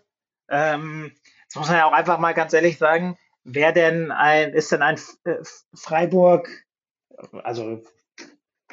[0.49, 1.13] ähm,
[1.49, 4.83] das muss man ja auch einfach mal ganz ehrlich sagen, wer denn ein, ist denn
[4.83, 5.37] ein äh,
[5.75, 6.49] Freiburg,
[7.43, 7.83] also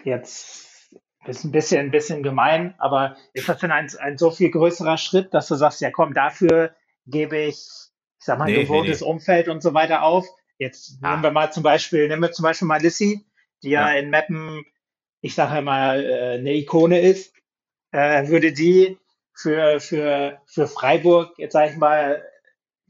[0.04, 0.96] jetzt
[1.26, 4.98] ist ein bisschen, ein bisschen gemein, aber ist das denn ein, ein so viel größerer
[4.98, 6.76] Schritt, dass du sagst, ja komm, dafür
[7.06, 9.12] gebe ich, ich sag mal, nee, gewohntes nee, nee.
[9.12, 10.26] Umfeld und so weiter auf.
[10.58, 11.12] Jetzt ah.
[11.12, 13.26] nehmen wir mal zum Beispiel, nehmen wir zum Beispiel mal Lissy,
[13.64, 14.66] die ja, ja in Mappen,
[15.22, 17.34] ich sage mal, äh, eine Ikone ist.
[17.92, 18.98] Äh, würde die
[19.42, 22.22] für, für, für Freiburg, jetzt sage ich mal,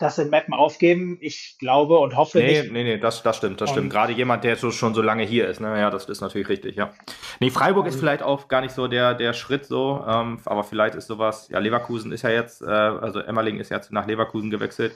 [0.01, 1.17] das in Mappen aufgeben.
[1.21, 2.71] Ich glaube und hoffe nee, nicht.
[2.71, 3.91] Nee, nee, das, das stimmt, das und stimmt.
[3.91, 5.79] Gerade jemand, der so, schon so lange hier ist, ne?
[5.79, 6.91] Ja, das ist natürlich richtig, ja.
[7.39, 10.95] Nee, Freiburg ist vielleicht auch gar nicht so der, der Schritt so, ähm, aber vielleicht
[10.95, 14.95] ist sowas, ja, Leverkusen ist ja jetzt, äh, also Emmerling ist jetzt nach Leverkusen gewechselt.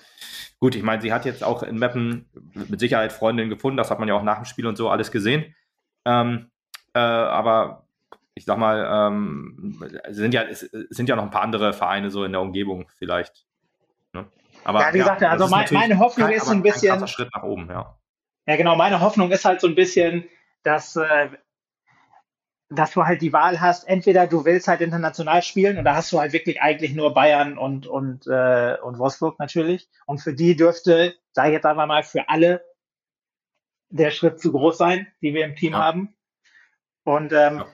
[0.59, 3.99] Gut, ich meine, sie hat jetzt auch in Mappen mit Sicherheit Freundinnen gefunden, das hat
[3.99, 5.53] man ja auch nach dem Spiel und so alles gesehen.
[6.05, 6.49] Ähm,
[6.93, 7.84] äh, aber
[8.35, 9.79] ich sag mal, ähm,
[10.09, 13.45] sind ja, es sind ja noch ein paar andere Vereine so in der Umgebung vielleicht.
[14.11, 14.25] Ne?
[14.65, 17.01] Aber, ja, wie gesagt, ja, also mein, meine Hoffnung kein, ist ein bisschen.
[17.01, 17.97] Ein Schritt nach oben, ja.
[18.45, 18.75] Ja, genau.
[18.75, 20.25] Meine Hoffnung ist halt so ein bisschen,
[20.63, 21.29] dass, äh,
[22.69, 26.11] dass du halt die Wahl hast, entweder du willst halt international spielen und da hast
[26.11, 29.87] du halt wirklich eigentlich nur Bayern und, und, äh, und Wolfsburg natürlich.
[30.05, 32.65] Und für die dürfte, sage ich jetzt einfach mal, für alle
[33.89, 35.79] der Schritt zu groß sein, die wir im Team ja.
[35.79, 36.15] haben.
[37.03, 37.67] Und ähm, ja.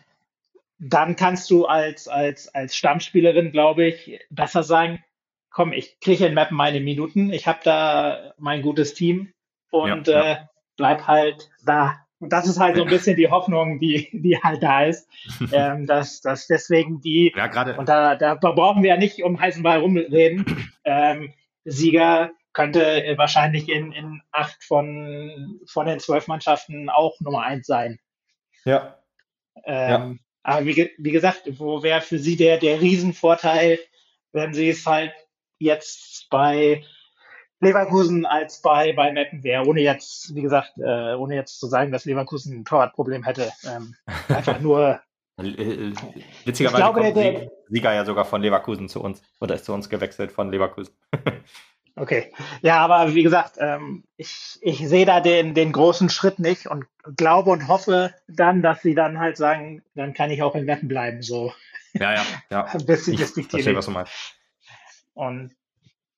[0.83, 5.03] Dann kannst du als, als, als Stammspielerin, glaube ich, besser sagen,
[5.51, 9.31] komm, ich kriege in Mappen meine Minuten, ich habe da mein gutes Team
[9.69, 10.37] und ja, äh,
[10.77, 11.97] bleib halt da.
[12.19, 15.07] Und das ist halt so ein bisschen die Hoffnung, die, die halt da ist,
[15.51, 17.77] ähm, dass, dass deswegen die, ja, gerade.
[17.77, 21.33] und da, da brauchen wir ja nicht um heißen Ball rumreden, ähm,
[21.63, 27.99] Sieger könnte wahrscheinlich in, in acht von, von den zwölf Mannschaften auch Nummer eins sein.
[28.65, 28.97] Ja.
[29.63, 30.15] Ähm, ja.
[30.43, 33.79] Aber wie, wie gesagt, wo wäre für Sie der, der Riesenvorteil,
[34.31, 35.13] wenn Sie es halt
[35.59, 36.83] jetzt bei
[37.59, 41.91] Leverkusen als bei, bei Meppen wäre, ohne jetzt, wie gesagt, äh, ohne jetzt zu sagen,
[41.91, 43.51] dass Leverkusen ein Torwartproblem hätte.
[43.63, 43.95] Ähm,
[44.29, 44.99] einfach nur.
[45.37, 45.93] Äh, äh,
[46.43, 49.73] witzigerweise ich glaube, kommt der, Sieger ja sogar von Leverkusen zu uns oder ist zu
[49.73, 50.93] uns gewechselt von Leverkusen.
[51.95, 52.31] Okay.
[52.61, 56.85] Ja, aber wie gesagt, ähm, ich, ich sehe da den, den großen Schritt nicht und
[57.17, 60.87] glaube und hoffe dann, dass sie dann halt sagen, dann kann ich auch in Wetten
[60.87, 61.21] bleiben.
[61.21, 61.53] So.
[61.93, 62.65] Ja, ja, ja.
[62.73, 64.11] Ein bisschen ich verstehe, was du meinst.
[65.13, 65.55] Und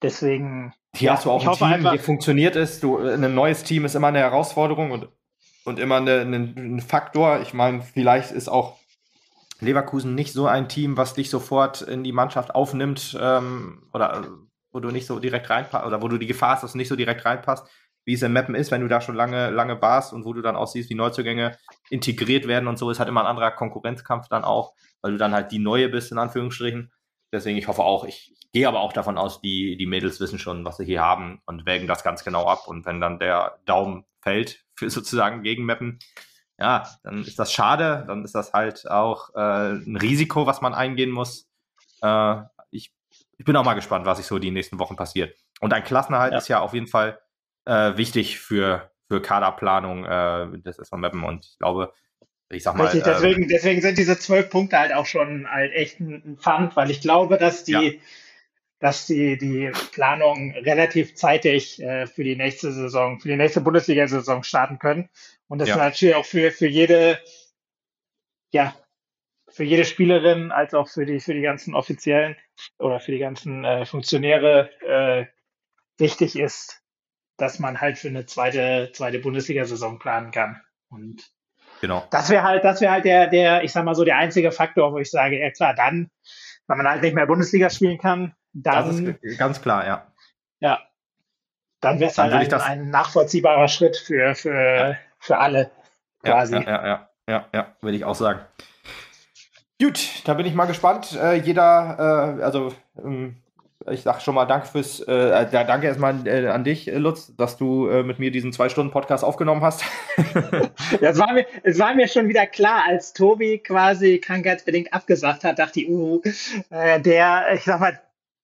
[0.02, 0.74] deswegen.
[0.96, 2.80] Hier ja, hast du auch ein Team, einfach, hier funktioniert es.
[2.80, 5.08] Du, ein neues Team ist immer eine Herausforderung und,
[5.66, 7.42] und immer eine, eine, ein Faktor.
[7.42, 8.78] Ich meine, vielleicht ist auch
[9.60, 14.28] Leverkusen nicht so ein Team, was dich sofort in die Mannschaft aufnimmt ähm, oder
[14.74, 16.90] wo du nicht so direkt reinpasst oder wo du die Gefahr hast, dass du nicht
[16.90, 17.66] so direkt reinpasst,
[18.06, 20.42] wie es im Mappen ist, wenn du da schon lange, lange warst und wo du
[20.42, 21.58] dann auch siehst, wie Neuzugänge
[21.90, 25.34] integriert werden und so, ist halt immer ein anderer Konkurrenzkampf dann auch, weil du dann
[25.34, 26.92] halt die Neue bist, in Anführungsstrichen.
[27.32, 30.64] Deswegen, ich hoffe auch, ich, gehe aber auch davon aus, die, die Mädels wissen schon,
[30.64, 32.68] was sie hier haben und wägen das ganz genau ab.
[32.68, 36.00] Und wenn dann der Daumen fällt für sozusagen gegen Mappen,
[36.60, 40.76] ja, dann ist das schade, dann ist das halt auch äh, ein Risiko, was man
[40.76, 41.50] eingehen muss.
[42.02, 42.42] Äh,
[43.38, 45.36] ich bin auch mal gespannt, was sich so die nächsten Wochen passiert.
[45.60, 46.38] Und ein Klassenerhalt ja.
[46.38, 47.20] ist ja auf jeden Fall
[47.66, 51.24] äh, wichtig für, für Kaderplanung äh, des SV Meppen.
[51.24, 51.94] Und ich glaube,
[52.50, 52.86] ich sag mal.
[52.86, 56.76] Richtig, deswegen, äh, deswegen sind diese zwölf Punkte halt auch schon halt echt ein Pfand,
[56.76, 57.92] weil ich glaube, dass die, ja.
[58.80, 64.44] dass die, die Planung relativ zeitig äh, für die nächste Saison, für die nächste Bundesliga-Saison
[64.44, 65.10] starten können.
[65.48, 65.78] Und das ja.
[65.78, 67.20] natürlich auch für, für jede,
[68.52, 68.76] ja,
[69.54, 72.36] für jede Spielerin als auch für die, für die ganzen Offiziellen
[72.80, 75.26] oder für die ganzen äh, Funktionäre äh,
[75.98, 76.82] wichtig ist,
[77.38, 80.62] dass man halt für eine zweite, zweite Bundesliga-Saison planen kann.
[80.90, 81.32] Und
[81.82, 82.08] genau.
[82.10, 84.92] das wäre halt, das wäre halt der, der, ich sag mal so, der einzige Faktor,
[84.92, 86.10] wo ich sage, ja klar, dann,
[86.68, 89.20] wenn man halt nicht mehr Bundesliga spielen kann, dann.
[89.38, 90.08] Ganz klar, ja.
[90.60, 90.82] Ja.
[91.80, 94.98] Dann wäre es halt ein, ein, nachvollziehbarer Schritt für, für, ja.
[95.20, 95.70] für alle
[96.24, 96.56] quasi.
[96.56, 98.40] Ja, ja, ja, ja, ja, würde ich auch sagen.
[99.84, 101.12] Gut, da bin ich mal gespannt.
[101.22, 102.74] Äh, jeder, äh, also
[103.04, 103.36] ähm,
[103.92, 107.90] ich sag schon mal Danke fürs, äh, danke erstmal äh, an dich, Lutz, dass du
[107.90, 109.84] äh, mit mir diesen zwei Stunden Podcast aufgenommen hast.
[111.02, 115.60] das war mir, es war mir schon wieder klar, als Tobi quasi krankheitsbedingt abgesagt hat,
[115.60, 116.22] dachte ich, uh,
[116.70, 118.00] äh, der, ich sag mal,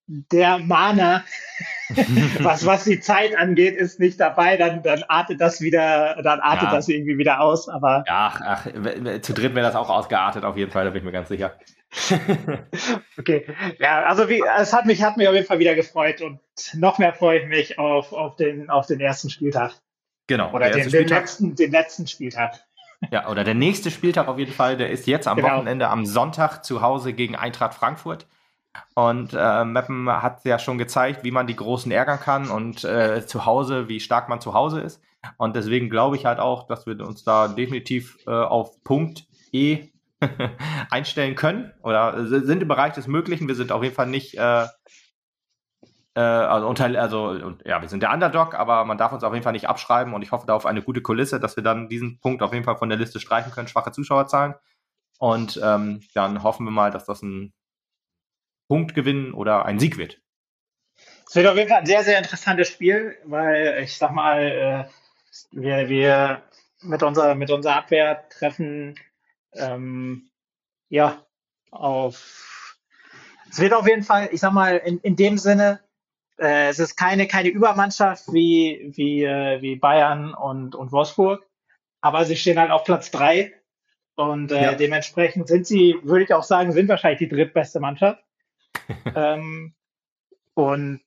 [0.07, 1.23] der Mahner,
[2.39, 6.69] was, was die Zeit angeht, ist nicht dabei, dann, dann artet das wieder, dann artet
[6.69, 6.75] ja.
[6.75, 8.03] das irgendwie wieder aus, aber.
[8.07, 8.67] Ach, ach,
[9.21, 11.57] zu dritt wäre das auch ausgeartet, auf jeden Fall, da bin ich mir ganz sicher.
[13.17, 13.47] okay.
[13.79, 16.39] Ja, also wie, es hat mich, hat mich auf jeden Fall wieder gefreut und
[16.73, 19.73] noch mehr freue ich mich auf, auf den, auf den ersten Spieltag.
[20.27, 20.51] Genau.
[20.53, 22.59] Oder den, den, letzten, den letzten Spieltag.
[23.11, 25.55] Ja, oder der nächste Spieltag auf jeden Fall, der ist jetzt am genau.
[25.55, 28.27] Wochenende am Sonntag zu Hause gegen Eintracht Frankfurt.
[28.95, 33.25] Und äh, Meppen hat ja schon gezeigt, wie man die Großen ärgern kann und äh,
[33.25, 35.01] zu Hause, wie stark man zu Hause ist.
[35.37, 39.89] Und deswegen glaube ich halt auch, dass wir uns da definitiv äh, auf Punkt E
[40.89, 43.47] einstellen können oder sind im Bereich des Möglichen.
[43.47, 44.65] Wir sind auf jeden Fall nicht, äh,
[46.15, 49.43] äh, also, unter, also ja, wir sind der Underdog, aber man darf uns auf jeden
[49.43, 52.19] Fall nicht abschreiben und ich hoffe da auf eine gute Kulisse, dass wir dann diesen
[52.19, 54.55] Punkt auf jeden Fall von der Liste streichen können, schwache Zuschauerzahlen.
[55.19, 57.53] Und ähm, dann hoffen wir mal, dass das ein
[58.69, 60.21] Punkt gewinnen oder ein Sieg wird.
[61.27, 64.85] Es wird auf jeden Fall ein sehr, sehr interessantes Spiel, weil ich sag mal, äh,
[65.51, 66.43] wir, wir
[66.81, 68.97] mit unserer, mit unserer Abwehr treffen
[69.53, 70.29] ähm,
[70.89, 71.25] ja
[71.71, 72.59] auf
[73.51, 75.79] es wird auf jeden Fall, ich sag mal, in, in dem Sinne,
[76.37, 81.45] äh, es ist keine, keine Übermannschaft wie, wie, äh, wie Bayern und, und Wolfsburg,
[82.01, 83.53] aber sie stehen halt auf Platz drei
[84.15, 84.73] Und äh, ja.
[84.75, 88.23] dementsprechend sind sie, würde ich auch sagen, sind wahrscheinlich die drittbeste Mannschaft.
[89.15, 89.73] Ähm,
[90.53, 91.01] und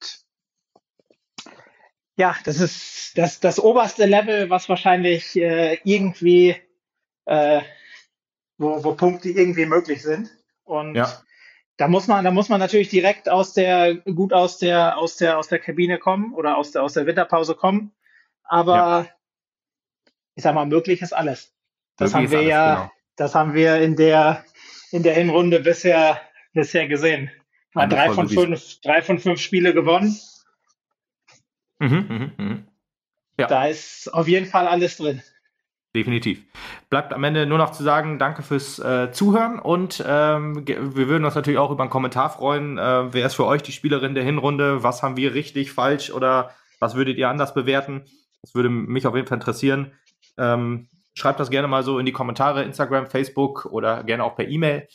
[2.16, 6.56] ja, das ist das, das oberste Level, was wahrscheinlich äh, irgendwie,
[7.24, 7.60] äh,
[8.58, 10.30] wo, wo Punkte irgendwie möglich sind.
[10.64, 11.22] Und ja.
[11.76, 15.38] da muss man, da muss man natürlich direkt aus der, gut aus der, aus der,
[15.38, 17.92] aus der Kabine kommen oder aus der, aus der Winterpause kommen.
[18.44, 19.08] Aber ja.
[20.34, 21.52] ich sag mal, möglich ist alles.
[21.96, 22.92] Das möglich haben wir alles, ja, genau.
[23.16, 24.44] das haben wir in der,
[24.90, 26.20] in der Hinrunde bisher,
[26.52, 27.30] bisher gesehen.
[27.74, 30.16] Mal drei von fünf, drei von fünf Spiele gewonnen.
[31.78, 32.58] Mhm, mh, mh.
[33.38, 33.46] Ja.
[33.46, 35.22] Da ist auf jeden Fall alles drin.
[35.94, 36.42] Definitiv.
[36.88, 41.24] Bleibt am Ende nur noch zu sagen, danke fürs äh, Zuhören und ähm, wir würden
[41.24, 42.78] uns natürlich auch über einen Kommentar freuen.
[42.78, 44.82] Äh, wer ist für euch die Spielerin der Hinrunde?
[44.82, 48.04] Was haben wir richtig, falsch oder was würdet ihr anders bewerten?
[48.40, 49.92] Das würde mich auf jeden Fall interessieren.
[50.38, 54.48] Ähm, schreibt das gerne mal so in die Kommentare, Instagram, Facebook oder gerne auch per
[54.48, 54.88] E-Mail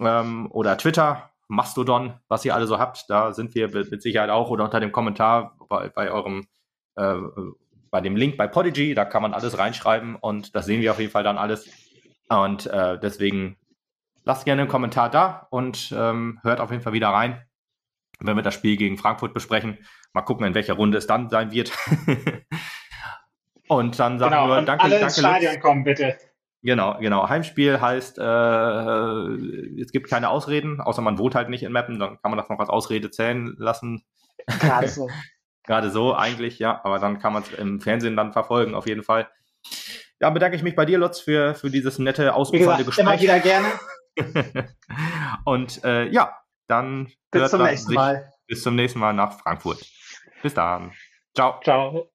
[0.00, 1.30] ähm, oder Twitter.
[1.48, 3.06] Mastodon, was ihr alle so habt.
[3.08, 6.46] Da sind wir mit Sicherheit auch oder unter dem Kommentar bei, bei eurem,
[6.96, 7.16] äh,
[7.90, 11.00] bei dem Link bei Podigy, da kann man alles reinschreiben und das sehen wir auf
[11.00, 11.68] jeden Fall dann alles.
[12.28, 13.56] Und äh, deswegen
[14.24, 17.42] lasst gerne einen Kommentar da und ähm, hört auf jeden Fall wieder rein,
[18.20, 19.78] wenn wir das Spiel gegen Frankfurt besprechen.
[20.12, 21.72] Mal gucken, in welcher Runde es dann sein wird.
[23.68, 25.14] und dann sagen genau, wir danke, alle danke.
[25.14, 25.62] Stadion Lutz.
[25.62, 26.18] kommen, bitte.
[26.62, 27.28] Genau, genau.
[27.28, 32.20] Heimspiel heißt, äh, es gibt keine Ausreden, außer man wohnt halt nicht in Mappen, dann
[32.20, 34.04] kann man das noch als Ausrede zählen lassen.
[34.60, 35.08] Gerade so.
[35.64, 39.02] Gerade so eigentlich, ja, aber dann kann man es im Fernsehen dann verfolgen, auf jeden
[39.02, 39.28] Fall.
[40.18, 43.04] Ja, bedanke ich mich bei dir, Lutz, für, für dieses nette, ausufernde Gespräch.
[43.04, 43.68] Immer wieder gerne.
[45.44, 46.34] Und äh, ja,
[46.68, 48.32] dann bis zum nächsten Mal.
[48.46, 49.84] Bis zum nächsten Mal nach Frankfurt.
[50.42, 50.92] Bis dann.
[51.34, 51.60] Ciao.
[51.62, 52.10] Ciao.